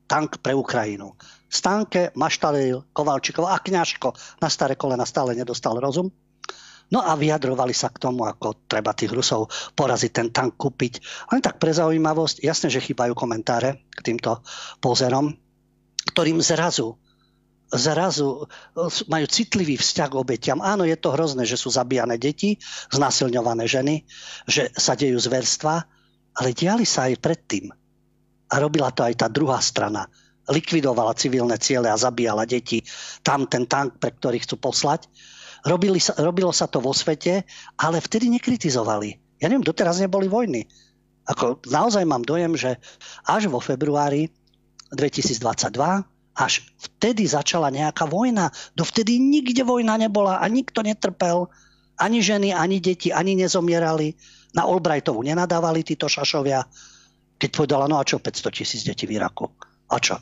tank 0.05 0.41
pre 0.41 0.53
Ukrajinu. 0.53 1.17
Stánke, 1.53 2.09
Maštalil, 2.17 2.89
Kovalčikov 2.89 3.45
a 3.45 3.61
Kňažko 3.61 4.41
na 4.41 4.49
staré 4.49 4.73
kolena 4.73 5.05
stále 5.05 5.37
nedostal 5.37 5.77
rozum. 5.77 6.09
No 6.89 7.05
a 7.05 7.13
vyjadrovali 7.13 7.77
sa 7.77 7.93
k 7.93 8.01
tomu, 8.01 8.25
ako 8.25 8.65
treba 8.65 8.97
tých 8.97 9.13
Rusov 9.13 9.53
poraziť 9.77 10.11
ten 10.11 10.27
tank 10.33 10.57
kúpiť. 10.57 10.93
Len 11.29 11.41
tak 11.45 11.61
pre 11.61 11.69
zaujímavosť, 11.69 12.41
jasné, 12.41 12.73
že 12.73 12.81
chýbajú 12.81 13.13
komentáre 13.13 13.85
k 13.93 13.99
týmto 14.01 14.41
pozerom, 14.81 15.29
ktorým 16.09 16.41
zrazu 16.41 16.97
zrazu 17.73 18.45
majú 19.09 19.25
citlivý 19.25 19.81
vzťah 19.81 20.09
k 20.13 20.19
obetiam. 20.21 20.61
Áno, 20.61 20.85
je 20.85 20.93
to 20.93 21.09
hrozné, 21.09 21.41
že 21.41 21.57
sú 21.57 21.73
zabíjane 21.73 22.21
deti, 22.21 22.61
znásilňované 22.93 23.65
ženy, 23.65 24.05
že 24.45 24.69
sa 24.77 24.93
dejú 24.93 25.17
zverstva, 25.17 25.81
ale 26.37 26.49
diali 26.53 26.85
sa 26.85 27.09
aj 27.09 27.17
predtým. 27.17 27.73
A 28.53 28.55
robila 28.61 28.93
to 28.93 29.01
aj 29.01 29.25
tá 29.25 29.27
druhá 29.29 29.57
strana 29.57 30.05
likvidovala 30.49 31.15
civilné 31.15 31.55
ciele 31.59 31.87
a 31.87 31.99
zabíjala 31.99 32.43
deti, 32.43 32.83
tam 33.23 33.47
ten 33.47 33.63
tank, 33.63 33.99
pre 33.99 34.11
ktorý 34.11 34.43
chcú 34.43 34.59
poslať. 34.59 35.07
Robili 35.63 35.99
sa, 36.03 36.11
robilo 36.19 36.51
sa 36.51 36.67
to 36.67 36.83
vo 36.83 36.91
svete, 36.91 37.47
ale 37.79 38.03
vtedy 38.03 38.27
nekritizovali. 38.27 39.39
Ja 39.39 39.47
neviem, 39.47 39.63
doteraz 39.63 40.03
neboli 40.03 40.27
vojny. 40.27 40.67
Ako, 41.23 41.63
naozaj 41.71 42.03
mám 42.03 42.27
dojem, 42.27 42.59
že 42.59 42.75
až 43.23 43.47
vo 43.47 43.63
februári 43.63 44.27
2022 44.91 45.71
až 46.33 46.65
vtedy 46.81 47.29
začala 47.29 47.69
nejaká 47.69 48.09
vojna. 48.09 48.49
Dovtedy 48.73 49.21
nikde 49.21 49.61
vojna 49.63 49.95
nebola 50.01 50.41
a 50.41 50.45
nikto 50.49 50.81
netrpel. 50.81 51.47
Ani 52.01 52.25
ženy, 52.25 52.51
ani 52.51 52.81
deti, 52.81 53.13
ani 53.13 53.37
nezomierali. 53.37 54.17
Na 54.57 54.65
Albrightovu 54.65 55.21
nenadávali 55.21 55.85
títo 55.85 56.09
šašovia, 56.09 56.61
keď 57.37 57.49
povedala, 57.53 57.85
no 57.89 57.97
a 57.97 58.05
čo 58.05 58.21
500 58.21 58.53
tisíc 58.53 58.81
detí 58.85 59.05
v 59.09 59.17
Iraku? 59.17 59.49
A 59.89 59.97
čo? 60.01 60.17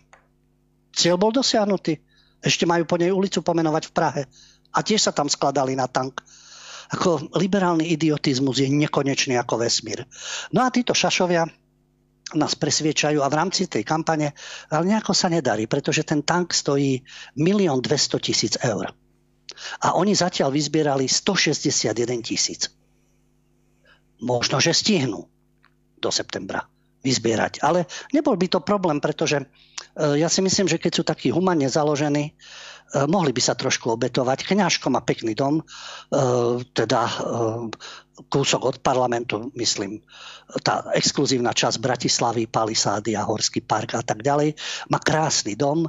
Cieľ 0.91 1.15
bol 1.15 1.31
dosiahnutý. 1.31 1.99
Ešte 2.41 2.65
majú 2.65 2.83
po 2.89 2.97
nej 2.97 3.13
ulicu 3.13 3.45
pomenovať 3.45 3.83
v 3.89 3.95
Prahe. 3.95 4.21
A 4.71 4.79
tiež 4.81 5.09
sa 5.09 5.11
tam 5.15 5.27
skladali 5.27 5.75
na 5.75 5.87
tank. 5.87 6.23
Ako 6.91 7.31
liberálny 7.39 7.87
idiotizmus 7.95 8.59
je 8.59 8.67
nekonečný 8.67 9.39
ako 9.39 9.63
vesmír. 9.63 10.03
No 10.51 10.63
a 10.63 10.73
títo 10.73 10.91
šašovia 10.91 11.47
nás 12.35 12.55
presviečajú 12.55 13.19
a 13.19 13.31
v 13.31 13.37
rámci 13.37 13.67
tej 13.67 13.83
kampane, 13.83 14.31
ale 14.71 14.83
nejako 14.87 15.11
sa 15.11 15.27
nedarí, 15.27 15.67
pretože 15.67 16.07
ten 16.07 16.23
tank 16.23 16.55
stojí 16.55 17.03
1 17.35 17.43
200 17.43 18.19
tisíc 18.23 18.53
eur. 18.59 18.91
A 19.83 19.87
oni 19.99 20.15
zatiaľ 20.15 20.51
vyzbierali 20.51 21.07
161 21.07 22.23
tisíc. 22.23 22.71
možno, 24.21 24.61
že 24.61 24.71
stihnú 24.71 25.27
do 25.97 26.09
septembra 26.13 26.71
vyzbierať. 27.01 27.65
Ale 27.65 27.89
nebol 28.13 28.37
by 28.37 28.47
to 28.47 28.59
problém, 28.61 29.01
pretože 29.01 29.41
ja 29.97 30.29
si 30.31 30.39
myslím, 30.39 30.69
že 30.71 30.79
keď 30.79 30.91
sú 30.93 31.03
takí 31.03 31.33
humane 31.33 31.67
založení, 31.67 32.37
mohli 33.07 33.31
by 33.31 33.41
sa 33.43 33.55
trošku 33.55 33.91
obetovať. 33.95 34.47
Kňažko 34.47 34.87
má 34.91 35.03
pekný 35.03 35.35
dom, 35.35 35.63
teda 36.71 37.01
kúsok 38.27 38.61
od 38.67 38.77
parlamentu, 38.83 39.49
myslím, 39.57 40.03
tá 40.61 40.91
exkluzívna 40.93 41.55
časť 41.55 41.79
Bratislavy, 41.81 42.45
Palisády 42.51 43.15
a 43.17 43.25
Horský 43.25 43.63
park 43.63 43.97
a 43.97 44.03
tak 44.03 44.21
ďalej. 44.21 44.53
Má 44.91 44.99
krásny 44.99 45.55
dom, 45.55 45.87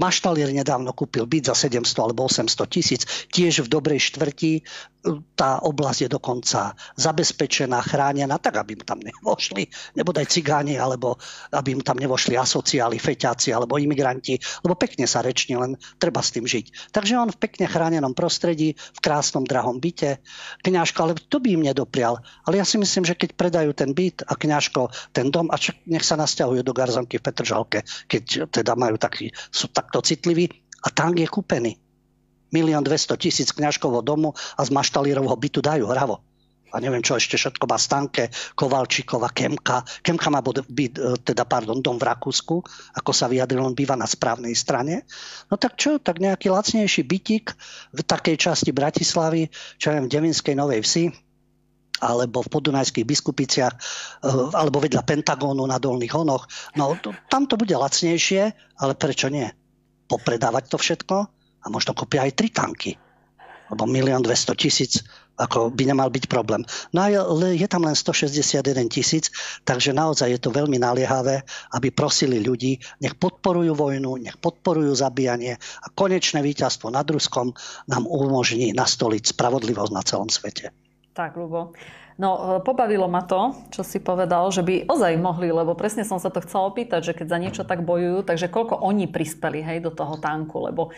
Maštalier 0.00 0.48
nedávno 0.48 0.96
kúpil 0.96 1.28
byt 1.28 1.52
za 1.52 1.54
700 1.68 1.84
alebo 2.00 2.24
800 2.24 2.64
tisíc, 2.72 3.02
tiež 3.28 3.64
v 3.64 3.68
dobrej 3.68 4.00
štvrti. 4.12 4.64
Tá 5.36 5.60
oblasť 5.60 6.08
je 6.08 6.10
dokonca 6.16 6.72
zabezpečená, 6.96 7.76
chránená, 7.84 8.40
tak 8.40 8.56
aby 8.56 8.72
mu 8.72 8.88
tam 8.88 9.04
nevošli 9.04 9.68
nebodaj 10.00 10.32
cigáni, 10.32 10.80
alebo 10.80 11.20
aby 11.52 11.76
mu 11.76 11.84
tam 11.84 12.00
nevošli 12.00 12.40
asociáli, 12.40 12.96
feťáci 12.96 13.52
alebo 13.52 13.76
imigranti, 13.76 14.40
lebo 14.64 14.80
pekne 14.80 15.04
sa 15.04 15.20
reční, 15.20 15.60
len 15.60 15.76
treba 16.00 16.24
s 16.24 16.32
tým 16.32 16.48
žiť. 16.48 16.88
Takže 16.96 17.20
on 17.20 17.28
v 17.28 17.36
pekne 17.36 17.68
chránenom 17.68 18.16
prostredí, 18.16 18.80
v 18.80 19.00
krásnom 19.04 19.44
drahom 19.44 19.76
byte, 19.76 20.24
kňažko, 20.64 20.98
ale 21.04 21.20
to 21.20 21.36
by 21.36 21.52
im 21.52 21.68
nedoprial. 21.68 22.24
Ale 22.48 22.56
ja 22.56 22.64
si 22.64 22.80
myslím, 22.80 23.04
že 23.04 23.12
keď 23.12 23.36
predajú 23.36 23.76
ten 23.76 23.92
byt 23.92 24.24
a 24.24 24.32
kňažko 24.32 24.88
ten 25.12 25.28
dom, 25.28 25.52
a 25.52 25.60
nech 25.84 26.06
sa 26.06 26.16
nasťahujú 26.16 26.64
do 26.64 26.72
Garzonky 26.72 27.20
v 27.20 27.26
Petržalke, 27.28 27.84
keď 28.08 28.48
teda 28.48 28.72
majú 28.72 28.96
taký 28.96 29.33
sú 29.52 29.70
takto 29.70 30.00
citliví 30.00 30.50
a 30.84 30.88
tank 30.92 31.20
je 31.20 31.28
kúpený. 31.28 31.72
Milión 32.54 32.86
200 32.86 33.18
tisíc 33.18 33.50
kňažkovho 33.50 34.04
domu 34.04 34.30
a 34.54 34.62
z 34.62 34.70
maštalírovho 34.70 35.34
bytu 35.34 35.58
dajú 35.58 35.90
hravo. 35.90 36.22
A 36.74 36.82
neviem, 36.82 37.06
čo 37.06 37.14
ešte 37.14 37.38
všetko 37.38 37.70
má 37.70 37.78
Stanke, 37.78 38.34
Kovalčíková, 38.58 39.30
Kemka. 39.30 39.86
Kemka 40.02 40.26
má 40.26 40.42
byt, 40.42 40.98
e, 40.98 41.14
teda, 41.22 41.46
pardon, 41.46 41.78
dom 41.78 42.02
v 42.02 42.10
Rakúsku, 42.10 42.66
ako 42.98 43.10
sa 43.14 43.30
vyjadril, 43.30 43.62
on 43.62 43.78
býva 43.78 43.94
na 43.94 44.10
správnej 44.10 44.58
strane. 44.58 45.06
No 45.46 45.54
tak 45.54 45.78
čo, 45.78 46.02
tak 46.02 46.18
nejaký 46.18 46.50
lacnejší 46.50 47.06
bytik 47.06 47.54
v 47.94 48.00
takej 48.02 48.34
časti 48.34 48.74
Bratislavy, 48.74 49.46
čo 49.78 49.94
neviem, 49.94 50.10
v 50.10 50.12
Devinskej 50.18 50.58
Novej 50.58 50.82
Vsi, 50.82 51.04
alebo 52.04 52.44
v 52.44 52.52
podunajských 52.52 53.08
biskupiciach, 53.08 53.74
eh, 53.74 54.28
alebo 54.52 54.84
vedľa 54.84 55.02
Pentagónu 55.08 55.64
na 55.64 55.80
Dolných 55.80 56.12
Honoch. 56.12 56.44
No 56.76 56.92
tam 57.32 57.48
to 57.48 57.56
bude 57.56 57.72
lacnejšie, 57.72 58.52
ale 58.78 58.92
prečo 58.92 59.32
nie? 59.32 59.48
Popredávať 60.04 60.68
to 60.68 60.76
všetko 60.76 61.16
a 61.64 61.66
možno 61.72 61.96
kúpia 61.96 62.28
aj 62.28 62.36
tri 62.36 62.52
tanky. 62.52 62.92
Lebo 63.72 63.88
milión 63.88 64.20
200 64.20 64.52
tisíc 64.60 65.00
ako 65.34 65.74
by 65.74 65.82
nemal 65.90 66.08
byť 66.14 66.30
problém. 66.30 66.62
No 66.94 66.98
a 67.02 67.10
je, 67.10 67.18
je 67.58 67.66
tam 67.66 67.82
len 67.82 67.94
161 67.98 68.62
tisíc, 68.86 69.34
takže 69.66 69.90
naozaj 69.90 70.30
je 70.30 70.40
to 70.40 70.54
veľmi 70.54 70.78
naliehavé, 70.78 71.42
aby 71.74 71.88
prosili 71.90 72.38
ľudí, 72.38 72.78
nech 73.02 73.18
podporujú 73.18 73.74
vojnu, 73.74 74.22
nech 74.22 74.38
podporujú 74.38 74.94
zabíjanie 74.94 75.58
a 75.58 75.86
konečné 75.90 76.38
víťazstvo 76.38 76.94
nad 76.94 77.06
Ruskom 77.06 77.50
nám 77.90 78.06
umožní 78.06 78.70
nastoliť 78.70 79.34
spravodlivosť 79.34 79.92
na 79.92 80.02
celom 80.06 80.30
svete. 80.30 80.70
Tak, 81.14 81.38
Lubo. 81.38 81.70
No, 82.18 82.58
e, 82.58 82.62
pobavilo 82.62 83.06
ma 83.06 83.22
to, 83.22 83.54
čo 83.70 83.86
si 83.86 84.02
povedal, 84.02 84.50
že 84.50 84.66
by 84.66 84.90
ozaj 84.90 85.14
mohli, 85.14 85.54
lebo 85.54 85.78
presne 85.78 86.02
som 86.02 86.18
sa 86.18 86.30
to 86.30 86.42
chcela 86.42 86.66
opýtať, 86.66 87.10
že 87.10 87.12
keď 87.14 87.26
za 87.30 87.38
niečo 87.38 87.62
tak 87.62 87.86
bojujú, 87.86 88.26
takže 88.26 88.50
koľko 88.50 88.82
oni 88.82 89.06
prispeli 89.06 89.62
hej, 89.62 89.78
do 89.82 89.94
toho 89.94 90.18
tanku, 90.18 90.66
lebo 90.66 90.90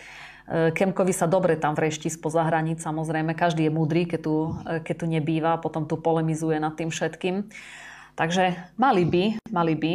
e, 0.49 0.73
Kemkovi 0.73 1.13
sa 1.13 1.29
dobre 1.29 1.53
tam 1.57 1.77
vrešti 1.77 2.09
spoza 2.09 2.41
hraníc, 2.45 2.81
samozrejme, 2.81 3.37
každý 3.37 3.69
je 3.69 3.71
múdry, 3.73 4.09
keď 4.09 4.19
tu, 4.25 4.35
e, 4.65 4.81
keď 4.81 4.95
tu 4.97 5.05
nebýva, 5.05 5.61
potom 5.61 5.85
tu 5.85 6.01
polemizuje 6.01 6.57
nad 6.57 6.73
tým 6.73 6.89
všetkým. 6.89 7.49
Takže 8.17 8.73
mali 8.81 9.05
by, 9.05 9.53
mali 9.53 9.77
by 9.77 9.93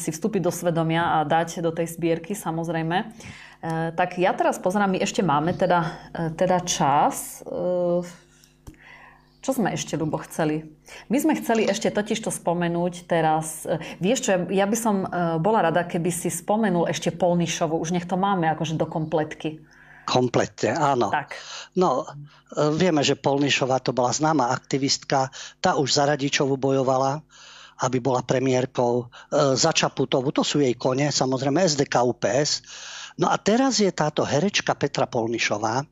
si 0.00 0.08
vstúpiť 0.08 0.40
do 0.40 0.48
svedomia 0.48 1.20
a 1.20 1.28
dať 1.28 1.60
do 1.60 1.68
tej 1.68 1.92
zbierky, 1.92 2.32
samozrejme. 2.32 3.12
Tak 3.92 4.16
ja 4.16 4.32
teraz 4.32 4.56
pozerám, 4.56 4.96
my 4.96 5.04
ešte 5.04 5.20
máme 5.20 5.52
teda, 5.52 5.84
teda 6.32 6.64
čas. 6.64 7.44
Čo 9.48 9.64
sme 9.64 9.72
ešte, 9.72 9.96
Lubo, 9.96 10.20
chceli? 10.28 10.60
My 11.08 11.24
sme 11.24 11.32
chceli 11.40 11.64
ešte 11.64 11.88
totiž 11.88 12.20
to 12.20 12.28
spomenúť 12.28 13.08
teraz. 13.08 13.64
E, 13.64 13.80
vieš 13.96 14.28
čo, 14.28 14.44
ja 14.52 14.68
by 14.68 14.76
som 14.76 15.08
e, 15.08 15.40
bola 15.40 15.64
rada, 15.64 15.88
keby 15.88 16.12
si 16.12 16.28
spomenul 16.28 16.84
ešte 16.84 17.16
Polnišovu. 17.16 17.80
Už 17.80 17.96
nech 17.96 18.04
to 18.04 18.20
máme 18.20 18.44
akože 18.44 18.76
do 18.76 18.84
kompletky. 18.84 19.64
Kompletne, 20.04 20.76
áno. 20.76 21.08
Tak. 21.08 21.32
No, 21.80 22.04
e, 22.04 22.76
vieme, 22.76 23.00
že 23.00 23.16
Polnišová 23.16 23.80
to 23.80 23.96
bola 23.96 24.12
známa 24.12 24.52
aktivistka. 24.52 25.32
Tá 25.64 25.80
už 25.80 25.96
za 25.96 26.04
Radičovu 26.04 26.60
bojovala 26.60 27.24
aby 27.78 28.02
bola 28.02 28.26
premiérkou 28.26 29.06
za 29.54 29.70
Čaputovu. 29.70 30.34
To 30.34 30.42
sú 30.42 30.58
jej 30.58 30.74
kone, 30.74 31.14
samozrejme 31.14 31.62
SDK 31.62 32.02
UPS. 32.10 32.50
No 33.22 33.30
a 33.30 33.38
teraz 33.38 33.78
je 33.78 33.86
táto 33.94 34.26
herečka 34.26 34.74
Petra 34.74 35.06
Polnišová, 35.06 35.86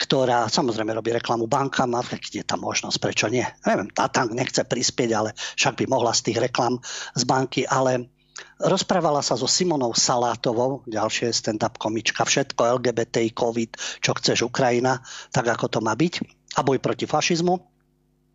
ktorá 0.00 0.48
samozrejme 0.48 0.96
robí 0.96 1.12
reklamu 1.12 1.44
bankám 1.44 1.92
a 1.92 2.00
je 2.16 2.40
tam 2.40 2.64
možnosť, 2.64 2.96
prečo 2.96 3.26
nie. 3.28 3.44
Neviem, 3.68 3.92
tá 3.92 4.08
tam 4.08 4.32
nechce 4.32 4.64
prispieť, 4.64 5.10
ale 5.12 5.36
však 5.36 5.76
by 5.76 5.84
mohla 5.92 6.16
z 6.16 6.32
tých 6.32 6.38
reklam 6.40 6.80
z 7.12 7.22
banky, 7.28 7.68
ale 7.68 8.08
rozprávala 8.56 9.20
sa 9.20 9.36
so 9.36 9.44
Simonou 9.44 9.92
Salátovou, 9.92 10.88
ďalšie 10.88 11.28
stand-up 11.28 11.76
komička, 11.76 12.24
všetko 12.24 12.80
LGBTI, 12.80 13.36
COVID, 13.36 13.70
čo 14.00 14.16
chceš 14.16 14.48
Ukrajina, 14.48 15.04
tak 15.28 15.52
ako 15.52 15.68
to 15.68 15.78
má 15.84 15.92
byť 15.92 16.24
a 16.56 16.64
boj 16.64 16.80
proti 16.80 17.04
fašizmu. 17.04 17.54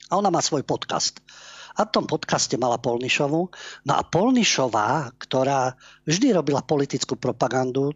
A 0.06 0.22
ona 0.22 0.30
má 0.30 0.46
svoj 0.46 0.62
podcast. 0.62 1.18
A 1.76 1.84
v 1.84 1.92
tom 1.92 2.06
podcaste 2.06 2.56
mala 2.56 2.80
Polnišovu. 2.80 3.42
No 3.90 3.94
a 3.98 4.06
Polnišová, 4.06 5.12
ktorá 5.18 5.76
vždy 6.06 6.32
robila 6.32 6.62
politickú 6.62 7.18
propagandu, 7.20 7.92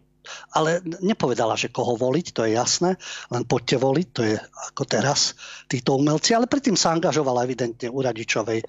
ale 0.54 0.84
nepovedala, 1.02 1.56
že 1.56 1.72
koho 1.72 1.96
voliť, 1.96 2.26
to 2.32 2.46
je 2.46 2.56
jasné, 2.56 2.90
len 3.32 3.42
poďte 3.44 3.76
voliť, 3.80 4.06
to 4.12 4.22
je 4.26 4.36
ako 4.72 4.82
teraz 4.86 5.34
títo 5.66 5.96
umelci, 5.96 6.36
ale 6.36 6.50
predtým 6.50 6.76
sa 6.76 6.94
angažovala 6.94 7.44
evidentne 7.44 7.88
u 7.90 7.98
Radičovej 8.00 8.60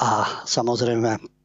a 0.00 0.08
samozrejme 0.48 1.42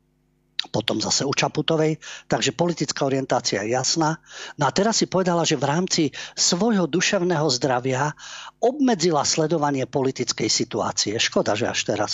potom 0.74 0.98
zase 0.98 1.24
u 1.24 1.32
Čaputovej, 1.32 2.02
takže 2.26 2.58
politická 2.58 3.06
orientácia 3.06 3.62
je 3.64 3.78
jasná. 3.78 4.18
No 4.58 4.66
a 4.68 4.72
teraz 4.74 5.00
si 5.00 5.06
povedala, 5.06 5.46
že 5.46 5.56
v 5.56 5.70
rámci 5.70 6.04
svojho 6.34 6.90
duševného 6.90 7.46
zdravia 7.54 8.12
obmedzila 8.58 9.22
sledovanie 9.22 9.86
politickej 9.86 10.50
situácie. 10.50 11.14
Škoda, 11.22 11.54
že 11.54 11.70
až 11.70 11.80
teraz, 11.86 12.12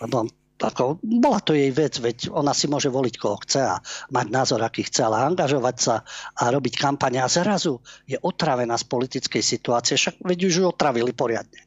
lebo 0.00 0.26
ako, 0.54 1.02
bola 1.02 1.42
to 1.42 1.52
jej 1.52 1.70
vec, 1.74 1.98
veď 1.98 2.30
ona 2.30 2.54
si 2.54 2.70
môže 2.70 2.86
voliť 2.86 3.14
koho 3.18 3.42
chce 3.42 3.60
a 3.66 3.82
mať 4.14 4.26
názor, 4.30 4.62
aký 4.62 4.86
chce, 4.86 5.02
ale 5.02 5.26
angažovať 5.26 5.76
sa 5.76 5.94
a 6.38 6.42
robiť 6.50 6.78
kampane 6.78 7.18
a 7.18 7.26
zrazu 7.26 7.82
je 8.06 8.14
otravená 8.22 8.78
z 8.78 8.86
politickej 8.86 9.42
situácie, 9.42 9.98
však 9.98 10.22
veď 10.22 10.38
už 10.46 10.54
ju 10.62 10.64
otravili 10.70 11.10
poriadne. 11.10 11.58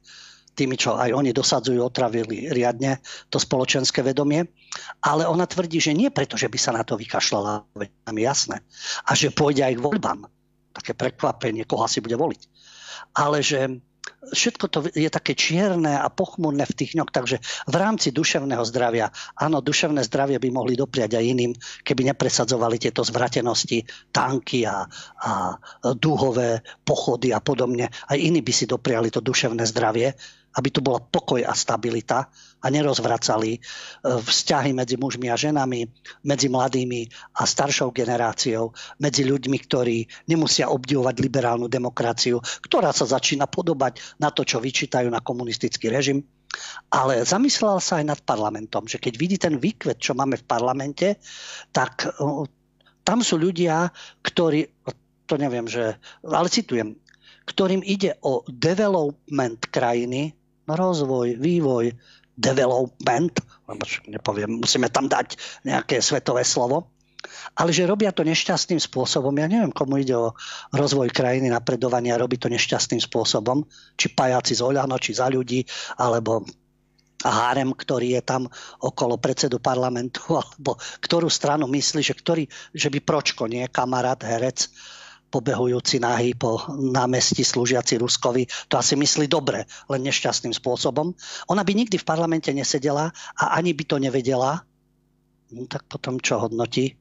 Tými, 0.58 0.74
čo 0.74 0.98
aj 0.98 1.14
oni 1.14 1.36
dosadzujú, 1.38 1.78
otravili 1.78 2.50
riadne 2.50 2.98
to 3.30 3.38
spoločenské 3.38 4.02
vedomie. 4.02 4.50
Ale 5.06 5.30
ona 5.30 5.46
tvrdí, 5.46 5.78
že 5.78 5.94
nie 5.94 6.10
preto, 6.10 6.34
že 6.34 6.50
by 6.50 6.58
sa 6.58 6.74
na 6.74 6.82
to 6.82 6.98
vykašľala, 6.98 7.78
veď 7.78 7.90
je 7.94 8.24
jasné. 8.26 8.58
A 9.06 9.14
že 9.14 9.30
pôjde 9.30 9.62
aj 9.62 9.78
k 9.78 9.84
voľbám. 9.86 10.26
Také 10.74 10.98
prekvapenie, 10.98 11.62
koho 11.70 11.86
si 11.86 12.02
bude 12.02 12.18
voliť. 12.18 12.42
Ale 13.22 13.46
že 13.46 13.70
všetko 14.34 14.66
to 14.68 14.80
je 14.92 15.10
také 15.12 15.34
čierne 15.34 15.96
a 15.98 16.08
pochmurné 16.12 16.68
v 16.68 16.78
tých 16.78 16.96
ňoch, 17.00 17.12
takže 17.12 17.40
v 17.68 17.76
rámci 17.76 18.12
duševného 18.12 18.64
zdravia, 18.68 19.12
áno, 19.40 19.64
duševné 19.64 20.04
zdravie 20.08 20.38
by 20.40 20.50
mohli 20.52 20.74
dopriať 20.76 21.20
aj 21.20 21.26
iným, 21.26 21.52
keby 21.84 22.14
nepresadzovali 22.14 22.78
tieto 22.82 23.04
zvratenosti, 23.04 23.88
tanky 24.12 24.68
a, 24.68 24.84
a 25.24 25.32
dúhové 25.96 26.66
pochody 26.84 27.32
a 27.32 27.40
podobne. 27.40 27.88
Aj 27.88 28.18
iní 28.18 28.44
by 28.44 28.54
si 28.54 28.66
dopriali 28.68 29.12
to 29.12 29.24
duševné 29.24 29.64
zdravie, 29.68 30.14
aby 30.58 30.74
tu 30.74 30.82
bola 30.82 30.98
pokoj 30.98 31.46
a 31.46 31.54
stabilita 31.54 32.26
a 32.58 32.68
nerozvracali 32.74 33.52
e, 33.56 33.60
vzťahy 34.02 34.74
medzi 34.74 34.98
mužmi 34.98 35.30
a 35.30 35.38
ženami, 35.38 35.86
medzi 36.26 36.50
mladými 36.50 37.06
a 37.38 37.46
staršou 37.46 37.94
generáciou, 37.94 38.74
medzi 38.98 39.22
ľuďmi, 39.22 39.58
ktorí 39.70 39.98
nemusia 40.26 40.74
obdivovať 40.74 41.16
liberálnu 41.22 41.70
demokraciu, 41.70 42.42
ktorá 42.66 42.90
sa 42.90 43.06
začína 43.06 43.46
podobať 43.46 44.02
na 44.18 44.34
to, 44.34 44.42
čo 44.42 44.58
vyčítajú 44.58 45.08
na 45.14 45.22
komunistický 45.22 45.94
režim. 45.94 46.26
Ale 46.90 47.22
zamyslel 47.22 47.78
sa 47.78 48.02
aj 48.02 48.06
nad 48.18 48.20
parlamentom, 48.26 48.90
že 48.90 48.98
keď 48.98 49.14
vidí 49.14 49.38
ten 49.38 49.62
výkvet, 49.62 50.02
čo 50.02 50.18
máme 50.18 50.42
v 50.42 50.48
parlamente, 50.50 51.22
tak 51.70 52.10
e, 52.10 52.50
tam 53.06 53.22
sú 53.22 53.38
ľudia, 53.38 53.94
ktorí, 54.26 54.74
to 55.30 55.38
neviem, 55.38 55.70
že, 55.70 55.96
ale 56.26 56.50
citujem, 56.50 56.98
ktorým 57.48 57.80
ide 57.88 58.20
o 58.26 58.44
development 58.52 59.72
krajiny, 59.72 60.36
rozvoj, 60.68 61.40
vývoj, 61.40 61.96
development, 62.38 63.42
nepoviem, 64.06 64.62
musíme 64.62 64.94
tam 64.94 65.10
dať 65.10 65.36
nejaké 65.66 65.98
svetové 66.00 66.46
slovo, 66.46 66.94
ale 67.58 67.74
že 67.74 67.90
robia 67.90 68.14
to 68.14 68.22
nešťastným 68.22 68.78
spôsobom. 68.78 69.34
Ja 69.42 69.50
neviem, 69.50 69.74
komu 69.74 69.98
ide 69.98 70.14
o 70.14 70.38
rozvoj 70.70 71.10
krajiny, 71.10 71.50
napredovania, 71.50 72.22
robí 72.22 72.38
to 72.38 72.48
nešťastným 72.48 73.02
spôsobom, 73.02 73.66
či 73.98 74.14
pajaci 74.14 74.54
z 74.54 74.62
Oľano, 74.62 75.02
či 75.02 75.18
za 75.18 75.28
ľudí, 75.28 75.66
alebo 75.98 76.46
a 77.26 77.50
hárem, 77.50 77.74
ktorý 77.74 78.14
je 78.14 78.22
tam 78.22 78.46
okolo 78.78 79.18
predsedu 79.18 79.58
parlamentu, 79.58 80.22
alebo 80.42 80.78
ktorú 81.02 81.26
stranu 81.34 81.66
myslí, 81.66 82.06
že, 82.06 82.14
ktorý, 82.14 82.46
že 82.78 82.94
by 82.94 83.00
Pročko, 83.02 83.50
nie 83.50 83.66
kamarát, 83.74 84.22
herec, 84.22 84.70
pobehujúci 85.28 86.00
nahý 86.00 86.34
po 86.34 86.64
námestí 86.72 87.44
slúžiaci 87.44 88.00
Ruskovi, 88.00 88.48
to 88.72 88.80
asi 88.80 88.96
myslí 88.96 89.28
dobre, 89.28 89.68
len 89.92 90.02
nešťastným 90.08 90.56
spôsobom. 90.56 91.12
Ona 91.52 91.62
by 91.68 91.74
nikdy 91.76 92.00
v 92.00 92.08
parlamente 92.08 92.50
nesedela 92.56 93.12
a 93.36 93.44
ani 93.60 93.76
by 93.76 93.84
to 93.84 93.98
nevedela, 94.00 94.64
no, 95.52 95.68
tak 95.68 95.84
potom 95.92 96.20
čo 96.24 96.40
hodnotí? 96.40 96.96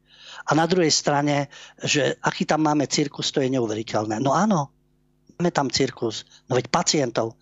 A 0.47 0.59
na 0.59 0.67
druhej 0.67 0.91
strane, 0.91 1.49
že 1.79 2.19
aký 2.19 2.45
tam 2.45 2.67
máme 2.67 2.91
cirkus, 2.91 3.31
to 3.31 3.41
je 3.41 3.51
neuveriteľné. 3.51 4.19
No 4.19 4.35
áno, 4.35 4.75
máme 5.39 5.51
tam 5.55 5.71
cirkus, 5.71 6.27
no 6.51 6.59
veď 6.59 6.67
pacientov 6.69 7.39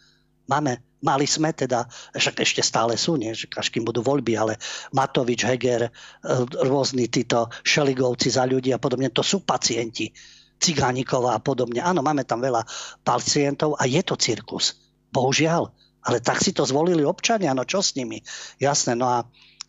máme 0.48 0.84
Mali 1.04 1.28
sme 1.28 1.52
teda, 1.52 1.84
však 2.16 2.40
ešte 2.40 2.64
stále 2.64 2.96
sú, 2.96 3.20
nie, 3.20 3.36
že 3.36 3.44
kým 3.44 3.84
budú 3.84 4.00
voľby, 4.00 4.40
ale 4.40 4.56
Matovič, 4.96 5.44
Heger, 5.44 5.84
e, 5.84 5.90
rôzni 6.64 7.12
títo 7.12 7.52
šeligovci 7.60 8.32
za 8.32 8.48
ľudí 8.48 8.72
a 8.72 8.80
podobne, 8.80 9.12
to 9.12 9.20
sú 9.20 9.44
pacienti. 9.44 10.08
Cigániková 10.58 11.36
a 11.36 11.42
podobne. 11.42 11.82
Áno, 11.84 12.00
máme 12.00 12.24
tam 12.24 12.40
veľa 12.40 12.64
pacientov 13.02 13.76
a 13.78 13.84
je 13.84 14.00
to 14.00 14.16
cirkus. 14.16 14.78
Bohužiaľ. 15.12 15.70
Ale 16.04 16.20
tak 16.20 16.44
si 16.44 16.52
to 16.52 16.68
zvolili 16.68 17.00
občania, 17.00 17.56
no 17.56 17.64
čo 17.64 17.80
s 17.80 17.96
nimi? 17.96 18.20
Jasné, 18.60 18.92
no 18.92 19.08
a 19.08 19.24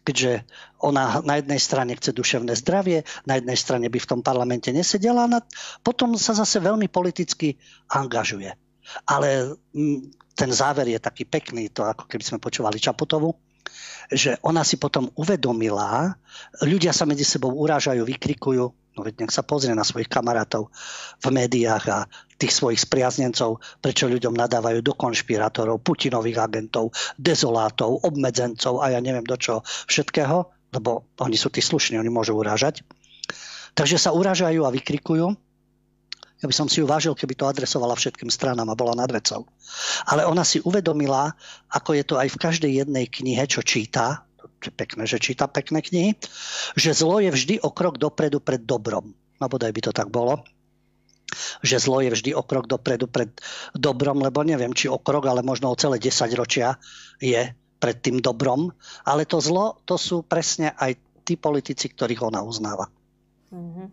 keďže 0.05 0.45
ona 0.83 1.23
na 1.25 1.41
jednej 1.41 1.57
strane 1.57 1.97
chce 1.97 2.13
duševné 2.13 2.53
zdravie, 2.59 3.01
na 3.25 3.41
jednej 3.41 3.57
strane 3.57 3.87
by 3.89 3.97
v 3.97 4.09
tom 4.09 4.21
parlamente 4.21 4.69
nesedela, 4.69 5.25
a 5.25 5.41
potom 5.81 6.13
sa 6.19 6.37
zase 6.37 6.61
veľmi 6.61 6.91
politicky 6.91 7.57
angažuje. 7.89 8.53
Ale 9.09 9.57
ten 10.37 10.51
záver 10.53 10.93
je 10.93 10.99
taký 11.01 11.25
pekný, 11.25 11.73
to 11.73 11.81
ako 11.81 12.05
keby 12.05 12.21
sme 12.21 12.37
počúvali 12.37 12.77
Čaputovu, 12.77 13.33
že 14.13 14.37
ona 14.45 14.61
si 14.61 14.77
potom 14.77 15.09
uvedomila, 15.17 16.13
ľudia 16.61 16.93
sa 16.93 17.09
medzi 17.09 17.25
sebou 17.25 17.49
urážajú, 17.57 18.05
vykrikujú, 18.05 18.84
no 18.95 19.03
veď 19.03 19.27
nech 19.27 19.33
sa 19.35 19.43
pozrie 19.43 19.75
na 19.75 19.83
svojich 19.83 20.07
kamarátov 20.07 20.71
v 21.19 21.27
médiách 21.31 21.85
a 21.91 21.99
tých 22.35 22.51
svojich 22.51 22.81
spriaznencov, 22.83 23.63
prečo 23.79 24.11
ľuďom 24.11 24.35
nadávajú 24.35 24.83
do 24.83 24.93
konšpirátorov, 24.95 25.83
Putinových 25.83 26.41
agentov, 26.41 26.91
dezolátov, 27.15 28.03
obmedzencov 28.03 28.83
a 28.83 28.91
ja 28.91 28.99
neviem 28.99 29.23
do 29.23 29.39
čo 29.39 29.63
všetkého, 29.87 30.51
lebo 30.75 31.07
oni 31.23 31.39
sú 31.39 31.47
tí 31.51 31.63
slušní, 31.63 31.95
oni 31.95 32.11
môžu 32.11 32.35
urážať. 32.35 32.83
Takže 33.75 33.99
sa 33.99 34.15
urážajú 34.15 34.63
a 34.63 34.71
vykrikujú 34.71 35.35
ja 36.43 36.51
by 36.51 36.55
som 36.61 36.67
si 36.67 36.83
ju 36.83 36.85
vážil, 36.85 37.15
keby 37.15 37.33
to 37.33 37.47
adresovala 37.47 37.95
všetkým 37.95 38.27
stranám 38.27 38.67
a 38.67 38.77
bola 38.77 38.93
nad 38.93 39.07
vecou. 39.07 39.47
Ale 40.05 40.27
ona 40.27 40.43
si 40.43 40.59
uvedomila, 40.59 41.31
ako 41.71 41.95
je 41.95 42.03
to 42.03 42.15
aj 42.19 42.27
v 42.27 42.37
každej 42.37 42.71
jednej 42.83 43.07
knihe, 43.07 43.47
čo 43.47 43.63
číta, 43.63 44.24
pekné, 44.71 45.03
že 45.09 45.21
číta 45.21 45.49
pekné 45.49 45.81
knihy, 45.81 46.15
že 46.77 46.95
zlo 46.95 47.19
je 47.19 47.33
vždy 47.33 47.61
o 47.61 47.69
krok 47.73 47.97
dopredu 47.97 48.39
pred 48.39 48.61
dobrom. 48.61 49.13
No 49.41 49.45
bodaj 49.51 49.73
by 49.73 49.81
to 49.81 49.91
tak 49.91 50.09
bolo 50.09 50.45
že 51.65 51.81
zlo 51.81 51.99
je 51.99 52.13
vždy 52.13 52.31
o 52.37 52.45
krok 52.45 52.69
dopredu 52.69 53.09
pred 53.09 53.27
dobrom, 53.75 54.21
lebo 54.21 54.45
neviem, 54.45 54.71
či 54.71 54.87
o 54.87 55.01
krok, 55.01 55.27
ale 55.27 55.43
možno 55.43 55.73
o 55.73 55.75
celé 55.75 55.99
10 55.99 56.31
ročia 56.37 56.79
je 57.19 57.51
pred 57.81 57.97
tým 57.99 58.23
dobrom. 58.23 58.71
Ale 59.03 59.27
to 59.27 59.41
zlo, 59.43 59.81
to 59.83 59.99
sú 59.99 60.23
presne 60.23 60.71
aj 60.77 60.95
tí 61.25 61.35
politici, 61.35 61.91
ktorých 61.91 62.29
ona 62.29 62.45
uznáva. 62.45 62.87
Mm-hmm. 63.51 63.87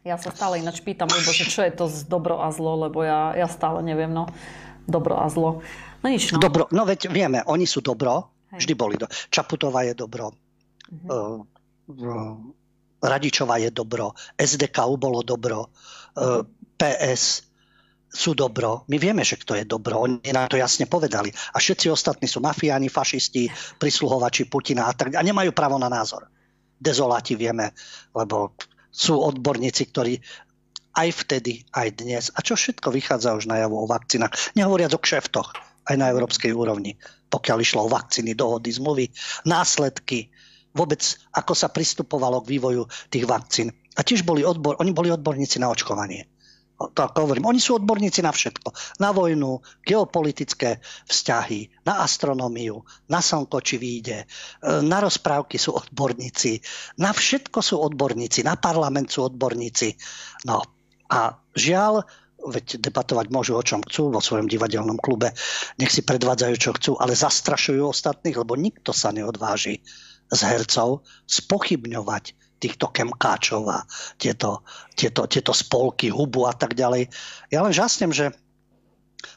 Ja 0.00 0.16
sa 0.16 0.32
stále 0.32 0.64
ináč 0.64 0.80
pýtam, 0.80 1.12
lebo 1.12 1.28
že 1.28 1.44
čo 1.44 1.60
je 1.60 1.72
to 1.76 1.84
z 1.88 2.08
dobro 2.08 2.40
a 2.40 2.48
zlo, 2.48 2.88
lebo 2.88 3.04
ja, 3.04 3.36
ja 3.36 3.48
stále 3.48 3.84
neviem, 3.84 4.08
no. 4.08 4.28
Dobro 4.88 5.20
a 5.20 5.28
zlo. 5.28 5.60
No 6.00 6.06
nič, 6.08 6.32
no. 6.32 6.40
Dobro, 6.40 6.64
no 6.72 6.88
veď 6.88 7.12
vieme, 7.12 7.44
oni 7.44 7.68
sú 7.68 7.84
dobro, 7.84 8.32
Hej. 8.50 8.66
vždy 8.66 8.74
boli 8.74 8.96
do. 8.98 9.06
Čaputová 9.30 9.86
je 9.86 9.94
dobro. 9.94 10.34
Mhm. 10.90 11.06
Uh, 11.06 11.38
uh, 11.86 12.36
Radičová 13.00 13.56
je 13.56 13.70
dobro. 13.70 14.12
SDKU 14.36 15.00
bolo 15.00 15.24
dobro. 15.24 15.72
Uh, 16.18 16.44
PS 16.76 17.48
sú 18.10 18.34
dobro. 18.34 18.84
My 18.90 18.98
vieme, 18.98 19.22
že 19.22 19.38
kto 19.38 19.54
je 19.54 19.64
dobro. 19.64 20.02
Oni 20.02 20.34
nám 20.34 20.50
to 20.50 20.58
jasne 20.58 20.90
povedali. 20.90 21.30
A 21.30 21.56
všetci 21.62 21.86
ostatní 21.88 22.26
sú 22.26 22.42
mafiáni, 22.42 22.90
fašisti, 22.90 23.46
prisluhovači 23.78 24.50
Putina 24.50 24.90
a 24.90 24.92
tak. 24.92 25.14
A 25.14 25.22
nemajú 25.22 25.54
právo 25.54 25.78
na 25.78 25.86
názor. 25.86 26.26
Dezoláti 26.76 27.38
vieme, 27.38 27.70
lebo 28.12 28.58
sú 28.90 29.14
odborníci, 29.14 29.82
ktorí 29.94 30.18
aj 30.98 31.08
vtedy, 31.24 31.62
aj 31.70 31.88
dnes. 32.02 32.24
A 32.34 32.42
čo 32.42 32.58
všetko 32.58 32.90
vychádza 32.90 33.38
už 33.38 33.46
najavo 33.46 33.78
o 33.78 33.86
vakcínach. 33.86 34.34
Nehovoriac 34.58 34.90
o 34.90 35.00
kšeftoch 35.00 35.69
aj 35.86 35.96
na 35.96 36.10
európskej 36.12 36.52
úrovni, 36.52 36.96
pokiaľ 37.30 37.58
išlo 37.62 37.86
o 37.86 37.92
vakcíny, 37.92 38.36
dohody, 38.36 38.70
zmluvy, 38.74 39.06
následky, 39.46 40.28
vôbec 40.74 41.02
ako 41.34 41.52
sa 41.54 41.70
pristupovalo 41.70 42.42
k 42.44 42.58
vývoju 42.58 42.86
tých 43.10 43.24
vakcín. 43.26 43.72
A 43.98 44.06
tiež 44.06 44.22
boli 44.22 44.46
odbor, 44.46 44.78
oni 44.78 44.94
boli 44.94 45.10
odborníci 45.10 45.58
na 45.58 45.70
očkovanie 45.70 46.30
to 46.80 47.00
ako 47.04 47.28
hovorím, 47.28 47.52
oni 47.52 47.60
sú 47.60 47.76
odborníci 47.76 48.24
na 48.24 48.32
všetko. 48.32 48.72
Na 49.04 49.12
vojnu, 49.12 49.60
geopolitické 49.84 50.80
vzťahy, 51.04 51.84
na 51.84 52.00
astronómiu, 52.00 52.80
na 53.12 53.20
slnko, 53.20 53.60
či 53.60 53.76
vyjde, 53.76 54.24
e, 54.24 54.26
na 54.80 55.04
rozprávky 55.04 55.60
sú 55.60 55.76
odborníci, 55.76 56.64
na 56.96 57.12
všetko 57.12 57.60
sú 57.60 57.76
odborníci, 57.84 58.40
na 58.40 58.56
parlament 58.56 59.12
sú 59.12 59.28
odborníci. 59.28 59.92
No 60.48 60.64
a 61.12 61.36
žiaľ, 61.52 62.08
veď 62.46 62.80
debatovať 62.80 63.26
môžu 63.28 63.56
o 63.56 63.62
čom 63.64 63.84
chcú 63.84 64.10
vo 64.12 64.20
svojom 64.22 64.48
divadelnom 64.48 64.96
klube, 64.96 65.36
nech 65.76 65.92
si 65.92 66.00
predvádzajú, 66.00 66.54
čo 66.56 66.70
chcú, 66.76 66.92
ale 66.96 67.12
zastrašujú 67.12 67.84
ostatných, 67.84 68.40
lebo 68.40 68.56
nikto 68.56 68.96
sa 68.96 69.12
neodváži 69.12 69.84
z 70.30 70.40
hercov 70.46 71.04
spochybňovať 71.26 72.38
týchto 72.60 72.92
kemkáčov 72.92 73.64
a 73.72 73.78
tieto, 74.20 74.62
tieto, 74.92 75.24
tieto 75.24 75.56
spolky, 75.56 76.12
hubu 76.12 76.44
a 76.44 76.52
tak 76.52 76.76
ďalej. 76.76 77.08
Ja 77.48 77.64
len 77.64 77.72
žasnem, 77.72 78.12
že 78.12 78.36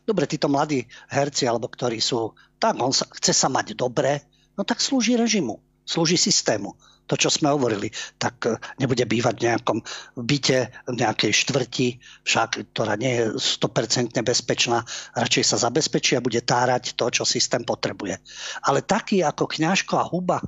dobre, 0.03 0.27
títo 0.27 0.51
mladí 0.51 0.85
herci, 1.07 1.47
alebo 1.47 1.71
ktorí 1.71 2.03
sú, 2.03 2.35
tak 2.59 2.79
on 2.83 2.91
sa, 2.91 3.07
chce 3.15 3.31
sa 3.31 3.47
mať 3.47 3.79
dobre, 3.79 4.27
no 4.59 4.67
tak 4.67 4.83
slúži 4.83 5.15
režimu, 5.15 5.63
slúži 5.87 6.19
systému. 6.19 6.75
To, 7.11 7.19
čo 7.19 7.27
sme 7.27 7.51
hovorili, 7.51 7.91
tak 8.15 8.47
e, 8.47 8.55
nebude 8.79 9.03
bývať 9.03 9.35
v 9.39 9.45
nejakom 9.51 9.79
byte, 10.15 10.71
v 10.87 10.95
nejakej 10.95 11.31
štvrti, 11.35 11.87
však, 12.23 12.71
ktorá 12.71 12.95
nie 12.95 13.19
je 13.19 13.23
100% 13.35 14.15
bezpečná, 14.23 14.87
radšej 15.11 15.43
sa 15.43 15.57
zabezpečí 15.59 16.15
a 16.15 16.23
bude 16.23 16.39
tárať 16.39 16.95
to, 16.95 17.11
čo 17.11 17.27
systém 17.27 17.67
potrebuje. 17.67 18.15
Ale 18.63 18.87
taký 18.87 19.19
ako 19.19 19.51
kňažko 19.51 19.93
a 19.99 20.07
huba, 20.07 20.39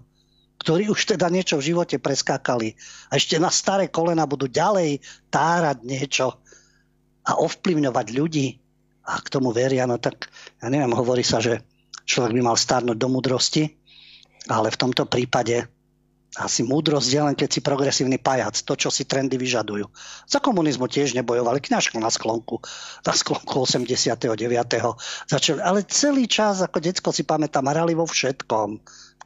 ktorí 0.63 0.87
už 0.87 1.15
teda 1.15 1.27
niečo 1.27 1.59
v 1.59 1.75
živote 1.75 1.99
preskákali 1.99 2.73
a 3.11 3.19
ešte 3.19 3.35
na 3.35 3.51
staré 3.51 3.91
kolena 3.91 4.23
budú 4.23 4.47
ďalej 4.47 5.03
tárať 5.27 5.77
niečo 5.83 6.39
a 7.27 7.35
ovplyvňovať 7.35 8.07
ľudí 8.15 8.47
a 9.05 9.19
k 9.21 9.27
tomu 9.27 9.51
veria, 9.51 9.85
no 9.85 9.99
tak 9.99 10.31
ja 10.63 10.71
neviem, 10.71 10.93
hovorí 10.95 11.21
sa, 11.21 11.43
že 11.43 11.61
človek 12.05 12.33
by 12.37 12.41
mal 12.41 12.57
stárnuť 12.57 12.97
do 12.97 13.07
múdrosti, 13.11 13.69
ale 14.49 14.69
v 14.69 14.79
tomto 14.79 15.09
prípade 15.09 15.65
asi 16.35 16.67
múdrosť 16.67 17.09
je 17.09 17.21
len 17.21 17.35
keď 17.35 17.49
si 17.49 17.59
progresívny 17.63 18.19
pajac, 18.19 18.59
to, 18.59 18.75
čo 18.75 18.91
si 18.91 19.07
trendy 19.07 19.39
vyžadujú. 19.39 19.87
Za 20.27 20.43
komunizmu 20.43 20.91
tiež 20.91 21.15
nebojovali, 21.15 21.63
kňažko 21.63 21.97
na 22.03 22.11
sklonku, 22.11 22.59
na 23.07 23.13
sklonku 23.15 23.63
89. 23.63 24.19
Začali, 25.31 25.59
ale 25.63 25.87
celý 25.87 26.27
čas, 26.27 26.59
ako 26.59 26.83
detsko 26.83 27.09
si 27.15 27.23
pamätám, 27.23 27.71
hrali 27.71 27.95
vo 27.95 28.03
všetkom 28.03 28.69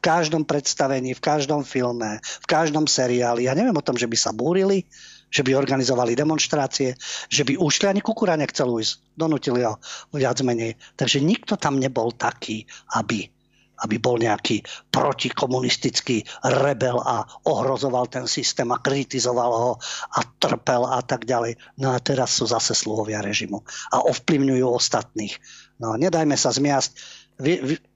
každom 0.00 0.46
predstavení, 0.46 1.12
v 1.12 1.22
každom 1.22 1.66
filme, 1.66 2.22
v 2.22 2.46
každom 2.46 2.86
seriáli. 2.88 3.50
Ja 3.50 3.58
neviem 3.58 3.76
o 3.76 3.84
tom, 3.84 3.98
že 3.98 4.08
by 4.08 4.16
sa 4.16 4.30
búrili, 4.32 4.86
že 5.30 5.46
by 5.46 5.54
organizovali 5.54 6.18
demonstrácie, 6.18 6.98
že 7.30 7.42
by 7.46 7.58
ušli, 7.58 7.86
ani 7.86 8.02
Kukura 8.02 8.34
nechcel 8.34 8.66
ujsť. 8.66 9.14
Donutili 9.14 9.62
ho 9.62 9.78
viac 10.10 10.42
menej. 10.42 10.74
Takže 10.98 11.22
nikto 11.22 11.54
tam 11.54 11.78
nebol 11.78 12.10
taký, 12.16 12.66
aby, 12.98 13.30
aby 13.84 13.96
bol 13.96 14.20
nejaký 14.20 14.62
protikomunistický 14.92 16.24
rebel 16.64 17.00
a 17.00 17.24
ohrozoval 17.48 18.08
ten 18.12 18.24
systém 18.28 18.68
a 18.72 18.82
kritizoval 18.82 19.52
ho 19.52 19.72
a 20.16 20.20
trpel 20.40 20.84
a 20.84 21.00
tak 21.00 21.24
ďalej. 21.24 21.56
No 21.80 21.92
a 21.92 21.98
teraz 22.00 22.36
sú 22.36 22.48
zase 22.48 22.76
sluhovia 22.76 23.24
režimu 23.24 23.64
a 23.92 24.04
ovplyvňujú 24.04 24.66
ostatných. 24.66 25.34
No 25.80 25.96
nedajme 25.96 26.36
sa 26.36 26.52
zmiasť. 26.52 26.90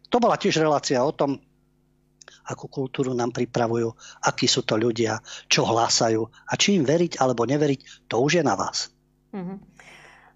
To 0.08 0.16
bola 0.16 0.40
tiež 0.40 0.62
relácia 0.62 1.00
o 1.04 1.12
tom, 1.12 1.40
akú 2.44 2.68
kultúru 2.68 3.16
nám 3.16 3.32
pripravujú, 3.32 3.92
akí 4.20 4.44
sú 4.44 4.62
to 4.68 4.76
ľudia, 4.76 5.20
čo 5.48 5.64
hlásajú 5.64 6.20
a 6.24 6.52
či 6.60 6.76
im 6.76 6.84
veriť 6.84 7.16
alebo 7.20 7.48
neveriť, 7.48 8.08
to 8.08 8.20
už 8.20 8.40
je 8.40 8.44
na 8.44 8.52
vás. 8.52 8.92
Mm-hmm. 9.32 9.58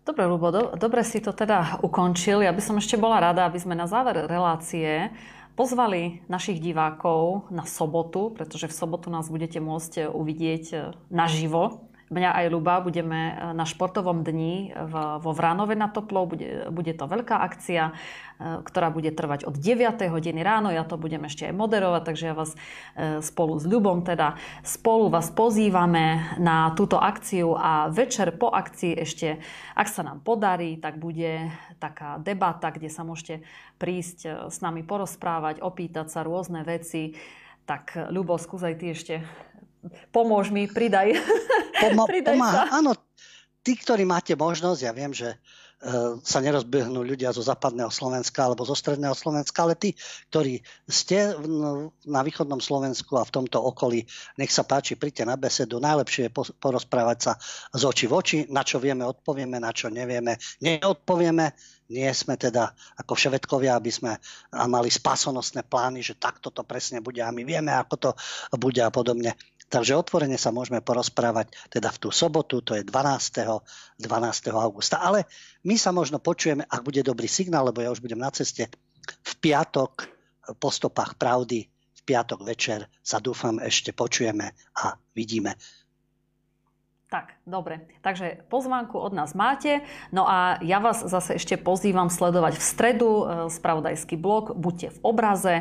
Dobre, 0.09 0.25
Lubo, 0.25 0.49
do, 0.49 0.73
dobre 0.73 1.05
si 1.05 1.20
to 1.20 1.37
teda 1.37 1.85
ukončil. 1.85 2.41
Ja 2.41 2.49
by 2.49 2.62
som 2.65 2.81
ešte 2.81 2.97
bola 2.97 3.20
rada, 3.20 3.45
aby 3.45 3.61
sme 3.61 3.77
na 3.77 3.85
záver 3.85 4.25
relácie 4.25 5.12
pozvali 5.59 6.22
našich 6.30 6.62
divákov 6.62 7.51
na 7.51 7.66
sobotu, 7.66 8.30
pretože 8.30 8.70
v 8.70 8.78
sobotu 8.78 9.10
nás 9.10 9.26
budete 9.26 9.59
môcť 9.59 10.06
uvidieť 10.06 10.94
naživo 11.10 11.88
mňa 12.10 12.30
aj 12.35 12.47
Luba 12.52 12.80
budeme 12.80 13.52
na 13.52 13.64
športovom 13.68 14.24
dni 14.24 14.72
vo 15.20 15.30
Vránove 15.32 15.76
na 15.76 15.93
Toplov. 15.93 16.32
Bude, 16.36 16.68
bude 16.72 16.93
to 16.97 17.05
veľká 17.05 17.36
akcia, 17.36 17.93
ktorá 18.39 18.89
bude 18.89 19.12
trvať 19.12 19.44
od 19.44 19.56
9. 19.56 20.09
hodiny 20.09 20.40
ráno. 20.40 20.72
Ja 20.72 20.86
to 20.89 20.97
budem 20.97 21.26
ešte 21.28 21.48
aj 21.51 21.55
moderovať, 21.55 22.02
takže 22.09 22.24
ja 22.30 22.35
vás 22.36 22.52
spolu 23.20 23.60
s 23.60 23.64
Ľubom 23.68 24.06
teda 24.06 24.40
spolu 24.64 25.12
vás 25.12 25.28
pozývame 25.35 26.39
na 26.40 26.72
túto 26.72 26.97
akciu 26.97 27.52
a 27.59 27.93
večer 27.93 28.32
po 28.36 28.48
akcii 28.48 28.97
ešte, 28.98 29.43
ak 29.76 29.89
sa 29.90 30.06
nám 30.06 30.24
podarí, 30.24 30.80
tak 30.80 30.97
bude 30.97 31.52
taká 31.76 32.16
debata, 32.22 32.72
kde 32.72 32.89
sa 32.89 33.05
môžete 33.05 33.44
prísť 33.76 34.48
s 34.48 34.59
nami 34.64 34.80
porozprávať, 34.82 35.60
opýtať 35.60 36.09
sa 36.09 36.24
rôzne 36.24 36.64
veci. 36.64 37.14
Tak 37.68 38.09
Ľubo, 38.09 38.40
skúsaj 38.40 38.80
ty 38.80 38.97
ešte 38.97 39.14
pomôž 40.10 40.51
mi, 40.51 40.66
pridaj. 40.66 41.14
Poma- 41.80 42.09
pomáha. 42.34 42.55
Sa. 42.55 42.82
Áno, 42.82 42.92
tí, 43.62 43.76
ktorí 43.78 44.05
máte 44.09 44.34
možnosť, 44.34 44.80
ja 44.80 44.92
viem, 44.94 45.12
že 45.12 45.34
uh, 45.34 46.18
sa 46.22 46.38
nerozbehnú 46.40 47.05
ľudia 47.05 47.30
zo 47.34 47.44
západného 47.44 47.92
Slovenska 47.92 48.46
alebo 48.46 48.66
zo 48.66 48.74
stredného 48.74 49.14
Slovenska, 49.14 49.66
ale 49.66 49.74
tí, 49.76 49.94
ktorí 50.32 50.62
ste 50.88 51.34
v, 51.36 51.90
na 52.09 52.20
východnom 52.24 52.59
Slovensku 52.59 53.18
a 53.18 53.26
v 53.26 53.34
tomto 53.34 53.60
okolí, 53.60 54.06
nech 54.40 54.50
sa 54.50 54.64
páči, 54.64 54.98
príďte 54.98 55.28
na 55.28 55.36
besedu. 55.36 55.78
Najlepšie 55.78 56.30
je 56.30 56.34
porozprávať 56.59 57.18
sa 57.20 57.32
z 57.74 57.82
oči 57.84 58.06
v 58.09 58.14
oči, 58.14 58.38
na 58.48 58.64
čo 58.64 58.80
vieme, 58.80 59.05
odpovieme, 59.05 59.60
na 59.60 59.70
čo 59.70 59.92
nevieme, 59.92 60.38
neodpovieme 60.64 61.78
nie 61.88 62.09
sme 62.12 62.36
teda 62.36 62.68
ako 63.00 63.16
všetkovia, 63.16 63.72
aby 63.72 63.88
sme 63.88 64.12
mali 64.68 64.92
spásonosné 64.92 65.64
plány, 65.64 66.05
že 66.05 66.20
takto 66.20 66.52
to 66.52 66.60
presne 66.60 67.00
bude 67.00 67.24
a 67.24 67.32
my 67.32 67.42
vieme, 67.48 67.72
ako 67.72 67.94
to 67.96 68.10
bude 68.60 68.80
a 68.80 68.92
podobne. 68.92 69.32
Takže 69.69 70.01
otvorene 70.01 70.40
sa 70.40 70.49
môžeme 70.49 70.81
porozprávať 70.81 71.53
teda 71.69 71.93
v 71.93 72.01
tú 72.01 72.09
sobotu, 72.09 72.65
to 72.65 72.73
je 72.73 72.82
12. 72.89 74.01
12. 74.01 74.49
augusta. 74.57 75.05
Ale 75.05 75.28
my 75.69 75.77
sa 75.77 75.93
možno 75.93 76.16
počujeme, 76.24 76.65
ak 76.65 76.81
bude 76.81 77.05
dobrý 77.05 77.28
signál, 77.28 77.69
lebo 77.69 77.85
ja 77.85 77.93
už 77.93 78.01
budem 78.01 78.20
na 78.20 78.32
ceste, 78.32 78.73
v 79.05 79.32
piatok 79.40 80.09
po 80.57 80.73
stopách 80.73 81.20
pravdy, 81.20 81.69
v 81.69 82.01
piatok 82.01 82.49
večer 82.49 82.89
sa 83.05 83.20
dúfam 83.20 83.61
ešte 83.61 83.93
počujeme 83.93 84.57
a 84.81 84.97
vidíme. 85.12 85.53
Tak, 87.09 87.40
dobre. 87.48 87.89
Takže 88.05 88.44
pozvánku 88.52 89.01
od 89.01 89.16
nás 89.16 89.32
máte. 89.32 89.80
No 90.12 90.28
a 90.28 90.60
ja 90.60 90.76
vás 90.76 91.01
zase 91.01 91.40
ešte 91.40 91.56
pozývam 91.56 92.12
sledovať 92.12 92.60
v 92.60 92.64
stredu 92.68 93.09
e, 93.09 93.22
spravodajský 93.48 94.20
blog. 94.20 94.52
Buďte 94.52 94.93
v 94.93 94.98
obraze. 95.01 95.55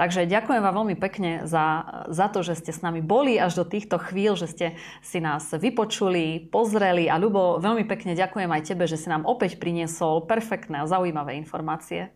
Takže 0.00 0.24
ďakujem 0.24 0.64
vám 0.64 0.72
veľmi 0.72 0.96
pekne 0.96 1.44
za, 1.44 1.84
za 2.08 2.32
to, 2.32 2.40
že 2.40 2.56
ste 2.64 2.72
s 2.72 2.80
nami 2.80 3.04
boli 3.04 3.36
až 3.36 3.60
do 3.60 3.68
týchto 3.68 4.00
chvíľ, 4.00 4.40
že 4.40 4.48
ste 4.48 4.66
si 5.04 5.20
nás 5.20 5.52
vypočuli, 5.52 6.48
pozreli. 6.48 7.12
A 7.12 7.20
Ľubo, 7.20 7.60
veľmi 7.60 7.84
pekne 7.84 8.16
ďakujem 8.16 8.48
aj 8.48 8.64
tebe, 8.64 8.88
že 8.88 8.96
si 8.96 9.12
nám 9.12 9.28
opäť 9.28 9.60
priniesol 9.60 10.24
perfektné 10.24 10.80
a 10.80 10.88
zaujímavé 10.88 11.36
informácie. 11.36 12.08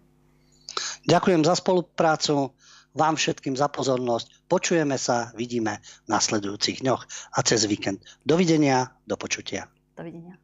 Ďakujem 1.04 1.44
za 1.44 1.52
spoluprácu 1.52 2.56
vám 2.94 3.14
všetkým 3.14 3.54
za 3.54 3.70
pozornosť. 3.70 4.50
Počujeme 4.50 4.98
sa, 4.98 5.30
vidíme 5.38 5.78
v 6.06 6.08
nasledujúcich 6.10 6.82
dňoch 6.82 7.02
a 7.34 7.38
cez 7.46 7.64
víkend. 7.70 8.02
Dovidenia, 8.26 8.90
do 9.06 9.14
počutia. 9.14 9.70
Dovidenia. 9.94 10.40